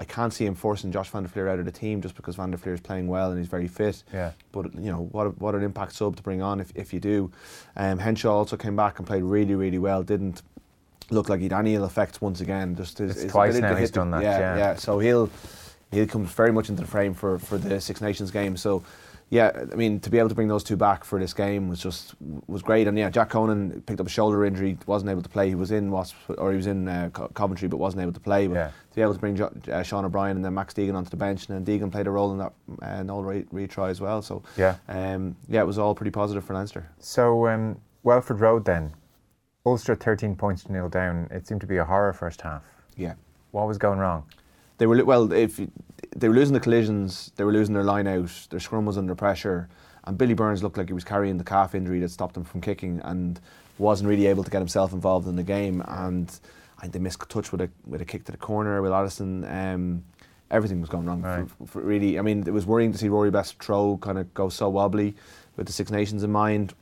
I 0.00 0.04
can't 0.04 0.32
see 0.32 0.46
him 0.46 0.54
forcing 0.54 0.90
Josh 0.90 1.10
van 1.10 1.22
der 1.22 1.28
Flier 1.28 1.48
out 1.48 1.58
of 1.58 1.66
the 1.66 1.70
team 1.70 2.00
just 2.00 2.16
because 2.16 2.34
van 2.34 2.50
der 2.50 2.56
Flier 2.56 2.74
is 2.74 2.80
playing 2.80 3.06
well 3.06 3.30
and 3.30 3.38
he's 3.38 3.48
very 3.48 3.68
fit. 3.68 4.02
Yeah. 4.12 4.32
But 4.50 4.74
you 4.74 4.90
know 4.90 5.08
what? 5.12 5.26
A, 5.26 5.30
what 5.30 5.54
an 5.54 5.62
impact 5.62 5.92
sub 5.92 6.16
to 6.16 6.22
bring 6.22 6.40
on 6.40 6.58
if, 6.58 6.72
if 6.74 6.92
you 6.92 7.00
do. 7.00 7.30
Um, 7.76 7.98
Henshaw 7.98 8.32
also 8.32 8.56
came 8.56 8.74
back 8.74 8.98
and 8.98 9.06
played 9.06 9.22
really 9.22 9.54
really 9.54 9.78
well. 9.78 10.02
Didn't 10.02 10.42
look 11.10 11.28
like 11.28 11.40
he'd 11.40 11.52
any 11.52 11.74
ill 11.74 11.84
effects 11.84 12.20
once 12.20 12.40
again. 12.40 12.74
Just 12.76 12.98
his, 12.98 13.10
it's 13.12 13.22
his 13.22 13.32
twice 13.32 13.58
now 13.58 13.76
he's 13.76 13.90
done 13.90 14.10
that. 14.10 14.22
Yeah, 14.22 14.38
yeah, 14.38 14.56
yeah. 14.56 14.74
So 14.76 14.98
he'll 14.98 15.28
he 15.90 16.06
comes 16.06 16.30
very 16.32 16.52
much 16.52 16.68
into 16.68 16.82
the 16.82 16.88
frame 16.88 17.14
for, 17.14 17.38
for 17.38 17.58
the 17.58 17.80
Six 17.80 18.00
Nations 18.00 18.30
game. 18.30 18.56
So, 18.56 18.82
yeah, 19.30 19.52
I 19.72 19.76
mean, 19.76 20.00
to 20.00 20.10
be 20.10 20.18
able 20.18 20.28
to 20.28 20.34
bring 20.34 20.48
those 20.48 20.64
two 20.64 20.76
back 20.76 21.04
for 21.04 21.20
this 21.20 21.32
game 21.32 21.68
was 21.68 21.78
just 21.78 22.16
was 22.48 22.62
great. 22.62 22.88
And 22.88 22.98
yeah, 22.98 23.10
Jack 23.10 23.30
Conan 23.30 23.80
picked 23.86 24.00
up 24.00 24.06
a 24.08 24.10
shoulder 24.10 24.44
injury, 24.44 24.76
wasn't 24.86 25.08
able 25.08 25.22
to 25.22 25.28
play. 25.28 25.48
He 25.48 25.54
was 25.54 25.70
in 25.70 25.92
Wasp, 25.92 26.16
or 26.36 26.50
he 26.50 26.56
was 26.56 26.66
in 26.66 26.88
uh, 26.88 27.10
Coventry, 27.10 27.68
but 27.68 27.76
wasn't 27.76 28.02
able 28.02 28.12
to 28.12 28.20
play. 28.20 28.48
But 28.48 28.54
yeah. 28.54 28.66
to 28.66 28.96
be 28.96 29.02
able 29.02 29.14
to 29.14 29.20
bring 29.20 29.36
jo- 29.36 29.52
uh, 29.70 29.84
Sean 29.84 30.04
O'Brien 30.04 30.34
and 30.34 30.44
then 30.44 30.52
Max 30.52 30.74
Deegan 30.74 30.96
onto 30.96 31.10
the 31.10 31.16
bench, 31.16 31.48
and 31.48 31.64
then 31.64 31.80
Deegan 31.80 31.92
played 31.92 32.08
a 32.08 32.10
role 32.10 32.32
in 32.32 32.38
that 32.38 32.52
uh, 32.82 33.04
Noel 33.04 33.22
Reid 33.22 33.70
try 33.70 33.88
as 33.88 34.00
well. 34.00 34.20
So 34.20 34.42
yeah, 34.56 34.76
um, 34.88 35.36
yeah, 35.48 35.60
it 35.60 35.66
was 35.66 35.78
all 35.78 35.94
pretty 35.94 36.10
positive 36.10 36.44
for 36.44 36.54
Leinster. 36.54 36.90
So 36.98 37.46
um, 37.46 37.80
Welford 38.02 38.40
Road 38.40 38.64
then, 38.64 38.92
Ulster 39.64 39.94
13 39.94 40.34
points 40.34 40.64
to 40.64 40.72
nil 40.72 40.88
down. 40.88 41.28
It 41.30 41.46
seemed 41.46 41.60
to 41.60 41.68
be 41.68 41.76
a 41.76 41.84
horror 41.84 42.12
first 42.12 42.40
half. 42.40 42.64
Yeah, 42.96 43.14
what 43.52 43.68
was 43.68 43.78
going 43.78 44.00
wrong? 44.00 44.24
they 44.80 44.86
were 44.86 45.04
well. 45.04 45.30
If 45.30 45.60
they 46.16 46.28
were 46.28 46.34
losing 46.34 46.54
the 46.54 46.60
collisions, 46.60 47.32
they 47.36 47.44
were 47.44 47.52
losing 47.52 47.74
their 47.74 47.84
line 47.84 48.06
out. 48.06 48.30
Their 48.50 48.60
scrum 48.60 48.86
was 48.86 48.98
under 48.98 49.14
pressure, 49.14 49.68
and 50.04 50.16
Billy 50.18 50.34
Burns 50.34 50.62
looked 50.62 50.78
like 50.78 50.88
he 50.88 50.92
was 50.92 51.04
carrying 51.04 51.38
the 51.38 51.44
calf 51.44 51.74
injury 51.74 52.00
that 52.00 52.10
stopped 52.10 52.36
him 52.36 52.44
from 52.44 52.60
kicking, 52.60 53.00
and 53.04 53.40
wasn't 53.78 54.08
really 54.08 54.26
able 54.26 54.44
to 54.44 54.50
get 54.50 54.58
himself 54.58 54.92
involved 54.92 55.26
in 55.26 55.36
the 55.36 55.42
game. 55.42 55.82
And 55.86 56.30
I 56.78 56.82
think 56.82 56.92
they 56.92 56.98
missed 56.98 57.20
touch 57.28 57.52
with 57.52 57.60
a 57.60 57.70
with 57.86 58.00
a 58.00 58.04
kick 58.04 58.24
to 58.24 58.32
the 58.32 58.38
corner 58.38 58.80
with 58.82 58.92
Addison. 58.92 59.44
Um, 59.44 60.04
everything 60.50 60.80
was 60.80 60.90
going 60.90 61.06
wrong. 61.06 61.22
Right. 61.22 61.48
For, 61.48 61.66
for 61.66 61.82
really, 61.82 62.18
I 62.18 62.22
mean, 62.22 62.44
it 62.46 62.52
was 62.52 62.66
worrying 62.66 62.92
to 62.92 62.98
see 62.98 63.08
Rory 63.08 63.30
Best 63.30 63.62
throw 63.62 63.98
kind 63.98 64.18
of 64.18 64.32
go 64.34 64.48
so 64.48 64.68
wobbly 64.68 65.14
with 65.56 65.66
the 65.66 65.72
Six 65.72 65.90
Nations 65.90 66.22
in 66.22 66.32
mind. 66.32 66.74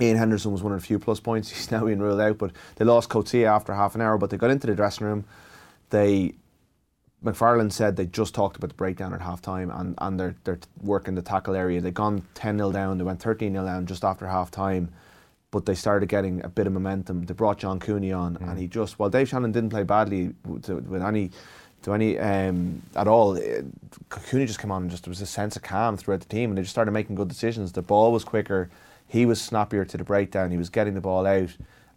Ian 0.00 0.16
Henderson 0.16 0.50
was 0.50 0.62
one 0.62 0.72
of 0.72 0.80
the 0.80 0.86
few 0.86 0.98
plus 0.98 1.20
points. 1.20 1.50
He's 1.52 1.70
now 1.70 1.84
being 1.84 2.00
ruled 2.00 2.20
out, 2.20 2.38
but 2.38 2.52
they 2.76 2.84
lost 2.84 3.08
Coetzee 3.08 3.44
after 3.44 3.74
half 3.74 3.94
an 3.94 4.00
hour. 4.00 4.18
But 4.18 4.30
they 4.30 4.36
got 4.36 4.50
into 4.50 4.66
the 4.66 4.74
dressing 4.74 5.06
room. 5.06 5.24
They 5.90 6.34
McFarland 7.24 7.72
said 7.72 7.96
they 7.96 8.06
just 8.06 8.34
talked 8.34 8.56
about 8.56 8.68
the 8.68 8.74
breakdown 8.74 9.14
at 9.14 9.20
halftime 9.20 9.74
and, 9.80 9.94
and 9.98 10.20
they're, 10.20 10.36
they're 10.44 10.58
working 10.82 11.14
the 11.14 11.22
tackle 11.22 11.56
area. 11.56 11.80
They'd 11.80 11.94
gone 11.94 12.22
10 12.34 12.58
0 12.58 12.72
down, 12.72 12.98
they 12.98 13.04
went 13.04 13.20
13 13.20 13.52
0 13.52 13.64
down 13.64 13.86
just 13.86 14.04
after 14.04 14.26
halftime, 14.26 14.88
but 15.50 15.64
they 15.64 15.74
started 15.74 16.08
getting 16.08 16.44
a 16.44 16.48
bit 16.48 16.66
of 16.66 16.74
momentum. 16.74 17.24
They 17.24 17.34
brought 17.34 17.58
John 17.58 17.80
Cooney 17.80 18.12
on, 18.12 18.36
mm. 18.36 18.48
and 18.48 18.58
he 18.58 18.66
just, 18.66 18.98
while 18.98 19.08
Dave 19.08 19.28
Shanahan 19.28 19.52
didn't 19.52 19.70
play 19.70 19.82
badly 19.82 20.34
to, 20.62 20.76
with 20.76 21.02
any. 21.02 21.30
To 21.82 21.92
any 21.92 22.18
um, 22.18 22.80
at 22.96 23.06
all, 23.06 23.34
it, 23.34 23.66
Cooney 24.08 24.46
just 24.46 24.58
came 24.58 24.72
on 24.72 24.84
and 24.84 24.90
just 24.90 25.04
there 25.04 25.10
was 25.10 25.20
a 25.20 25.26
sense 25.26 25.54
of 25.54 25.60
calm 25.60 25.98
throughout 25.98 26.20
the 26.20 26.26
team, 26.26 26.50
and 26.50 26.56
they 26.56 26.62
just 26.62 26.72
started 26.72 26.92
making 26.92 27.14
good 27.14 27.28
decisions. 27.28 27.72
The 27.72 27.82
ball 27.82 28.10
was 28.10 28.24
quicker, 28.24 28.70
he 29.06 29.26
was 29.26 29.38
snappier 29.38 29.84
to 29.84 29.98
the 29.98 30.02
breakdown, 30.02 30.50
he 30.50 30.56
was 30.56 30.70
getting 30.70 30.94
the 30.94 31.02
ball 31.02 31.26
out, 31.26 31.50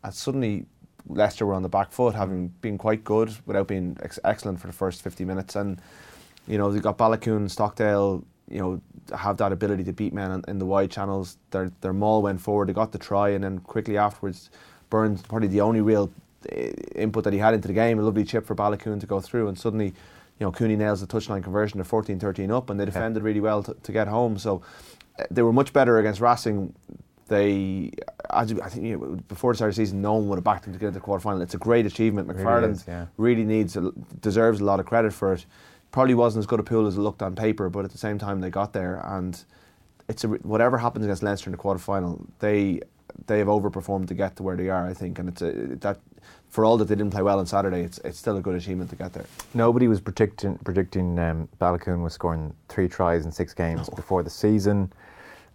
and 0.04 0.14
suddenly 0.14 0.66
Leicester 1.10 1.46
were 1.46 1.54
on 1.54 1.64
the 1.64 1.70
back 1.70 1.92
foot, 1.92 2.16
having 2.16 2.50
been 2.62 2.78
quite 2.78 3.04
good 3.04 3.36
without 3.46 3.68
being 3.68 3.98
ex- 4.02 4.20
excellent 4.24 4.60
for 4.60 4.68
the 4.68 4.74
first 4.74 5.02
50 5.02 5.26
minutes. 5.26 5.56
And, 5.56 5.82
you 6.48 6.58
know, 6.58 6.72
they 6.72 6.80
got 6.80 6.98
Baloucoune, 6.98 7.50
Stockdale, 7.50 8.24
you 8.50 8.60
know, 8.60 8.82
have 9.16 9.38
that 9.38 9.52
ability 9.52 9.84
to 9.86 9.94
beat 9.94 10.14
men 10.14 10.32
in, 10.32 10.44
in, 10.48 10.60
the 10.60 10.66
wide 10.66 10.92
channels. 10.92 11.38
Their, 11.52 11.72
their 11.82 11.94
maul 11.94 12.22
went 12.22 12.42
forward, 12.42 12.70
they 12.70 12.74
got 12.74 12.92
the 12.92 12.98
try, 12.98 13.30
and 13.30 13.44
then 13.44 13.60
quickly 13.60 13.98
afterwards, 13.98 14.50
Burns, 14.90 15.22
probably 15.22 15.50
the 15.50 15.62
only 15.62 15.82
real 15.82 16.12
eh, 16.50 16.72
input 16.96 17.24
that 17.26 17.34
he 17.34 17.40
had 17.40 17.54
into 17.54 17.68
the 17.68 17.74
game, 17.74 18.00
a 18.00 18.02
lovely 18.02 18.24
chip 18.24 18.46
for 18.46 18.56
Baloucoune 18.56 19.00
to 19.00 19.06
go 19.06 19.20
through, 19.20 19.48
and 19.48 19.58
suddenly, 19.58 19.88
you 19.88 20.46
know, 20.46 20.52
Cooney 20.52 20.76
nails 20.76 21.02
the 21.02 21.08
touchline 21.08 21.44
conversion 21.44 21.78
to 21.80 21.84
14 21.84 22.20
13 22.20 22.52
up, 22.52 22.70
and 22.70 22.80
they 22.80 22.86
defended 22.86 23.24
really 23.24 23.42
well 23.42 23.64
to, 23.64 23.74
to 23.74 23.92
get 23.92 24.08
home. 24.08 24.38
So 24.38 24.62
eh, 25.20 25.26
they 25.30 25.42
were 25.42 25.54
much 25.54 25.74
better 25.74 26.00
against 26.00 26.22
Racing 26.22 26.74
they, 27.28 27.92
as 28.30 28.52
I 28.60 28.70
think 28.70 28.86
you 28.86 28.98
know, 28.98 29.20
before 29.28 29.54
the 29.54 29.58
start 29.58 29.70
of 29.70 29.76
the 29.76 29.82
season, 29.82 30.02
no 30.02 30.14
one 30.14 30.28
would 30.30 30.38
have 30.38 30.44
backed 30.44 30.66
them 30.66 30.74
to 30.74 30.80
get 30.80 30.88
to 30.88 30.92
the 30.92 31.00
quarterfinal. 31.00 31.42
It's 31.42 31.54
a 31.54 31.58
great 31.58 31.86
achievement. 31.86 32.28
McFarland 32.28 32.62
really, 32.62 32.74
is, 32.74 32.86
yeah. 32.88 33.06
really 33.18 33.44
needs, 33.44 33.78
deserves 34.22 34.60
a 34.60 34.64
lot 34.64 34.80
of 34.80 34.86
credit 34.86 35.14
for 35.14 35.34
it. 35.34 35.46
Probably 35.92 36.16
wasn't 36.16 36.42
as 36.42 36.48
good 36.48 36.60
a 36.60 36.64
pool 36.64 36.88
as 36.88 36.98
it 36.98 37.02
looked 37.02 37.22
on 37.22 37.36
paper, 37.36 37.70
but 37.70 37.86
at 37.86 37.92
the 37.92 37.98
same 37.98 38.18
time 38.18 38.42
they 38.42 38.50
got 38.50 38.74
there. 38.74 39.02
And 39.06 39.42
it's 40.08 40.24
a, 40.24 40.28
whatever 40.28 40.78
happens 40.78 41.06
against 41.06 41.24
Leinster 41.24 41.50
in 41.50 41.52
the 41.52 41.58
quarterfinal, 41.58 42.26
they 42.40 42.82
they 43.26 43.40
have 43.40 43.48
overperformed 43.48 44.08
to 44.08 44.14
get 44.14 44.36
to 44.36 44.44
where 44.44 44.56
they 44.56 44.70
are. 44.70 44.86
I 44.86 44.94
think, 44.94 45.18
and 45.20 45.30
it's 45.30 45.42
a, 45.42 45.52
that 45.78 46.00
for 46.50 46.66
all 46.66 46.78
that 46.78 46.86
they 46.86 46.96
didn't 46.96 47.12
play 47.12 47.22
well 47.22 47.40
on 47.40 47.46
Saturday, 47.46 47.82
it's 47.82 48.00
it's 48.00 48.20
still 48.20 48.38
a 48.38 48.42
good 48.42 48.56
achievement 48.56 48.90
to 48.92 48.96
get 48.96 49.14
there. 49.14 49.26
Nobody 49.54 49.88
was 49.88 50.00
predicting 50.00 50.58
predicting 50.60 51.18
um, 51.20 51.48
Baloucoune 51.60 52.04
was 52.04 52.14
scoring 52.14 52.54
three 52.70 52.88
tries 52.88 53.26
in 53.26 53.32
six 53.32 53.54
games 53.54 53.90
no. 53.90 53.96
before 53.96 54.24
the 54.24 54.30
season. 54.30 54.92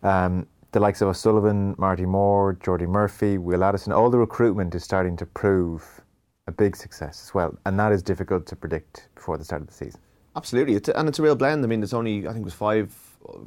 Um, 0.03 0.47
the 0.73 0.81
likes 0.81 1.03
of 1.03 1.09
O'Sullivan, 1.09 1.75
Marty 1.79 2.07
Moore, 2.07 2.55
Jordi 2.55 2.89
Murphy, 2.89 3.37
Will 3.39 3.63
Addison, 3.63 3.93
all 3.93 4.11
the 4.11 4.19
recruitment 4.19 4.75
is 4.75 4.83
starting 4.83 5.17
to 5.19 5.27
prove 5.27 6.01
a 6.47 6.53
big 6.53 6.75
success 6.75 7.23
as 7.23 7.35
well. 7.35 7.57
And 7.67 7.79
that 7.79 7.93
is 7.93 8.03
difficult 8.03 8.47
to 8.47 8.57
predict 8.57 9.09
before 9.15 9.37
the 9.37 9.45
start 9.45 9.61
of 9.61 9.69
the 9.69 9.75
season. 9.75 10.01
Absolutely. 10.35 10.75
It's, 10.75 10.89
and 10.89 11.09
it's 11.09 11.19
a 11.19 11.23
real 11.23 11.37
blend. 11.37 11.63
I 11.63 11.69
mean, 11.69 11.81
there's 11.81 11.93
only, 11.93 12.27
I 12.27 12.33
think 12.33 12.43
it 12.43 12.45
was 12.45 12.55
five 12.55 12.91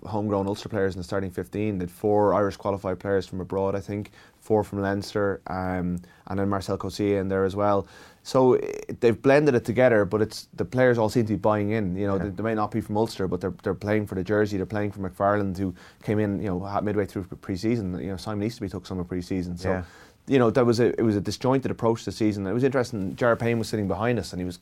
homegrown 0.05 0.47
Ulster 0.47 0.69
players 0.69 0.93
in 0.93 0.99
the 0.99 1.03
starting 1.03 1.31
15. 1.31 1.79
They 1.79 1.83
had 1.83 1.91
four 1.91 2.35
Irish 2.35 2.57
qualified 2.57 2.99
players 2.99 3.25
from 3.25 3.41
abroad, 3.41 3.75
I 3.75 3.81
think, 3.81 4.11
four 4.39 4.63
from 4.63 4.81
Leinster, 4.81 5.41
um, 5.47 5.97
and 6.27 6.39
then 6.39 6.47
Marcel 6.47 6.77
Coetzee 6.77 7.19
in 7.19 7.27
there 7.27 7.43
as 7.43 7.55
well. 7.55 7.87
So 8.25 8.59
they've 9.01 9.21
blended 9.21 9.53
it 9.53 9.65
together, 9.65 10.03
but 10.03 10.19
it's 10.19 10.47
the 10.55 10.65
players 10.65 10.97
all 10.97 11.09
seem 11.09 11.27
to 11.27 11.33
be 11.33 11.37
buying 11.37 11.69
in. 11.69 11.95
You 11.95 12.07
know, 12.07 12.15
yeah. 12.15 12.23
they, 12.23 12.29
they, 12.29 12.41
may 12.41 12.55
not 12.55 12.71
be 12.71 12.81
from 12.81 12.97
Ulster, 12.97 13.27
but 13.27 13.39
they're 13.39 13.53
they're 13.61 13.75
playing 13.75 14.07
for 14.07 14.15
the 14.15 14.23
jersey. 14.23 14.57
They're 14.57 14.65
playing 14.65 14.93
for 14.93 15.07
McFarland, 15.07 15.55
who 15.59 15.75
came 16.01 16.17
in, 16.17 16.41
you 16.41 16.49
know, 16.49 16.81
midway 16.81 17.05
through 17.05 17.25
pre-season. 17.25 17.99
You 17.99 18.07
know, 18.07 18.17
Simon 18.17 18.47
Easterby 18.47 18.69
took 18.69 18.87
some 18.87 18.97
of 18.99 19.07
pre-season, 19.07 19.57
so. 19.57 19.69
Yeah. 19.69 19.83
You 20.27 20.39
know, 20.39 20.49
that 20.49 20.65
was 20.65 20.79
a 20.79 20.87
it 20.99 21.03
was 21.03 21.15
a 21.15 21.21
disjointed 21.21 21.69
approach 21.69 21.99
to 21.99 22.05
the 22.05 22.11
season. 22.11 22.47
It 22.47 22.53
was 22.53 22.63
interesting. 22.63 23.15
Jared 23.15 23.37
Payne 23.37 23.59
was 23.59 23.69
sitting 23.69 23.87
behind 23.87 24.17
us, 24.17 24.33
and 24.33 24.41
he 24.41 24.45
was 24.45 24.57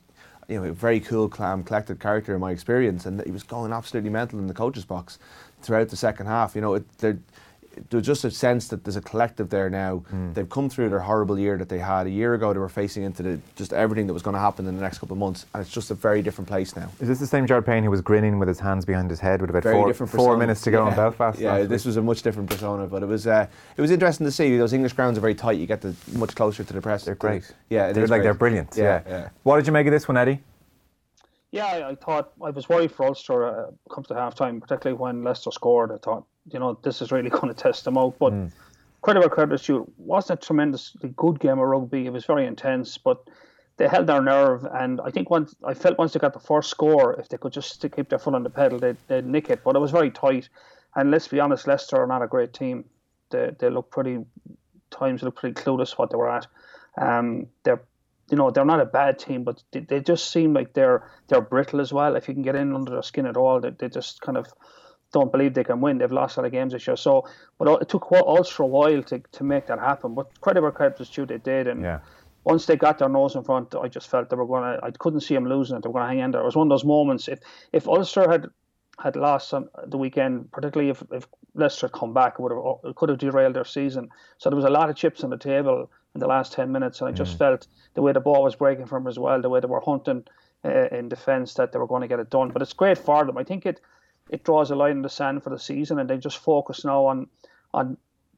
you 0.46 0.60
know, 0.60 0.68
a 0.68 0.72
very 0.72 1.00
cool, 1.00 1.26
calm, 1.26 1.64
collected 1.64 1.98
character 2.00 2.34
in 2.34 2.40
my 2.42 2.50
experience, 2.50 3.06
and 3.06 3.22
he 3.24 3.30
was 3.30 3.44
going 3.44 3.72
absolutely 3.72 4.10
mental 4.10 4.38
in 4.38 4.46
the 4.46 4.52
coach's 4.52 4.84
box 4.84 5.18
throughout 5.62 5.88
the 5.88 5.96
second 5.96 6.26
half. 6.26 6.54
You 6.54 6.60
know, 6.60 6.74
it, 6.74 6.84
there's 7.90 8.06
just 8.06 8.24
a 8.24 8.30
sense 8.30 8.68
that 8.68 8.84
there's 8.84 8.96
a 8.96 9.00
collective 9.00 9.50
there 9.50 9.70
now. 9.70 9.98
Hmm. 10.10 10.32
They've 10.32 10.48
come 10.48 10.68
through 10.68 10.88
their 10.90 11.00
horrible 11.00 11.38
year 11.38 11.56
that 11.58 11.68
they 11.68 11.78
had 11.78 12.06
a 12.06 12.10
year 12.10 12.34
ago. 12.34 12.52
They 12.52 12.58
were 12.58 12.68
facing 12.68 13.02
into 13.02 13.22
the, 13.22 13.40
just 13.56 13.72
everything 13.72 14.06
that 14.06 14.12
was 14.12 14.22
going 14.22 14.34
to 14.34 14.40
happen 14.40 14.66
in 14.66 14.76
the 14.76 14.82
next 14.82 14.98
couple 14.98 15.14
of 15.14 15.18
months, 15.18 15.46
and 15.54 15.60
it's 15.60 15.72
just 15.72 15.90
a 15.90 15.94
very 15.94 16.22
different 16.22 16.48
place 16.48 16.76
now. 16.76 16.90
Is 17.00 17.08
this 17.08 17.18
the 17.18 17.26
same 17.26 17.46
Jared 17.46 17.66
Payne 17.66 17.84
who 17.84 17.90
was 17.90 18.00
grinning 18.00 18.38
with 18.38 18.48
his 18.48 18.60
hands 18.60 18.84
behind 18.84 19.10
his 19.10 19.20
head 19.20 19.40
with 19.40 19.50
about 19.50 19.62
Very 19.62 19.76
four, 19.76 19.86
different 19.86 20.12
four 20.12 20.36
minutes 20.36 20.62
to 20.62 20.70
go 20.70 20.86
in 20.86 20.94
Belfast? 20.94 21.38
Yeah, 21.38 21.58
last 21.58 21.68
this 21.68 21.84
week? 21.84 21.90
was 21.90 21.96
a 21.96 22.02
much 22.02 22.22
different 22.22 22.50
persona, 22.50 22.86
but 22.86 23.02
it 23.02 23.06
was 23.06 23.26
uh, 23.26 23.46
it 23.76 23.80
was 23.80 23.90
interesting 23.90 24.26
to 24.26 24.32
see. 24.32 24.56
Those 24.56 24.72
English 24.72 24.92
grounds 24.92 25.18
are 25.18 25.20
very 25.20 25.34
tight. 25.34 25.58
You 25.58 25.66
get 25.66 25.80
the 25.80 25.94
much 26.12 26.34
closer 26.34 26.64
to 26.64 26.72
the 26.72 26.80
press. 26.80 27.04
They're 27.04 27.14
great. 27.14 27.50
Yeah, 27.70 27.92
they're 27.92 28.06
like 28.06 28.18
great. 28.18 28.22
they're 28.22 28.34
brilliant. 28.34 28.74
Yeah, 28.76 28.84
Yeah, 28.84 29.02
yeah. 29.08 29.28
What 29.42 29.56
did 29.56 29.66
you 29.66 29.72
make 29.72 29.86
of 29.86 29.92
this 29.92 30.08
one, 30.08 30.16
Eddie? 30.16 30.40
Yeah, 31.54 31.66
I, 31.66 31.90
I 31.90 31.94
thought 31.94 32.32
I 32.44 32.50
was 32.50 32.68
worried 32.68 32.90
for 32.90 33.06
Ulster 33.06 33.46
uh, 33.46 33.70
comes 33.88 34.08
to 34.08 34.14
half 34.14 34.34
time, 34.34 34.60
particularly 34.60 34.98
when 34.98 35.22
Leicester 35.22 35.52
scored. 35.52 35.92
I 35.92 35.98
thought, 35.98 36.26
you 36.50 36.58
know, 36.58 36.78
this 36.82 37.02
is 37.02 37.12
really 37.12 37.30
going 37.38 37.48
to 37.48 37.54
test 37.54 37.84
them 37.84 37.98
out. 37.98 38.18
But 38.18 38.32
credit 39.02 39.20
where 39.20 39.28
credit 39.28 39.54
is 39.54 39.62
due. 39.62 39.82
It 39.82 39.88
wasn't 39.98 40.42
a 40.42 40.46
tremendously 40.46 41.12
good 41.16 41.38
game 41.40 41.58
of 41.58 41.66
rugby. 41.66 42.06
It 42.06 42.12
was 42.12 42.24
very 42.24 42.46
intense, 42.46 42.98
but 42.98 43.28
they 43.76 43.88
held 43.88 44.06
their 44.06 44.22
nerve. 44.22 44.64
And 44.64 45.00
I 45.00 45.10
think 45.10 45.30
once 45.30 45.54
I 45.64 45.74
felt 45.74 45.98
once 45.98 46.12
they 46.12 46.20
got 46.20 46.32
the 46.32 46.40
first 46.40 46.70
score, 46.70 47.14
if 47.14 47.28
they 47.28 47.36
could 47.36 47.52
just 47.52 47.70
stick, 47.70 47.96
keep 47.96 48.08
their 48.08 48.18
foot 48.18 48.34
on 48.34 48.42
the 48.42 48.50
pedal, 48.50 48.78
they'd, 48.78 48.96
they'd 49.08 49.26
nick 49.26 49.50
it. 49.50 49.62
But 49.64 49.76
it 49.76 49.80
was 49.80 49.90
very 49.90 50.10
tight. 50.10 50.48
And 50.96 51.10
let's 51.10 51.28
be 51.28 51.40
honest, 51.40 51.66
Leicester 51.66 51.96
are 51.96 52.06
not 52.06 52.22
a 52.22 52.28
great 52.28 52.52
team. 52.52 52.84
They 53.30 53.50
they 53.58 53.70
look 53.70 53.90
pretty 53.90 54.24
times 54.90 55.22
look 55.22 55.36
pretty 55.36 55.60
clueless 55.60 55.98
what 55.98 56.10
they 56.10 56.16
were 56.16 56.30
at. 56.30 56.46
Um, 56.96 57.48
they're 57.64 57.82
you 58.30 58.36
know 58.36 58.50
they're 58.50 58.64
not 58.64 58.80
a 58.80 58.86
bad 58.86 59.18
team, 59.18 59.44
but 59.44 59.62
they, 59.72 59.80
they 59.80 60.00
just 60.00 60.30
seem 60.30 60.54
like 60.54 60.72
they're 60.72 61.10
they're 61.28 61.40
brittle 61.40 61.80
as 61.80 61.92
well. 61.92 62.16
If 62.16 62.28
you 62.28 62.34
can 62.34 62.42
get 62.42 62.54
in 62.54 62.74
under 62.74 62.92
their 62.92 63.02
skin 63.02 63.26
at 63.26 63.36
all, 63.36 63.60
they, 63.60 63.70
they 63.70 63.88
just 63.88 64.20
kind 64.20 64.38
of 64.38 64.46
don't 65.14 65.32
believe 65.32 65.54
they 65.54 65.64
can 65.64 65.80
win. 65.80 65.98
They've 65.98 66.12
lost 66.12 66.36
a 66.36 66.40
lot 66.40 66.46
of 66.46 66.52
games 66.52 66.72
this 66.72 66.86
year. 66.86 66.96
So, 66.96 67.26
but 67.58 67.80
it 67.80 67.88
took 67.88 68.06
Ulster 68.12 68.64
a 68.64 68.66
while 68.66 69.02
to, 69.04 69.22
to 69.38 69.44
make 69.44 69.66
that 69.68 69.78
happen. 69.78 70.14
But 70.14 70.26
credit 70.42 70.60
where 70.60 70.72
credit 70.72 71.00
is 71.00 71.08
due, 71.08 71.24
they 71.24 71.38
did. 71.38 71.66
And 71.68 71.80
Yeah. 71.82 72.00
once 72.44 72.66
they 72.66 72.76
got 72.76 72.98
their 72.98 73.08
nose 73.08 73.34
in 73.34 73.44
front, 73.44 73.74
I 73.74 73.88
just 73.88 74.10
felt 74.10 74.28
they 74.28 74.36
were 74.36 74.46
going 74.46 74.64
to. 74.64 74.84
I 74.84 74.90
couldn't 74.90 75.20
see 75.20 75.34
them 75.34 75.48
losing 75.48 75.76
it. 75.76 75.82
They 75.82 75.88
were 75.88 75.94
going 75.94 76.08
to 76.08 76.12
hang 76.14 76.24
in 76.24 76.30
there. 76.32 76.42
It 76.42 76.44
was 76.44 76.56
one 76.56 76.66
of 76.66 76.74
those 76.74 76.84
moments. 76.84 77.28
If 77.28 77.38
if 77.72 77.88
Ulster 77.88 78.30
had 78.30 78.50
had 79.02 79.16
lost 79.16 79.54
on 79.54 79.68
the 79.86 79.98
weekend, 79.98 80.52
particularly 80.52 80.90
if, 80.90 81.02
if 81.10 81.26
Leicester 81.54 81.86
had 81.86 81.92
come 82.00 82.12
back, 82.12 82.34
it 82.34 82.42
would 82.42 82.52
have 82.52 82.90
it 82.90 82.96
could 82.96 83.08
have 83.08 83.18
derailed 83.18 83.54
their 83.54 83.64
season. 83.64 84.08
So 84.38 84.50
there 84.50 84.56
was 84.56 84.64
a 84.64 84.70
lot 84.78 84.90
of 84.90 84.96
chips 84.96 85.24
on 85.24 85.30
the 85.30 85.38
table 85.38 85.90
in 86.14 86.20
the 86.20 86.26
last 86.26 86.52
ten 86.52 86.70
minutes, 86.70 87.00
and 87.00 87.08
I 87.08 87.12
just 87.12 87.38
felt 87.38 87.66
the 87.94 88.02
way 88.02 88.12
the 88.12 88.20
ball 88.20 88.42
was 88.42 88.56
breaking 88.56 88.86
from 88.86 89.04
them 89.04 89.10
as 89.10 89.18
well, 89.18 89.40
the 89.40 89.48
way 89.48 89.60
they 89.60 89.66
were 89.66 89.80
hunting 89.80 90.24
uh, 90.64 90.88
in 90.92 91.08
defence, 91.08 91.54
that 91.54 91.72
they 91.72 91.78
were 91.78 91.88
going 91.88 92.02
to 92.02 92.08
get 92.08 92.20
it 92.20 92.30
done. 92.30 92.50
But 92.50 92.62
it's 92.62 92.72
great 92.72 92.98
for 92.98 93.24
them. 93.24 93.38
I 93.38 93.44
think 93.44 93.66
it 93.66 93.80
it 94.30 94.44
draws 94.44 94.70
a 94.70 94.74
line 94.74 94.92
in 94.92 95.02
the 95.02 95.08
sand 95.08 95.42
for 95.42 95.50
the 95.50 95.58
season, 95.58 95.98
and 95.98 96.08
they 96.08 96.18
just 96.18 96.38
focus 96.38 96.84
now 96.84 97.06
on 97.06 97.28
on 97.72 97.96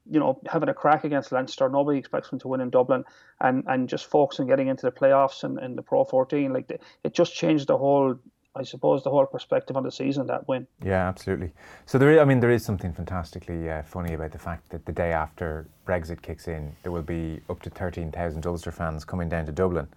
you 0.09 0.19
know 0.19 0.39
having 0.47 0.69
a 0.69 0.73
crack 0.73 1.03
against 1.03 1.31
Leinster. 1.31 1.69
Nobody 1.69 1.97
expects 1.97 2.29
them 2.29 2.39
to 2.39 2.47
win 2.47 2.61
in 2.61 2.69
Dublin, 2.69 3.05
and 3.39 3.63
and 3.67 3.89
just 3.89 4.05
focus 4.05 4.39
on 4.39 4.47
getting 4.47 4.67
into 4.67 4.85
the 4.85 4.91
playoffs 4.91 5.43
and, 5.43 5.77
the 5.77 5.81
Pro 5.81 6.03
14. 6.03 6.51
Like 6.53 6.67
the, 6.67 6.79
it 7.03 7.13
just 7.13 7.33
changed 7.35 7.67
the 7.67 7.77
whole. 7.77 8.17
I 8.55 8.63
suppose 8.63 9.03
the 9.03 9.11
whole 9.11 9.27
perspective 9.27 9.77
on 9.77 9.83
the 9.83 9.91
season 9.91 10.25
that 10.27 10.47
win. 10.47 10.65
Yeah, 10.83 11.07
absolutely. 11.07 11.51
So 11.85 11.99
there, 11.99 12.13
is, 12.13 12.19
I 12.19 12.25
mean, 12.25 12.39
there 12.39 12.49
is 12.49 12.65
something 12.65 12.91
fantastically 12.91 13.69
uh, 13.69 13.83
funny 13.83 14.15
about 14.15 14.31
the 14.31 14.39
fact 14.39 14.69
that 14.69 14.83
the 14.87 14.91
day 14.91 15.11
after 15.11 15.67
Brexit 15.85 16.23
kicks 16.23 16.47
in, 16.47 16.75
there 16.81 16.91
will 16.91 17.03
be 17.03 17.39
up 17.51 17.61
to 17.61 17.69
thirteen 17.69 18.11
thousand 18.11 18.47
Ulster 18.47 18.71
fans 18.71 19.05
coming 19.05 19.29
down 19.29 19.45
to 19.45 19.51
Dublin. 19.51 19.87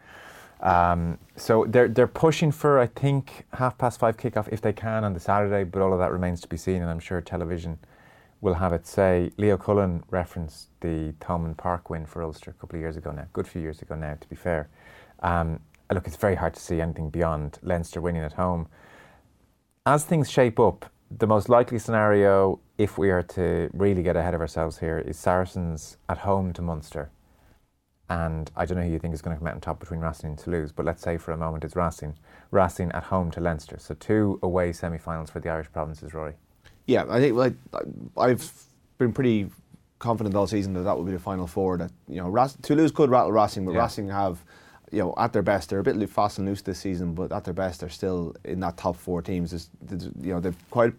Um, 0.61 1.18
so 1.37 1.64
they're 1.66 1.88
they're 1.88 2.07
pushing 2.07 2.53
for, 2.53 2.79
I 2.79 2.87
think, 2.87 3.46
half 3.55 3.79
past 3.79 3.99
five 3.99 4.16
kickoff 4.16 4.49
if 4.53 4.61
they 4.61 4.73
can 4.73 5.05
on 5.05 5.14
the 5.14 5.20
Saturday, 5.20 5.64
but 5.64 5.81
all 5.83 5.92
of 5.92 5.99
that 5.99 6.12
remains 6.12 6.40
to 6.42 6.49
be 6.49 6.57
seen, 6.57 6.83
and 6.83 6.90
I'm 6.90 7.01
sure 7.01 7.20
television 7.20 7.79
will 8.40 8.55
have 8.55 8.73
its 8.73 8.90
say. 8.90 9.33
Leo 9.37 9.57
Cullen 9.57 10.03
referenced 10.11 10.68
the 10.81 11.14
Thomond 11.20 11.57
Park 11.57 11.90
win 11.90 12.07
for 12.07 12.23
Ulster 12.23 12.51
a 12.51 12.55
couple 12.55 12.77
of 12.77 12.81
years 12.81 12.96
ago 12.96 13.11
now, 13.11 13.27
good 13.33 13.46
few 13.46 13.62
years 13.62 13.81
ago 13.83 13.94
now, 13.94 14.16
to 14.20 14.29
be 14.29 14.37
fair. 14.37 14.68
Um, 15.23 15.61
look, 15.92 16.07
it's 16.07 16.16
very 16.16 16.37
hard 16.37 16.55
to 16.55 16.61
see 16.61 16.81
anything 16.81 17.11
beyond 17.11 17.59
Leinster 17.62 18.01
winning 18.01 18.23
at 18.23 18.35
home 18.35 18.68
as 19.87 20.05
things 20.05 20.31
shape 20.31 20.61
up, 20.61 20.90
the 21.11 21.27
most 21.27 21.49
likely 21.49 21.79
scenario, 21.79 22.61
if 22.79 22.99
we 22.99 23.11
are 23.11 23.23
to 23.23 23.70
really 23.73 24.03
get 24.03 24.16
ahead 24.16 24.35
of 24.35 24.40
ourselves 24.40 24.79
here, 24.79 24.99
is 24.99 25.16
Saracens 25.16 25.96
at 26.09 26.18
home 26.18 26.53
to 26.53 26.62
Munster. 26.62 27.11
And 28.11 28.51
I 28.57 28.66
don't 28.66 28.77
know 28.77 28.83
who 28.83 28.90
you 28.90 28.99
think 28.99 29.14
is 29.14 29.23
going 29.23 29.37
to 29.37 29.38
come 29.38 29.46
out 29.46 29.55
on 29.55 29.61
top 29.61 29.79
between 29.79 30.01
Racing 30.01 30.31
and 30.31 30.38
Toulouse, 30.38 30.73
but 30.73 30.85
let's 30.85 31.01
say 31.01 31.16
for 31.16 31.31
a 31.31 31.37
moment 31.37 31.62
it's 31.62 31.77
Racing. 31.77 32.16
Racing 32.51 32.90
at 32.90 33.05
home 33.05 33.31
to 33.31 33.40
Leinster. 33.40 33.77
So 33.79 33.94
two 33.94 34.40
away 34.42 34.73
semi 34.73 34.99
finals 34.99 35.31
for 35.31 35.38
the 35.38 35.49
Irish 35.49 35.70
provinces, 35.73 36.11
Ruaidhri. 36.11 36.35
Yeah, 36.87 37.05
I 37.09 37.20
think 37.20 37.37
like 37.37 37.55
I've 38.18 38.53
been 38.99 39.12
pretty 39.12 39.49
confident 40.01 40.35
all 40.35 40.49
season 40.49 40.73
that 40.73 40.81
that 40.83 40.96
will 40.96 41.05
be 41.05 41.12
the 41.12 41.20
final 41.20 41.46
four. 41.46 41.77
That 41.79 41.92
you 42.09 42.16
know, 42.16 42.29
Ras- 42.29 42.59
Toulouse 42.62 42.90
could 42.90 43.11
rattle 43.11 43.31
Racing, 43.31 43.64
but 43.64 43.75
Yeah. 43.75 43.83
Racing 43.83 44.09
have, 44.09 44.42
you 44.90 44.99
know, 44.99 45.14
at 45.16 45.33
their 45.33 45.42
best 45.42 45.70
they're 45.70 45.79
a 45.79 45.85
bit 45.85 46.11
fast 46.11 46.38
and 46.38 46.49
loose 46.49 46.62
this 46.62 46.81
season, 46.81 47.14
but 47.14 47.31
at 47.31 47.44
their 47.44 47.55
best 47.55 47.79
they're 47.79 47.88
still 47.88 48.35
in 48.44 48.59
that 48.59 48.77
top 48.77 48.96
four 48.96 49.23
teams. 49.23 49.51
There's, 49.51 49.70
there's, 49.81 50.07
you 50.20 50.35
know, 50.35 50.40
they've 50.40 50.70
quite. 50.70 50.94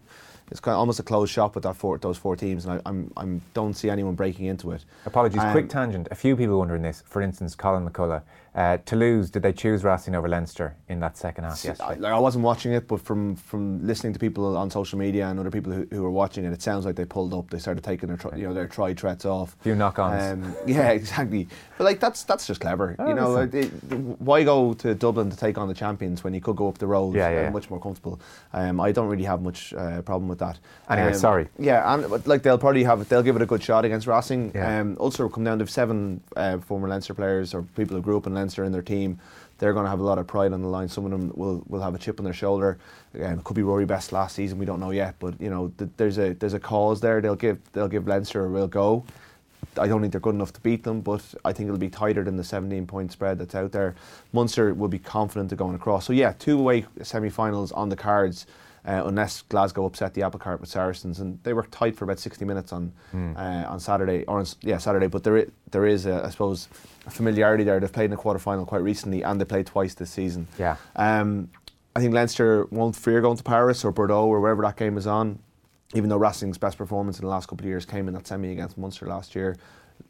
It's 0.52 0.60
kind 0.60 0.74
of 0.74 0.80
almost 0.80 1.00
a 1.00 1.02
closed 1.02 1.32
shop 1.32 1.54
with 1.54 1.64
that 1.64 1.76
four, 1.76 1.96
those 1.96 2.18
four 2.18 2.36
teams, 2.36 2.66
and 2.66 2.74
I, 2.74 2.82
I'm, 2.84 3.10
I'm 3.16 3.40
don't 3.54 3.72
see 3.72 3.88
anyone 3.88 4.14
breaking 4.14 4.44
into 4.44 4.70
it. 4.72 4.84
Apologies, 5.06 5.40
Um, 5.40 5.50
quick 5.50 5.70
tangent. 5.70 6.08
A 6.10 6.14
few 6.14 6.36
people 6.36 6.58
wondering 6.58 6.82
this. 6.82 7.02
For 7.06 7.22
instance, 7.22 7.54
Colin 7.54 7.88
McCullough. 7.88 8.20
Uh, 8.54 8.76
Toulouse, 8.84 9.30
did 9.30 9.40
they 9.42 9.52
choose 9.52 9.82
Racing 9.82 10.14
over 10.14 10.28
Leinster 10.28 10.76
in 10.88 11.00
that 11.00 11.16
second 11.16 11.44
half 11.44 11.64
I, 11.80 11.94
like 11.94 12.12
I 12.12 12.18
wasn't 12.18 12.44
watching 12.44 12.72
it, 12.74 12.86
but 12.86 13.00
from, 13.00 13.34
from 13.34 13.86
listening 13.86 14.12
to 14.12 14.18
people 14.18 14.58
on 14.58 14.70
social 14.70 14.98
media 14.98 15.26
and 15.28 15.40
other 15.40 15.50
people 15.50 15.72
who, 15.72 15.86
who 15.90 16.02
were 16.02 16.10
watching 16.10 16.44
it, 16.44 16.52
it 16.52 16.60
sounds 16.60 16.84
like 16.84 16.94
they 16.94 17.06
pulled 17.06 17.32
up. 17.32 17.48
They 17.48 17.58
started 17.58 17.82
taking 17.82 18.08
their 18.08 18.18
tri- 18.18 18.36
you 18.36 18.46
know 18.46 18.52
their 18.52 18.66
try 18.68 18.92
threats 18.92 19.24
off. 19.24 19.56
Few 19.62 19.74
knock-ons. 19.74 20.22
Um, 20.44 20.54
yeah, 20.66 20.90
exactly. 21.00 21.48
But 21.78 21.84
like 21.84 21.98
that's 21.98 22.24
that's 22.24 22.46
just 22.46 22.60
clever. 22.60 22.94
Oh, 22.98 23.08
you 23.08 23.14
know, 23.14 23.36
it, 23.38 23.54
it- 23.54 23.70
why 24.18 24.44
go 24.44 24.74
to 24.74 24.94
Dublin 24.94 25.30
to 25.30 25.36
take 25.36 25.56
on 25.56 25.66
the 25.66 25.74
champions 25.74 26.22
when 26.22 26.34
you 26.34 26.42
could 26.42 26.56
go 26.56 26.68
up 26.68 26.76
the 26.76 26.86
road 26.86 27.14
Yeah, 27.14 27.30
yeah, 27.30 27.36
and 27.36 27.44
yeah. 27.46 27.50
much 27.50 27.70
more 27.70 27.80
comfortable? 27.80 28.20
Um, 28.52 28.80
I 28.80 28.92
don't 28.92 29.08
really 29.08 29.24
have 29.24 29.40
much 29.40 29.72
uh, 29.72 30.02
problem 30.02 30.28
with 30.28 30.40
that. 30.40 30.58
Anyway, 30.90 31.08
Um, 31.08 31.14
sorry. 31.14 31.48
Yeah, 31.58 31.94
and 31.94 32.08
but, 32.10 32.26
like 32.26 32.42
they'll 32.42 32.58
probably 32.58 32.84
have 32.84 33.08
they'll 33.08 33.22
give 33.22 33.36
it 33.36 33.40
a 33.42 33.46
good 33.46 33.62
shot 33.62 33.86
against 33.86 34.06
Racing. 34.06 34.52
Yeah. 34.54 34.80
Um, 34.80 34.98
Ulster 35.00 35.26
come 35.30 35.44
down 35.44 35.58
to 35.60 35.66
seven 35.66 36.20
uh, 36.36 36.58
former 36.58 36.86
Leinster 36.86 37.14
players 37.14 37.54
or 37.54 37.62
people 37.62 37.96
who 37.96 38.02
grew 38.02 38.18
up 38.18 38.26
in 38.26 38.34
Leinster 38.34 38.41
in 38.48 38.72
their 38.72 38.82
team. 38.82 39.18
They're 39.58 39.72
going 39.72 39.84
to 39.84 39.90
have 39.90 40.00
a 40.00 40.04
lot 40.04 40.18
of 40.18 40.26
pride 40.26 40.52
on 40.52 40.62
the 40.62 40.68
line. 40.68 40.88
Some 40.88 41.04
of 41.04 41.12
them 41.12 41.32
will, 41.36 41.62
will 41.68 41.80
have 41.82 41.94
a 41.94 41.98
chip 41.98 42.18
on 42.18 42.24
their 42.24 42.34
shoulder. 42.34 42.78
Um, 43.14 43.38
it 43.38 43.44
could 43.44 43.54
be 43.54 43.62
Rory 43.62 43.84
Best 43.84 44.12
last 44.12 44.34
season. 44.34 44.58
We 44.58 44.66
don't 44.66 44.80
know 44.80 44.90
yet, 44.90 45.14
but 45.20 45.40
you 45.40 45.50
know 45.50 45.72
th- 45.78 45.90
there's 45.96 46.18
a 46.18 46.32
there's 46.34 46.54
a 46.54 46.60
cause 46.60 47.00
there. 47.00 47.20
They'll 47.20 47.36
give 47.36 47.58
they'll 47.72 47.88
give 47.88 48.08
Leinster 48.08 48.44
a 48.44 48.48
real 48.48 48.66
go. 48.66 49.04
I 49.78 49.86
don't 49.86 50.00
think 50.00 50.12
they're 50.12 50.20
good 50.20 50.34
enough 50.34 50.52
to 50.54 50.60
beat 50.60 50.82
them, 50.84 51.00
but 51.00 51.22
I 51.44 51.52
think 51.52 51.68
it'll 51.68 51.78
be 51.78 51.88
tighter 51.88 52.24
than 52.24 52.36
the 52.36 52.44
17 52.44 52.86
point 52.86 53.12
spread 53.12 53.38
that's 53.38 53.54
out 53.54 53.72
there. 53.72 53.94
Munster 54.32 54.74
will 54.74 54.88
be 54.88 54.98
confident 54.98 55.50
of 55.52 55.58
going 55.58 55.74
across. 55.74 56.04
So, 56.06 56.12
yeah, 56.12 56.34
two 56.38 56.58
away 56.58 56.84
semi 57.02 57.30
finals 57.30 57.72
on 57.72 57.88
the 57.88 57.96
cards, 57.96 58.46
uh, 58.86 59.02
unless 59.06 59.42
Glasgow 59.42 59.84
upset 59.86 60.14
the 60.14 60.22
apple 60.22 60.40
cart 60.40 60.60
with 60.60 60.68
Saracens. 60.70 61.20
And 61.20 61.38
they 61.44 61.52
were 61.52 61.62
tight 61.64 61.94
for 61.96 62.04
about 62.04 62.18
60 62.18 62.44
minutes 62.44 62.72
on 62.72 62.92
uh, 63.14 63.64
on 63.68 63.78
Saturday, 63.80 64.24
or 64.26 64.38
on, 64.40 64.46
yeah, 64.62 64.78
Saturday. 64.78 65.06
But 65.06 65.22
there, 65.24 65.38
i- 65.38 65.46
there 65.70 65.86
is, 65.86 66.06
a, 66.06 66.24
I 66.24 66.30
suppose, 66.30 66.68
a 67.06 67.10
familiarity 67.10 67.64
there. 67.64 67.78
They've 67.80 67.92
played 67.92 68.06
in 68.06 68.12
a 68.12 68.16
quarter 68.16 68.38
final 68.40 68.66
quite 68.66 68.82
recently, 68.82 69.22
and 69.22 69.40
they 69.40 69.44
played 69.44 69.66
twice 69.66 69.94
this 69.94 70.10
season. 70.10 70.48
Yeah. 70.58 70.76
Um, 70.96 71.50
I 71.94 72.00
think 72.00 72.14
Leinster 72.14 72.66
won't 72.70 72.96
fear 72.96 73.20
going 73.20 73.36
to 73.36 73.42
Paris 73.44 73.84
or 73.84 73.92
Bordeaux 73.92 74.26
or 74.26 74.40
wherever 74.40 74.62
that 74.62 74.76
game 74.76 74.96
is 74.96 75.06
on. 75.06 75.38
Even 75.94 76.08
though 76.08 76.16
Racing's 76.16 76.56
best 76.58 76.78
performance 76.78 77.18
in 77.18 77.24
the 77.26 77.30
last 77.30 77.48
couple 77.48 77.64
of 77.64 77.68
years 77.68 77.84
came 77.84 78.08
in 78.08 78.14
that 78.14 78.26
semi 78.26 78.50
against 78.50 78.78
Munster 78.78 79.06
last 79.06 79.34
year, 79.34 79.56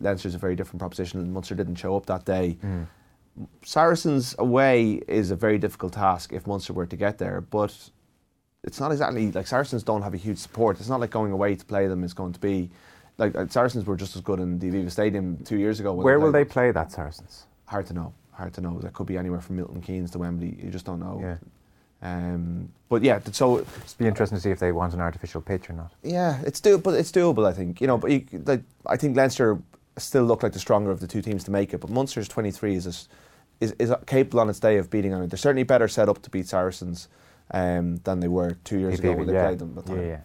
Leinster's 0.00 0.34
a 0.36 0.38
very 0.38 0.54
different 0.54 0.78
proposition, 0.78 1.20
and 1.20 1.32
Munster 1.34 1.56
didn't 1.56 1.74
show 1.74 1.96
up 1.96 2.06
that 2.06 2.24
day. 2.24 2.56
Saracens 3.64 4.34
away 4.38 5.00
is 5.08 5.30
a 5.30 5.36
very 5.36 5.58
difficult 5.58 5.94
task 5.94 6.32
if 6.32 6.46
Munster 6.46 6.72
were 6.72 6.86
to 6.86 6.96
get 6.96 7.18
there, 7.18 7.40
but 7.40 7.90
it's 8.64 8.78
not 8.80 8.92
exactly 8.92 9.32
like 9.32 9.46
Saracens 9.46 9.82
don't 9.82 10.02
have 10.02 10.14
a 10.14 10.18
huge 10.18 10.38
support. 10.38 10.78
It's 10.78 10.88
not 10.88 11.00
like 11.00 11.10
going 11.10 11.32
away 11.32 11.54
to 11.54 11.64
play 11.64 11.86
them 11.88 12.04
is 12.04 12.14
going 12.14 12.32
to 12.32 12.40
be 12.40 12.70
like 13.18 13.34
uh, 13.34 13.46
Saracens 13.48 13.84
were 13.86 13.96
just 13.96 14.16
as 14.16 14.22
good 14.22 14.38
in 14.40 14.58
the 14.58 14.70
Aviva 14.70 14.90
Stadium 14.90 15.38
two 15.44 15.58
years 15.58 15.80
ago. 15.80 15.92
Where 15.92 16.20
will 16.20 16.32
they 16.32 16.44
play 16.44 16.70
that, 16.70 16.92
Saracens? 16.92 17.46
hard 17.66 17.86
to 17.86 17.94
know. 17.94 18.12
Hard 18.32 18.52
to 18.54 18.60
know. 18.60 18.78
That 18.80 18.92
could 18.92 19.06
be 19.06 19.16
anywhere 19.16 19.40
from 19.40 19.56
Milton 19.56 19.80
Keynes 19.80 20.10
to 20.10 20.18
Wembley. 20.18 20.58
You 20.62 20.70
just 20.70 20.84
don't 20.84 21.00
know. 21.00 21.18
Yeah. 21.22 21.36
Um, 22.02 22.68
but 22.88 23.02
yeah, 23.02 23.20
so 23.30 23.58
It'd 23.58 23.68
be 23.96 24.06
interesting 24.06 24.36
to 24.36 24.42
see 24.42 24.50
if 24.50 24.58
they 24.58 24.72
want 24.72 24.92
an 24.92 25.00
artificial 25.00 25.40
pitch 25.40 25.70
or 25.70 25.72
not. 25.72 25.92
yeah, 26.02 26.40
it's 26.44 26.60
doable. 26.60 26.82
But 26.82 26.94
it's 26.94 27.12
doable, 27.12 27.46
I 27.46 27.52
think. 27.52 27.80
You 27.80 27.86
know, 27.86 27.96
but 27.96 28.10
you, 28.10 28.26
like, 28.44 28.62
I 28.86 28.96
think 28.96 29.16
Leinster 29.16 29.58
still 29.96 30.24
look 30.24 30.42
like 30.42 30.52
the 30.52 30.58
stronger 30.58 30.90
of 30.90 31.00
the 31.00 31.06
two 31.06 31.22
teams 31.22 31.44
to 31.44 31.50
make 31.50 31.72
it. 31.72 31.78
But 31.78 31.90
Munster's 31.90 32.28
23 32.28 32.74
is 32.74 32.86
is, 32.86 33.08
is, 33.60 33.72
is 33.78 33.92
capable 34.06 34.40
on 34.40 34.50
its 34.50 34.60
day 34.60 34.76
of 34.78 34.90
beating 34.90 35.12
Ireland. 35.12 35.30
They're 35.30 35.38
certainly 35.38 35.62
better 35.62 35.88
set 35.88 36.08
up 36.08 36.20
to 36.22 36.30
beat 36.30 36.48
Saracens 36.48 37.08
um, 37.52 37.96
than 38.04 38.20
they 38.20 38.28
were 38.28 38.56
two 38.64 38.78
years 38.78 38.98
ago 38.98 39.12
when 39.12 39.26
they 39.26 39.34
yeah. 39.34 39.46
played 39.46 39.58
them. 39.58 39.76
at 39.76 39.86
the 39.86 39.94
time. 39.94 40.02
yeah, 40.02 40.20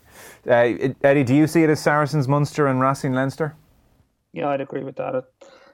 yeah. 0.46 0.88
Uh, 0.90 0.94
Eddie, 1.04 1.24
do 1.24 1.36
you 1.36 1.48
see 1.48 1.64
it 1.64 1.70
as 1.70 1.80
Saracens, 1.80 2.28
Munster, 2.28 2.68
and 2.68 2.80
Racing 2.80 3.14
Leinster? 3.14 3.56
Yeah, 4.34 4.50
I'd 4.50 4.62
agree 4.62 4.84
with 4.84 4.96
that. 4.96 5.16
It, 5.16 5.26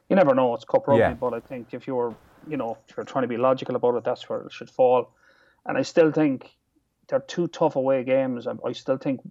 you 0.10 0.16
never 0.16 0.34
know. 0.34 0.54
It's 0.56 0.66
cup 0.66 0.88
rugby, 0.88 1.00
Yeah. 1.00 1.14
but 1.14 1.34
I 1.34 1.40
think 1.40 1.74
if 1.74 1.88
you're, 1.88 2.16
you 2.48 2.58
know, 2.58 2.78
if 2.88 2.98
you're 2.98 3.06
trying 3.06 3.24
to 3.24 3.28
be 3.28 3.38
logical 3.38 3.76
about 3.76 3.96
it, 3.96 4.04
that's 4.04 4.28
where 4.30 4.42
it 4.42 4.52
should 4.52 4.70
fall. 4.70 5.12
And 5.66 5.78
I 5.78 5.82
still 5.84 6.12
think 6.12 6.50
they're 7.08 7.20
two 7.20 7.48
tough 7.48 7.76
away 7.76 8.04
games. 8.04 8.48
I, 8.48 8.54
I 8.66 8.74
still 8.74 8.98
think 8.98 9.22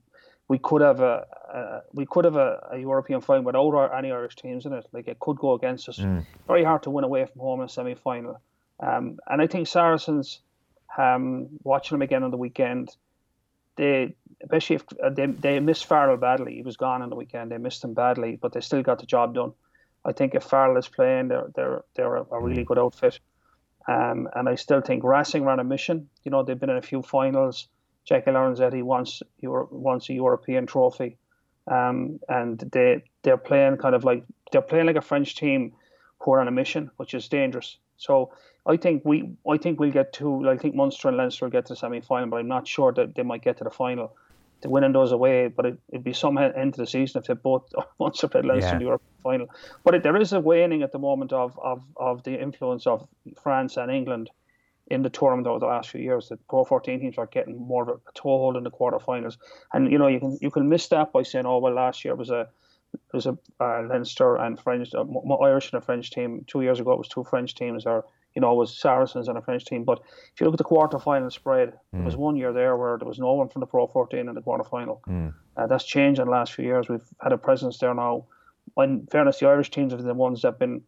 we 0.48 0.58
could 0.58 0.82
have 0.82 1.00
a, 1.00 1.26
a 1.52 1.80
we 1.92 2.06
could 2.06 2.24
have 2.24 2.36
a, 2.36 2.68
a, 2.72 2.78
European 2.78 3.20
final 3.20 3.44
without 3.44 3.74
our, 3.74 3.94
any 3.94 4.10
Irish 4.10 4.36
teams 4.36 4.66
in 4.66 4.72
it. 4.72 4.86
Like 4.92 5.08
it 5.08 5.18
could 5.18 5.38
go 5.38 5.54
against 5.54 5.88
us. 5.88 5.98
Mm. 5.98 6.26
Very 6.46 6.64
hard 6.64 6.82
to 6.84 6.90
win 6.90 7.04
away 7.04 7.26
from 7.26 7.40
home 7.40 7.60
in 7.60 7.66
a 7.66 7.68
semi 7.68 7.94
final. 7.94 8.40
Um, 8.80 9.18
and 9.26 9.40
I 9.40 9.46
think 9.46 9.68
Saracens, 9.68 10.40
um, 10.96 11.48
watching 11.62 11.96
them 11.96 12.02
again 12.02 12.22
on 12.22 12.30
the 12.30 12.36
weekend, 12.36 12.90
they 13.76 14.14
especially 14.42 14.76
if 14.76 14.84
uh, 15.02 15.10
they 15.10 15.26
they 15.26 15.60
missed 15.60 15.86
Farrell 15.86 16.16
badly. 16.16 16.54
He 16.54 16.62
was 16.62 16.76
gone 16.76 17.02
on 17.02 17.10
the 17.10 17.16
weekend. 17.16 17.50
They 17.50 17.58
missed 17.58 17.84
him 17.84 17.94
badly, 17.94 18.38
but 18.40 18.52
they 18.52 18.60
still 18.60 18.82
got 18.82 18.98
the 18.98 19.06
job 19.06 19.34
done. 19.34 19.52
I 20.04 20.12
think 20.12 20.34
if 20.34 20.44
Farrell 20.44 20.76
is 20.76 20.88
playing, 20.88 21.28
they're 21.28 21.50
they're 21.54 21.84
they're 21.94 22.16
a, 22.16 22.26
a 22.32 22.40
really 22.40 22.64
good 22.64 22.78
outfit. 22.78 23.18
Um, 23.88 24.28
and 24.34 24.48
I 24.48 24.54
still 24.54 24.80
think 24.80 25.02
Racing 25.02 25.44
ran 25.44 25.58
a 25.58 25.64
mission. 25.64 26.08
You 26.24 26.30
know, 26.30 26.42
they've 26.42 26.58
been 26.58 26.70
in 26.70 26.76
a 26.76 26.82
few 26.82 27.02
finals. 27.02 27.68
Jacky 28.04 28.30
Lorenzetti 28.30 28.82
wants 28.82 29.22
Euro, 29.40 29.68
wants 29.70 30.08
a 30.08 30.12
European 30.12 30.66
trophy, 30.66 31.16
um, 31.68 32.20
and 32.28 32.58
they 32.58 33.04
they're 33.22 33.36
playing 33.36 33.76
kind 33.76 33.94
of 33.94 34.04
like 34.04 34.24
they're 34.50 34.60
playing 34.60 34.86
like 34.86 34.96
a 34.96 35.00
French 35.02 35.36
team 35.36 35.72
who 36.18 36.32
are 36.32 36.40
on 36.40 36.48
a 36.48 36.52
mission, 36.52 36.90
which 36.96 37.14
is 37.14 37.28
dangerous. 37.28 37.76
So 38.02 38.32
I 38.66 38.76
think 38.76 39.04
we 39.04 39.30
I 39.48 39.56
think 39.56 39.78
we'll 39.78 39.92
get 39.92 40.12
to 40.14 40.48
I 40.48 40.56
think 40.56 40.74
Munster 40.74 41.08
and 41.08 41.16
Leinster 41.16 41.46
will 41.46 41.50
get 41.50 41.66
to 41.66 41.74
the 41.74 41.76
semi 41.76 42.00
final, 42.00 42.28
but 42.28 42.38
I'm 42.38 42.48
not 42.48 42.66
sure 42.66 42.92
that 42.92 43.14
they 43.14 43.22
might 43.22 43.42
get 43.42 43.58
to 43.58 43.64
the 43.64 43.70
final. 43.70 44.16
The 44.62 44.68
winning 44.68 44.92
those 44.92 45.10
away, 45.10 45.48
but 45.48 45.66
it, 45.66 45.78
would 45.90 46.04
be 46.04 46.12
some 46.12 46.38
end 46.38 46.74
of 46.74 46.76
the 46.76 46.86
season 46.86 47.20
if 47.20 47.26
they 47.26 47.34
both 47.34 47.72
Munster 48.00 48.28
played 48.28 48.44
Leinster 48.44 48.68
yeah. 48.68 48.72
in 48.74 48.78
the 48.78 48.84
European 48.84 49.22
final. 49.22 49.46
But 49.84 49.94
it, 49.96 50.02
there 50.02 50.16
is 50.16 50.32
a 50.32 50.40
waning 50.40 50.82
at 50.82 50.92
the 50.92 51.00
moment 51.00 51.32
of, 51.32 51.58
of, 51.58 51.82
of 51.96 52.22
the 52.22 52.40
influence 52.40 52.86
of 52.86 53.08
France 53.42 53.76
and 53.76 53.90
England 53.90 54.30
in 54.86 55.02
the 55.02 55.10
tournament 55.10 55.48
over 55.48 55.58
the 55.58 55.66
last 55.66 55.90
few 55.90 56.00
years. 56.00 56.28
The 56.28 56.36
Pro 56.48 56.64
14 56.64 57.00
teams 57.00 57.18
are 57.18 57.26
getting 57.26 57.58
more 57.58 57.82
of 57.82 57.88
a 57.88 58.12
toehold 58.14 58.56
in 58.56 58.62
the 58.62 58.70
quarterfinals, 58.70 59.36
and 59.72 59.90
you 59.90 59.98
know 59.98 60.06
you 60.06 60.20
can 60.20 60.38
you 60.40 60.50
can 60.50 60.68
miss 60.68 60.86
that 60.88 61.12
by 61.12 61.22
saying, 61.22 61.46
oh 61.46 61.58
well, 61.58 61.74
last 61.74 62.04
year 62.04 62.14
was 62.14 62.30
a 62.30 62.48
it 62.94 63.12
was 63.12 63.26
a 63.26 63.36
uh, 63.60 63.82
Leinster 63.82 64.36
and 64.36 64.58
French, 64.58 64.94
uh, 64.94 65.04
Irish 65.42 65.72
and 65.72 65.82
a 65.82 65.84
French 65.84 66.10
team. 66.10 66.44
Two 66.46 66.62
years 66.62 66.80
ago, 66.80 66.92
it 66.92 66.98
was 66.98 67.08
two 67.08 67.24
French 67.24 67.54
teams, 67.54 67.86
or 67.86 68.04
you 68.34 68.40
know, 68.40 68.52
it 68.52 68.56
was 68.56 68.78
Saracens 68.78 69.28
and 69.28 69.36
a 69.36 69.42
French 69.42 69.64
team. 69.64 69.84
But 69.84 70.00
if 70.32 70.40
you 70.40 70.46
look 70.46 70.54
at 70.54 70.58
the 70.58 70.64
quarter-final 70.64 71.30
spread, 71.30 71.70
mm. 71.70 71.76
there 71.92 72.04
was 72.04 72.16
one 72.16 72.36
year 72.36 72.52
there 72.52 72.76
where 72.76 72.96
there 72.96 73.08
was 73.08 73.18
no 73.18 73.34
one 73.34 73.48
from 73.48 73.60
the 73.60 73.66
Pro 73.66 73.86
14 73.86 74.28
in 74.28 74.34
the 74.34 74.40
quarter-final. 74.40 75.02
Mm. 75.06 75.34
Uh, 75.56 75.66
that's 75.66 75.84
changed 75.84 76.18
in 76.18 76.26
the 76.26 76.30
last 76.30 76.54
few 76.54 76.64
years. 76.64 76.88
We've 76.88 77.06
had 77.20 77.32
a 77.32 77.38
presence 77.38 77.78
there 77.78 77.94
now. 77.94 78.24
In 78.78 79.06
fairness, 79.10 79.38
the 79.38 79.48
Irish 79.48 79.70
teams 79.70 79.92
have 79.92 79.98
been 79.98 80.08
the 80.08 80.14
ones 80.14 80.42
that 80.42 80.48
have 80.48 80.58
been 80.58 80.82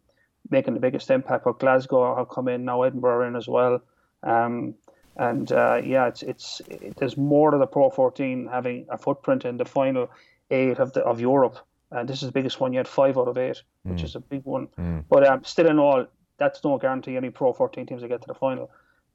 making 0.51 0.75
the 0.75 0.81
biggest 0.81 1.11
impact. 1.11 1.45
But 1.45 1.59
Glasgow 1.59 2.17
have 2.17 2.29
come 2.29 2.49
in 2.49 2.65
now, 2.65 2.83
Edinburgh 2.83 3.17
are 3.17 3.27
in 3.27 3.37
as 3.37 3.49
well. 3.49 3.83
Um, 4.23 4.75
and 5.17 5.51
uh, 5.53 5.81
yeah, 5.85 6.09
it's 6.09 6.23
it's 6.23 6.61
it, 6.69 6.97
there's 6.97 7.17
more 7.17 7.51
to 7.51 7.59
the 7.59 7.67
Pro 7.67 7.91
14 7.91 8.49
having 8.51 8.87
a 8.89 8.99
footprint 8.99 9.45
in 9.45 9.59
the 9.59 9.65
final 9.65 10.11
eight 10.51 10.79
of 10.79 10.93
the 10.93 11.03
of 11.03 11.21
Europe. 11.21 11.59
And 11.91 12.09
this 12.09 12.23
is 12.23 12.29
the 12.29 12.33
biggest 12.33 12.61
one 12.61 12.73
yet, 12.73 12.89
five 12.89 13.17
out 13.17 13.29
of 13.29 13.39
eight, 13.39 13.63
mm. 13.87 13.93
which 13.93 14.03
is 14.03 14.17
a 14.17 14.21
big 14.21 14.45
one. 14.45 14.69
Mm. 14.79 15.05
But 15.09 15.27
um, 15.27 15.45
still, 15.45 15.69
in 15.69 15.79
all, 15.79 16.07
that's 16.39 16.65
no 16.65 16.79
guarantee 16.79 17.17
any 17.17 17.31
Pro 17.31 17.53
14 17.53 17.87
teams 17.87 18.03
will 18.03 18.09
get 18.09 18.23
to 18.23 18.29
the 18.29 18.35
final. 18.35 18.71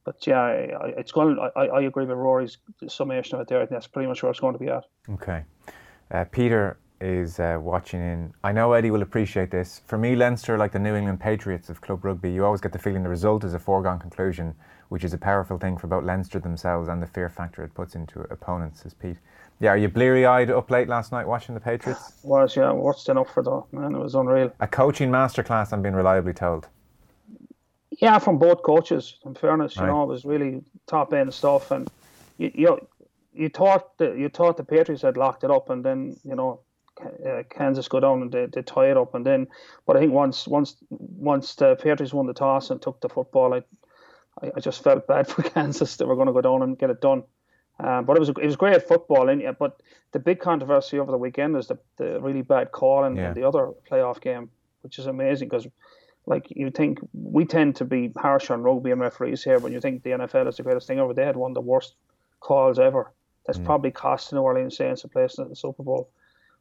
But 0.05 0.25
yeah, 0.25 0.47
it's 0.97 1.11
going. 1.11 1.37
I, 1.55 1.67
I 1.67 1.81
agree 1.81 2.05
with 2.05 2.17
Ruaidhri's 2.17 2.57
summation 2.87 3.35
of 3.35 3.41
it 3.41 3.47
there. 3.47 3.57
I 3.57 3.61
think 3.61 3.71
that's 3.71 3.87
pretty 3.87 4.07
much 4.07 4.23
where 4.23 4.31
it's 4.31 4.39
going 4.39 4.53
to 4.53 4.59
be 4.59 4.69
at. 4.69 4.85
Okay, 5.09 5.43
uh, 6.11 6.25
Peter 6.31 6.77
is 7.01 7.39
uh, 7.39 7.57
watching 7.61 8.01
in. 8.01 8.33
I 8.43 8.51
know 8.51 8.73
Eddie 8.73 8.91
will 8.91 9.01
appreciate 9.01 9.51
this. 9.51 9.81
For 9.85 9.97
me, 9.97 10.15
Leinster, 10.15 10.57
like 10.57 10.71
the 10.71 10.79
New 10.79 10.95
England 10.95 11.19
Patriots 11.19 11.69
of 11.69 11.81
club 11.81 12.03
rugby, 12.03 12.31
you 12.31 12.45
always 12.45 12.61
get 12.61 12.73
the 12.73 12.79
feeling 12.79 13.03
the 13.03 13.09
result 13.09 13.43
is 13.43 13.53
a 13.53 13.59
foregone 13.59 13.99
conclusion, 13.99 14.53
which 14.89 15.03
is 15.03 15.13
a 15.13 15.17
powerful 15.17 15.57
thing 15.57 15.77
for 15.77 15.87
both 15.87 16.03
Leinster 16.03 16.39
themselves 16.39 16.89
and 16.89 17.01
the 17.01 17.07
fear 17.07 17.29
factor 17.29 17.63
it 17.63 17.73
puts 17.73 17.95
into 17.95 18.21
opponents. 18.31 18.83
Says 18.83 18.93
Pete. 18.93 19.17
Yeah, 19.61 19.71
are 19.71 19.77
you 19.77 19.89
bleary 19.89 20.25
eyed 20.25 20.49
up 20.49 20.71
late 20.71 20.87
last 20.87 21.11
night 21.11 21.27
watching 21.27 21.53
the 21.53 21.61
Patriots? 21.61 22.13
Was 22.23 22.55
yeah, 22.55 22.71
what's 22.71 23.07
enough 23.09 23.33
for 23.33 23.43
that 23.43 23.63
man? 23.71 23.93
It 23.93 23.99
was 23.99 24.15
unreal. 24.15 24.53
A 24.59 24.67
coaching 24.67 25.11
masterclass, 25.11 25.73
I'm 25.73 25.81
being 25.81 25.95
reliably 25.95 26.33
told. 26.33 26.67
Yeah, 27.91 28.19
from 28.19 28.37
both 28.37 28.63
coaches. 28.63 29.17
In 29.25 29.35
fairness, 29.35 29.75
you 29.75 29.81
right. 29.81 29.89
know, 29.89 30.03
it 30.03 30.07
was 30.07 30.23
really 30.23 30.61
top 30.87 31.13
end 31.13 31.33
stuff, 31.33 31.71
and 31.71 31.89
you 32.37 32.51
you, 32.53 32.87
you 33.33 33.49
thought 33.49 33.97
that 33.97 34.17
you 34.17 34.29
thought 34.29 34.55
the 34.55 34.63
Patriots 34.63 35.01
had 35.01 35.17
locked 35.17 35.43
it 35.43 35.51
up, 35.51 35.69
and 35.69 35.83
then 35.83 36.15
you 36.23 36.35
know 36.35 36.61
uh, 37.01 37.43
Kansas 37.49 37.87
go 37.87 37.99
down 37.99 38.21
and 38.21 38.31
they, 38.31 38.45
they 38.47 38.61
tie 38.61 38.91
it 38.91 38.97
up, 38.97 39.15
and 39.15 39.25
then 39.25 39.47
but 39.85 39.95
I 39.95 39.99
think 39.99 40.13
once 40.13 40.47
once 40.47 40.75
once 40.89 41.55
the 41.55 41.75
Patriots 41.75 42.13
won 42.13 42.27
the 42.27 42.33
toss 42.33 42.69
and 42.69 42.81
took 42.81 42.99
the 43.01 43.09
football, 43.09 43.53
I 43.53 43.63
I, 44.41 44.59
just 44.59 44.83
felt 44.83 45.07
bad 45.07 45.27
for 45.29 45.41
Kansas. 45.43 45.97
They 45.97 46.05
were 46.05 46.15
going 46.15 46.27
to 46.27 46.33
go 46.33 46.41
down 46.41 46.61
and 46.61 46.77
get 46.77 46.89
it 46.89 47.01
done. 47.01 47.23
Um, 47.79 48.05
but 48.05 48.17
it 48.17 48.19
was 48.19 48.29
it 48.29 48.45
was 48.45 48.55
great 48.55 48.87
football, 48.87 49.29
in 49.29 49.41
it. 49.41 49.57
But 49.57 49.81
the 50.11 50.19
big 50.19 50.39
controversy 50.39 50.99
over 50.99 51.11
the 51.11 51.17
weekend 51.17 51.55
is 51.55 51.67
the, 51.67 51.77
the 51.97 52.19
really 52.19 52.41
bad 52.41 52.71
call 52.71 53.05
in, 53.05 53.15
yeah. 53.15 53.33
the 53.33 53.47
other 53.47 53.71
playoff 53.89 54.19
game, 54.19 54.49
which 54.81 54.99
is 54.99 55.07
amazing 55.07 55.47
because 55.47 55.67
like 56.25 56.47
you 56.49 56.69
think 56.69 56.99
we 57.13 57.45
tend 57.45 57.77
to 57.77 57.85
be 57.85 58.11
harsh 58.17 58.51
on 58.51 58.61
rugby 58.61 58.91
and 58.91 58.99
referees 58.99 59.43
here 59.43 59.59
when 59.59 59.71
you 59.71 59.79
think 59.79 60.03
the 60.03 60.11
NFL 60.11 60.47
is 60.47 60.57
the 60.57 60.63
greatest 60.63 60.87
thing 60.87 60.99
ever. 60.99 61.13
They 61.13 61.25
had 61.25 61.37
one 61.37 61.51
of 61.51 61.55
the 61.55 61.61
worst 61.61 61.95
calls 62.41 62.79
ever. 62.79 63.11
That's 63.47 63.57
mm. 63.57 63.65
probably 63.65 63.91
cost 63.91 64.33
New 64.33 64.39
Orleans 64.39 64.75
Saints 64.75 65.03
a 65.05 65.07
place 65.07 65.37
in 65.37 65.47
the 65.47 65.55
Super 65.55 65.83
Bowl. 65.83 66.09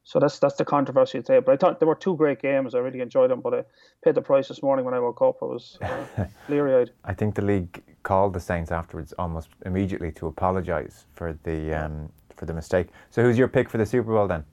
So 0.03 0.19
that's 0.19 0.39
that's 0.39 0.55
the 0.55 0.65
controversy 0.65 1.21
today. 1.21 1.39
But 1.39 1.53
I 1.53 1.57
thought 1.57 1.79
there 1.79 1.87
were 1.87 1.95
two 1.95 2.15
great 2.15 2.41
games. 2.41 2.73
I 2.73 2.79
really 2.79 3.01
enjoyed 3.01 3.29
them. 3.29 3.41
But 3.41 3.53
I 3.53 3.63
paid 4.03 4.15
the 4.15 4.21
price 4.21 4.47
this 4.47 4.63
morning 4.63 4.85
when 4.85 4.93
I 4.93 4.99
woke 4.99 5.21
up. 5.21 5.37
I 5.41 5.45
was 5.45 5.77
uh, 5.81 6.05
eyed. 6.49 6.91
I 7.03 7.13
think 7.13 7.35
the 7.35 7.43
league 7.43 7.83
called 8.03 8.33
the 8.33 8.39
Saints 8.39 8.71
afterwards 8.71 9.13
almost 9.19 9.49
immediately 9.65 10.11
to 10.13 10.27
apologise 10.27 11.05
for 11.13 11.37
the 11.43 11.73
um, 11.73 12.09
for 12.35 12.45
the 12.45 12.53
mistake. 12.53 12.87
So 13.11 13.21
who's 13.21 13.37
your 13.37 13.47
pick 13.47 13.69
for 13.69 13.77
the 13.77 13.85
Super 13.85 14.13
Bowl 14.13 14.27
then? 14.27 14.45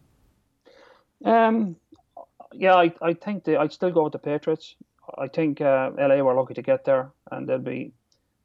Um, 1.24 1.76
yeah, 2.52 2.74
I, 2.74 2.92
I 3.00 3.14
think 3.14 3.44
the, 3.44 3.58
I'd 3.58 3.72
still 3.72 3.90
go 3.90 4.04
with 4.04 4.12
the 4.12 4.18
Patriots. 4.18 4.76
I 5.16 5.28
think 5.28 5.60
uh, 5.60 5.90
LA 5.96 6.16
were 6.16 6.34
lucky 6.34 6.54
to 6.54 6.62
get 6.62 6.84
there, 6.84 7.10
and 7.30 7.48
they'll 7.48 7.58
be 7.58 7.92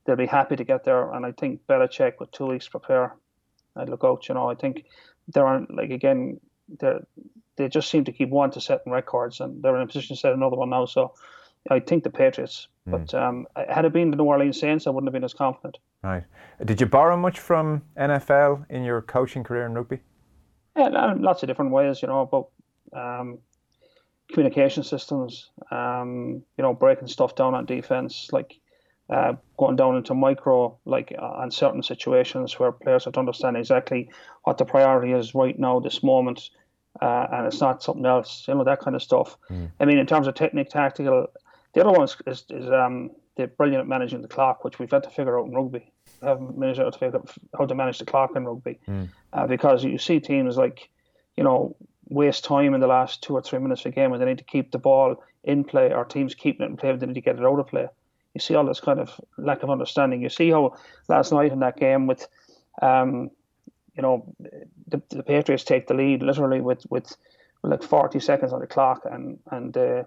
they'll 0.06 0.16
be 0.16 0.28
happy 0.28 0.56
to 0.56 0.64
get 0.64 0.84
there. 0.84 1.12
And 1.12 1.26
I 1.26 1.32
think 1.34 1.66
Belichick 1.68 2.14
with 2.20 2.32
two 2.32 2.46
weeks 2.46 2.66
to 2.66 2.72
prepare, 2.72 3.16
I'd 3.76 3.90
look 3.90 4.04
out. 4.04 4.30
You 4.30 4.36
know, 4.36 4.50
I 4.50 4.56
think 4.56 4.86
there 5.28 5.46
aren't 5.46 5.76
like 5.76 5.90
again 5.90 6.40
they 6.80 7.00
they 7.58 7.68
just 7.68 7.90
seem 7.90 8.06
to 8.06 8.12
keep 8.12 8.30
wanting 8.30 8.54
to 8.54 8.62
set 8.62 8.82
records, 8.86 9.40
and 9.40 9.62
they're 9.62 9.76
in 9.76 9.82
a 9.82 9.88
position 9.88 10.16
to 10.16 10.20
set 10.20 10.34
another 10.34 10.56
one 10.56 10.70
now. 10.70 10.86
So 10.86 11.14
I 11.70 11.80
think 11.80 12.04
the 12.04 12.10
Patriots. 12.10 12.68
Mm. 12.88 12.92
But 12.92 13.14
um, 13.14 13.48
had 13.56 13.86
it 13.86 13.94
been 13.94 14.12
the 14.12 14.18
New 14.18 14.24
Orleans 14.24 14.60
Saints, 14.60 14.88
I 14.88 14.90
wouldn't 14.90 15.08
have 15.08 15.14
been 15.14 15.24
as 15.24 15.34
confident. 15.34 15.78
Right. 16.04 16.24
Did 16.66 16.82
you 16.82 16.88
borrow 16.88 17.16
much 17.18 17.40
from 17.40 17.84
NFL 17.98 18.66
in 18.70 18.84
your 18.84 19.02
coaching 19.02 19.44
career 19.44 19.66
in 19.66 19.74
rugby? 19.74 20.00
Yeah, 20.76 21.14
lots 21.18 21.44
of 21.44 21.48
different 21.48 21.72
ways, 21.72 22.02
you 22.02 22.08
know, 22.08 22.26
but 22.26 22.98
um, 22.98 23.40
communication 24.32 24.84
systems, 24.84 25.50
um, 25.70 26.42
you 26.58 26.64
know, 26.64 26.74
breaking 26.74 27.08
stuff 27.08 27.36
down 27.36 27.54
on 27.54 27.66
defense, 27.66 28.30
like 28.32 28.56
uh, 29.10 29.34
going 29.58 29.76
down 29.76 29.98
into 29.98 30.14
micro, 30.14 30.78
like 30.86 31.14
uh, 31.18 31.22
on 31.22 31.52
certain 31.52 31.84
situations 31.84 32.58
where 32.58 32.72
players 32.72 33.06
have 33.06 33.14
to 33.14 33.20
understand 33.20 33.58
exactly 33.58 34.10
what 34.44 34.58
the 34.58 34.66
priority 34.66 35.12
is 35.12 35.36
right 35.36 35.60
now, 35.60 35.80
this 35.80 36.02
moment, 36.02 36.50
uh, 37.00 37.28
and 37.32 37.48
it's 37.48 37.62
not 37.62 37.82
something 37.84 38.06
else, 38.06 38.46
you 38.48 38.56
know, 38.56 38.64
that 38.64 38.80
kind 38.80 38.96
of 38.96 39.04
stuff. 39.04 39.38
Mm. 39.50 39.72
I 39.80 39.86
mean, 39.86 39.98
in 39.98 40.08
terms 40.08 40.28
of 40.28 40.34
technique, 40.34 40.70
tactical, 40.70 41.28
the 41.74 41.82
other 41.82 41.92
one 41.92 42.04
is, 42.04 42.18
is, 42.28 42.46
is 42.50 42.70
um, 42.70 43.12
they're 43.38 43.48
brilliant 43.48 43.82
at 43.82 43.88
managing 43.88 44.22
the 44.22 44.28
clock, 44.28 44.66
which 44.66 44.80
we've 44.80 44.92
had 44.92 45.04
to 45.04 45.10
figure 45.10 45.40
out 45.40 45.46
in 45.46 45.54
rugby. 45.54 45.92
We 46.22 46.28
haven't 46.28 46.58
managed 46.58 46.80
to 46.80 46.92
figure 46.92 47.18
out 47.18 47.32
how 47.58 47.66
to 47.66 47.76
manage 47.76 48.00
the 48.00 48.06
clock 48.06 48.36
in 48.36 48.46
rugby, 48.46 48.80
mm. 48.88 49.08
uh, 49.32 49.48
because 49.48 49.84
you 49.84 49.98
see 49.98 50.20
teams 50.20 50.58
like, 50.58 50.90
you 51.38 51.44
know, 51.44 51.76
waste 52.10 52.44
time 52.44 52.74
in 52.74 52.82
the 52.82 52.88
last 52.88 53.24
two 53.24 53.36
or 53.36 53.42
three 53.42 53.60
minutes 53.60 53.82
of 53.82 53.94
a 53.94 53.96
game 53.96 54.12
when 54.12 54.20
they 54.20 54.26
need 54.26 54.38
to 54.38 54.44
keep 54.44 54.72
the 54.72 54.78
ball 54.78 55.24
in 55.46 55.64
play, 55.64 55.94
or 55.94 56.04
teams 56.04 56.36
keeping 56.36 56.66
it 56.66 56.70
in 56.70 56.78
play, 56.78 56.92
but 56.92 57.00
they 57.00 57.06
need 57.06 57.14
to 57.14 57.22
get 57.22 57.40
it 57.40 57.46
out 57.46 57.58
of 57.58 57.68
play. 57.68 57.88
You 58.34 58.42
see 58.42 58.54
all 58.54 58.66
this 58.66 58.82
kind 58.82 59.00
of 59.00 59.20
lack 59.38 59.64
of 59.64 59.70
understanding. 59.70 60.22
You 60.22 60.30
see 60.30 60.52
how 60.52 60.76
last 61.08 61.32
night 61.32 61.52
in 61.52 61.60
that 61.60 61.78
game 61.78 62.06
with, 62.06 62.28
um, 62.82 63.32
you 63.96 64.02
know, 64.02 64.34
the, 64.88 65.02
the 65.10 65.24
Patriots 65.24 65.64
take 65.64 65.88
the 65.88 65.94
lead 65.94 66.24
literally 66.24 66.62
with, 66.62 66.86
with, 66.90 67.16
like 67.64 67.84
40 67.84 68.20
seconds 68.20 68.54
on 68.54 68.60
the 68.60 68.68
clock, 68.68 69.04
and 69.06 69.38
and 69.52 69.76
uh, 69.78 70.04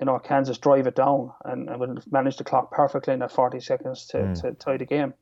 you 0.00 0.06
know 0.06 0.18
Kansas 0.18 0.58
drive 0.58 0.86
it 0.86 0.96
down 0.96 1.32
and, 1.44 1.68
and 1.68 1.78
would 1.78 2.02
manage 2.10 2.38
the 2.38 2.44
clock 2.44 2.70
perfectly 2.70 3.12
in 3.12 3.20
that 3.20 3.32
40 3.32 3.60
seconds 3.60 4.06
to, 4.06 4.16
mm. 4.16 4.40
to 4.40 4.52
tie 4.52 4.78
the 4.78 4.86
game. 4.86 5.12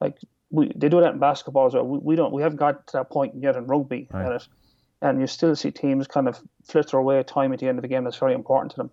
Like 0.00 0.18
we, 0.50 0.72
they 0.74 0.88
do 0.88 1.00
that 1.00 1.12
in 1.12 1.20
basketball 1.20 1.66
as 1.66 1.74
well. 1.74 1.86
We, 1.86 1.98
we 1.98 2.16
don't 2.16 2.32
we 2.32 2.42
haven't 2.42 2.58
got 2.58 2.86
to 2.88 2.92
that 2.94 3.10
point 3.10 3.34
yet 3.36 3.56
in 3.56 3.66
rugby, 3.66 4.08
right. 4.10 4.26
and 4.26 4.34
it 4.34 4.48
and 5.02 5.20
you 5.20 5.26
still 5.26 5.54
see 5.54 5.70
teams 5.70 6.06
kind 6.06 6.28
of 6.28 6.40
flitter 6.64 6.96
away 6.96 7.22
time 7.22 7.52
at 7.52 7.60
the 7.60 7.68
end 7.68 7.78
of 7.78 7.82
the 7.82 7.88
game 7.88 8.04
that's 8.04 8.16
very 8.16 8.34
important 8.34 8.72
to 8.72 8.76
them. 8.78 8.90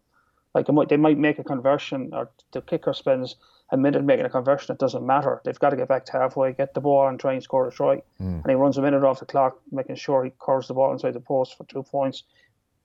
Like 0.54 0.70
might, 0.70 0.90
they 0.90 0.98
might 0.98 1.18
make 1.18 1.40
a 1.40 1.44
conversion, 1.44 2.12
or 2.14 2.30
the 2.52 2.62
kicker 2.62 2.94
spends 2.94 3.38
minute 3.78 4.04
making 4.04 4.26
a 4.26 4.30
conversion. 4.30 4.74
It 4.74 4.80
doesn't 4.80 5.06
matter. 5.06 5.42
They've 5.44 5.60
got 5.60 5.72
to 5.72 5.76
get 5.76 5.88
back 5.88 6.06
to 6.06 6.12
halfway, 6.14 6.54
get 6.54 6.74
the 6.74 6.82
ball, 6.82 7.08
and 7.08 7.20
try 7.20 7.34
and 7.34 7.44
score 7.44 7.68
a 7.68 7.72
try. 7.72 8.02
Mm. 8.22 8.42
And 8.44 8.46
he 8.48 8.56
runs 8.56 8.78
a 8.78 8.82
minute 8.82 9.04
off 9.04 9.20
the 9.20 9.26
clock, 9.26 9.60
making 9.72 9.96
sure 9.96 10.24
he 10.24 10.32
curves 10.40 10.68
the 10.68 10.74
ball 10.74 10.92
inside 10.92 11.14
the 11.14 11.20
post 11.20 11.58
for 11.58 11.66
two 11.66 11.84
points. 11.84 12.24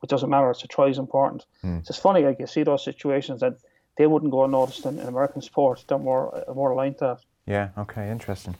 It 0.02 0.08
doesn't 0.08 0.30
matter. 0.30 0.50
It's 0.50 0.64
a 0.64 0.68
try 0.68 0.86
is 0.88 0.98
important. 0.98 1.44
Mm. 1.64 1.80
It's 1.80 1.88
just 1.88 2.02
funny, 2.02 2.22
like 2.24 2.38
you 2.38 2.46
see 2.46 2.62
those 2.62 2.84
situations 2.84 3.40
that 3.40 3.58
they 3.96 4.06
wouldn't 4.06 4.30
go 4.30 4.44
unnoticed 4.44 4.86
in, 4.86 4.98
in 4.98 5.06
American 5.06 5.42
sport. 5.42 5.84
They're 5.88 5.98
more 5.98 6.44
more 6.54 6.70
aligned 6.70 6.98
to 6.98 7.04
that. 7.04 7.20
Yeah. 7.46 7.70
Okay. 7.76 8.10
Interesting. 8.10 8.54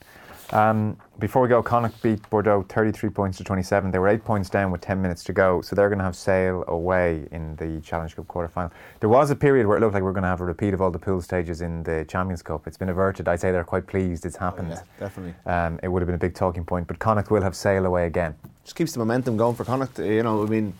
Um, 0.51 0.97
before 1.19 1.43
we 1.43 1.49
go, 1.49 1.63
Connacht 1.63 2.01
beat 2.01 2.29
Bordeaux 2.31 2.65
33 2.69 3.11
points 3.11 3.39
to 3.39 3.45
27. 3.45 3.91
They 3.91 3.99
were 3.99 4.09
eight 4.09 4.25
points 4.25 4.49
down 4.49 4.71
with 4.71 4.81
10 4.81 5.03
minutes 5.03 5.23
to 5.25 5.33
go, 5.33 5.61
so 5.61 5.77
they're 5.77 5.89
going 5.89 5.99
to 5.99 6.05
have 6.05 6.17
Sale 6.17 6.65
away 6.69 7.27
in 7.33 7.57
the 7.57 7.81
Challenge 7.83 8.15
Cup 8.17 8.29
quarter 8.29 8.49
final. 8.49 8.73
There 9.01 9.11
was 9.11 9.31
a 9.31 9.37
period 9.37 9.67
where 9.67 9.77
it 9.77 9.81
looked 9.81 9.95
like 9.95 10.03
we 10.03 10.09
are 10.09 10.13
going 10.13 10.23
to 10.23 10.29
have 10.29 10.41
a 10.41 10.45
repeat 10.45 10.73
of 10.73 10.81
all 10.81 10.91
the 10.91 10.99
pool 10.99 11.21
stages 11.21 11.61
in 11.61 11.83
the 11.83 12.07
Champions 12.09 12.41
Cup. 12.41 12.67
It's 12.67 12.79
been 12.79 12.89
averted. 12.89 13.29
I'd 13.29 13.41
say 13.41 13.53
they're 13.53 13.65
quite 13.65 13.87
pleased 13.87 14.25
it's 14.25 14.37
happened. 14.37 14.69
Oh, 14.73 14.77
yeah, 14.77 14.83
definitely. 15.01 15.35
Um, 15.45 15.81
it 15.83 15.89
would 15.89 16.01
have 16.01 16.07
been 16.07 16.15
a 16.15 16.19
big 16.19 16.35
talking 16.35 16.65
point, 16.65 16.87
but 16.87 16.99
Connacht 16.99 17.31
will 17.31 17.43
have 17.43 17.55
Sale 17.55 17.85
away 17.85 18.07
again. 18.07 18.35
Just 18.65 18.77
keeps 18.77 18.93
the 18.93 19.01
momentum 19.01 19.37
going 19.37 19.55
for 19.55 19.65
Connacht. 19.65 19.99
You 19.99 20.23
know, 20.23 20.45
I 20.45 20.47
mean, 20.47 20.73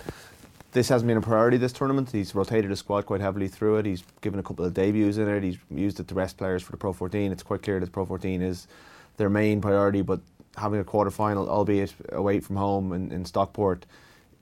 this 0.73 0.89
hasn't 0.89 1.09
been 1.09 1.19
a 1.19 1.21
priority 1.21 1.59
this 1.59 1.73
tournament. 1.73 2.11
He's 2.11 2.35
rotated 2.35 2.71
his 2.71 2.79
squad 2.79 3.05
quite 3.05 3.21
heavily 3.21 3.49
through 3.49 3.79
it. 3.79 3.87
He's 3.87 4.03
given 4.23 4.39
a 4.41 4.43
couple 4.43 4.65
of 4.65 4.73
debuts 4.73 5.19
in 5.19 5.29
it. 5.29 5.43
He's 5.43 5.59
used 5.71 6.01
it 6.01 6.09
to 6.09 6.15
rest 6.15 6.39
players 6.39 6.63
for 6.63 6.71
the 6.71 6.79
Pro 6.79 6.93
14. 6.93 7.33
It's 7.33 7.43
quite 7.43 7.63
clear 7.63 7.81
that 7.81 7.93
Pro 7.93 8.07
14 8.07 8.41
is 8.41 8.67
their 9.19 9.29
main 9.29 9.61
priority, 9.61 10.03
but 10.03 10.21
having 10.57 10.81
a 10.81 10.85
quarter 10.85 11.11
final, 11.11 11.49
albeit 11.49 11.95
away 12.11 12.41
from 12.41 12.57
home 12.57 12.93
in, 12.93 13.13
in 13.13 13.25
Stockport, 13.25 13.85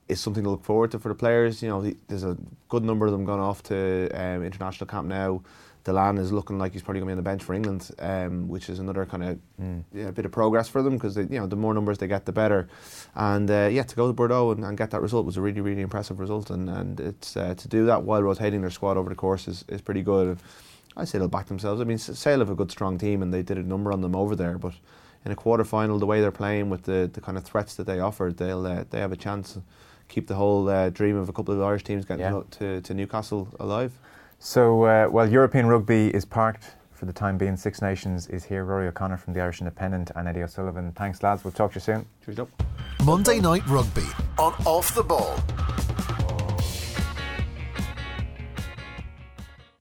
is 0.08 0.20
something 0.20 0.44
to 0.44 0.50
look 0.50 0.64
forward 0.64 0.92
to 0.92 0.98
for 0.98 1.08
the 1.08 1.14
players. 1.14 1.62
You 1.62 1.68
know, 1.68 1.92
there's 2.06 2.22
a 2.22 2.36
good 2.68 2.84
number 2.84 3.06
of 3.06 3.12
them 3.12 3.24
gone 3.24 3.40
off 3.40 3.62
to 3.64 4.08
um, 4.14 4.44
international 4.44 4.86
camp 4.86 5.08
now. 5.08 5.42
Dillane 5.84 6.18
is 6.18 6.32
looking 6.32 6.58
like 6.58 6.72
he's 6.72 6.82
probably 6.82 7.00
going 7.00 7.08
to 7.08 7.14
be 7.14 7.18
on 7.18 7.24
the 7.24 7.30
bench 7.30 7.44
for 7.44 7.54
England, 7.54 7.90
um, 8.00 8.48
which 8.48 8.68
is 8.68 8.80
another 8.80 9.06
kind 9.06 9.22
of 9.22 9.38
mm. 9.60 9.84
yeah, 9.94 10.10
bit 10.10 10.24
of 10.24 10.32
progress 10.32 10.68
for 10.68 10.82
them 10.82 10.94
because 10.94 11.16
you 11.16 11.26
know 11.30 11.46
the 11.46 11.54
more 11.54 11.72
numbers 11.74 11.98
they 11.98 12.08
get, 12.08 12.26
the 12.26 12.32
better. 12.32 12.68
And 13.14 13.48
uh, 13.48 13.68
yeah, 13.70 13.84
to 13.84 13.94
go 13.94 14.08
to 14.08 14.12
Bordeaux 14.12 14.50
and, 14.50 14.64
and, 14.64 14.76
get 14.76 14.90
that 14.90 15.00
result 15.00 15.26
was 15.26 15.36
a 15.36 15.40
really 15.40 15.60
really 15.60 15.82
impressive 15.82 16.18
result, 16.18 16.50
and 16.50 16.68
and 16.68 16.98
it's 16.98 17.36
uh, 17.36 17.54
to 17.54 17.68
do 17.68 17.86
that 17.86 18.02
while 18.02 18.20
rotating 18.20 18.62
their 18.62 18.70
squad 18.70 18.96
over 18.96 19.08
the 19.08 19.14
course 19.14 19.46
is, 19.46 19.64
is 19.68 19.80
pretty 19.80 20.02
good. 20.02 20.38
I 20.96 21.04
say 21.04 21.18
they'll 21.18 21.28
back 21.28 21.46
themselves. 21.46 21.80
I 21.80 21.84
mean, 21.84 21.98
Sale 21.98 22.38
have 22.38 22.50
a 22.50 22.54
good 22.54 22.70
strong 22.70 22.96
team, 22.98 23.22
and 23.22 23.32
they 23.32 23.42
did 23.42 23.58
a 23.58 23.62
number 23.62 23.92
on 23.92 24.00
them 24.00 24.16
over 24.16 24.34
there, 24.34 24.58
but 24.58 24.74
in 25.24 25.32
a 25.32 25.36
quarter 25.36 25.64
final, 25.64 25.98
the 25.98 26.06
way 26.06 26.20
they're 26.20 26.30
playing 26.30 26.70
with 26.70 26.84
the, 26.84 27.10
the 27.12 27.20
kind 27.20 27.36
of 27.36 27.44
threats 27.44 27.74
that 27.74 27.86
they 27.86 28.00
offered, 28.00 28.36
they'll 28.36 28.64
uh, 28.64 28.84
they 28.90 29.00
have 29.00 29.12
a 29.12 29.16
chance 29.16 29.54
to 29.54 29.62
keep 30.08 30.28
the 30.28 30.34
whole 30.34 30.68
uh, 30.68 30.88
dream 30.90 31.16
of 31.16 31.28
a 31.28 31.32
couple 31.32 31.52
of 31.52 31.60
Irish 31.60 31.84
teams 31.84 32.04
getting 32.04 32.24
yeah. 32.24 32.42
to, 32.52 32.80
to 32.80 32.94
Newcastle 32.94 33.48
alive. 33.58 33.98
So, 34.38 34.84
uh, 34.84 35.06
while 35.06 35.28
European 35.28 35.66
rugby 35.66 36.08
is 36.14 36.24
parked 36.24 36.74
for 36.92 37.06
the 37.06 37.12
time 37.12 37.36
being, 37.38 37.56
Six 37.56 37.82
Nations 37.82 38.28
is 38.28 38.44
here. 38.44 38.64
Ruaidhri 38.64 38.88
O'Connor 38.88 39.16
from 39.16 39.32
the 39.32 39.40
Irish 39.40 39.60
Independent 39.60 40.12
and 40.14 40.28
Eddie 40.28 40.42
O'Sullivan. 40.42 40.92
Thanks, 40.92 41.22
lads. 41.22 41.42
We'll 41.42 41.52
talk 41.52 41.72
to 41.72 41.76
you 41.76 41.80
soon. 41.80 42.06
Cheers 42.24 42.38
up. 42.40 42.62
Monday 43.04 43.40
Night 43.40 43.66
Rugby 43.66 44.06
on 44.38 44.52
Off 44.64 44.94
the 44.94 45.02
Ball. 45.02 45.36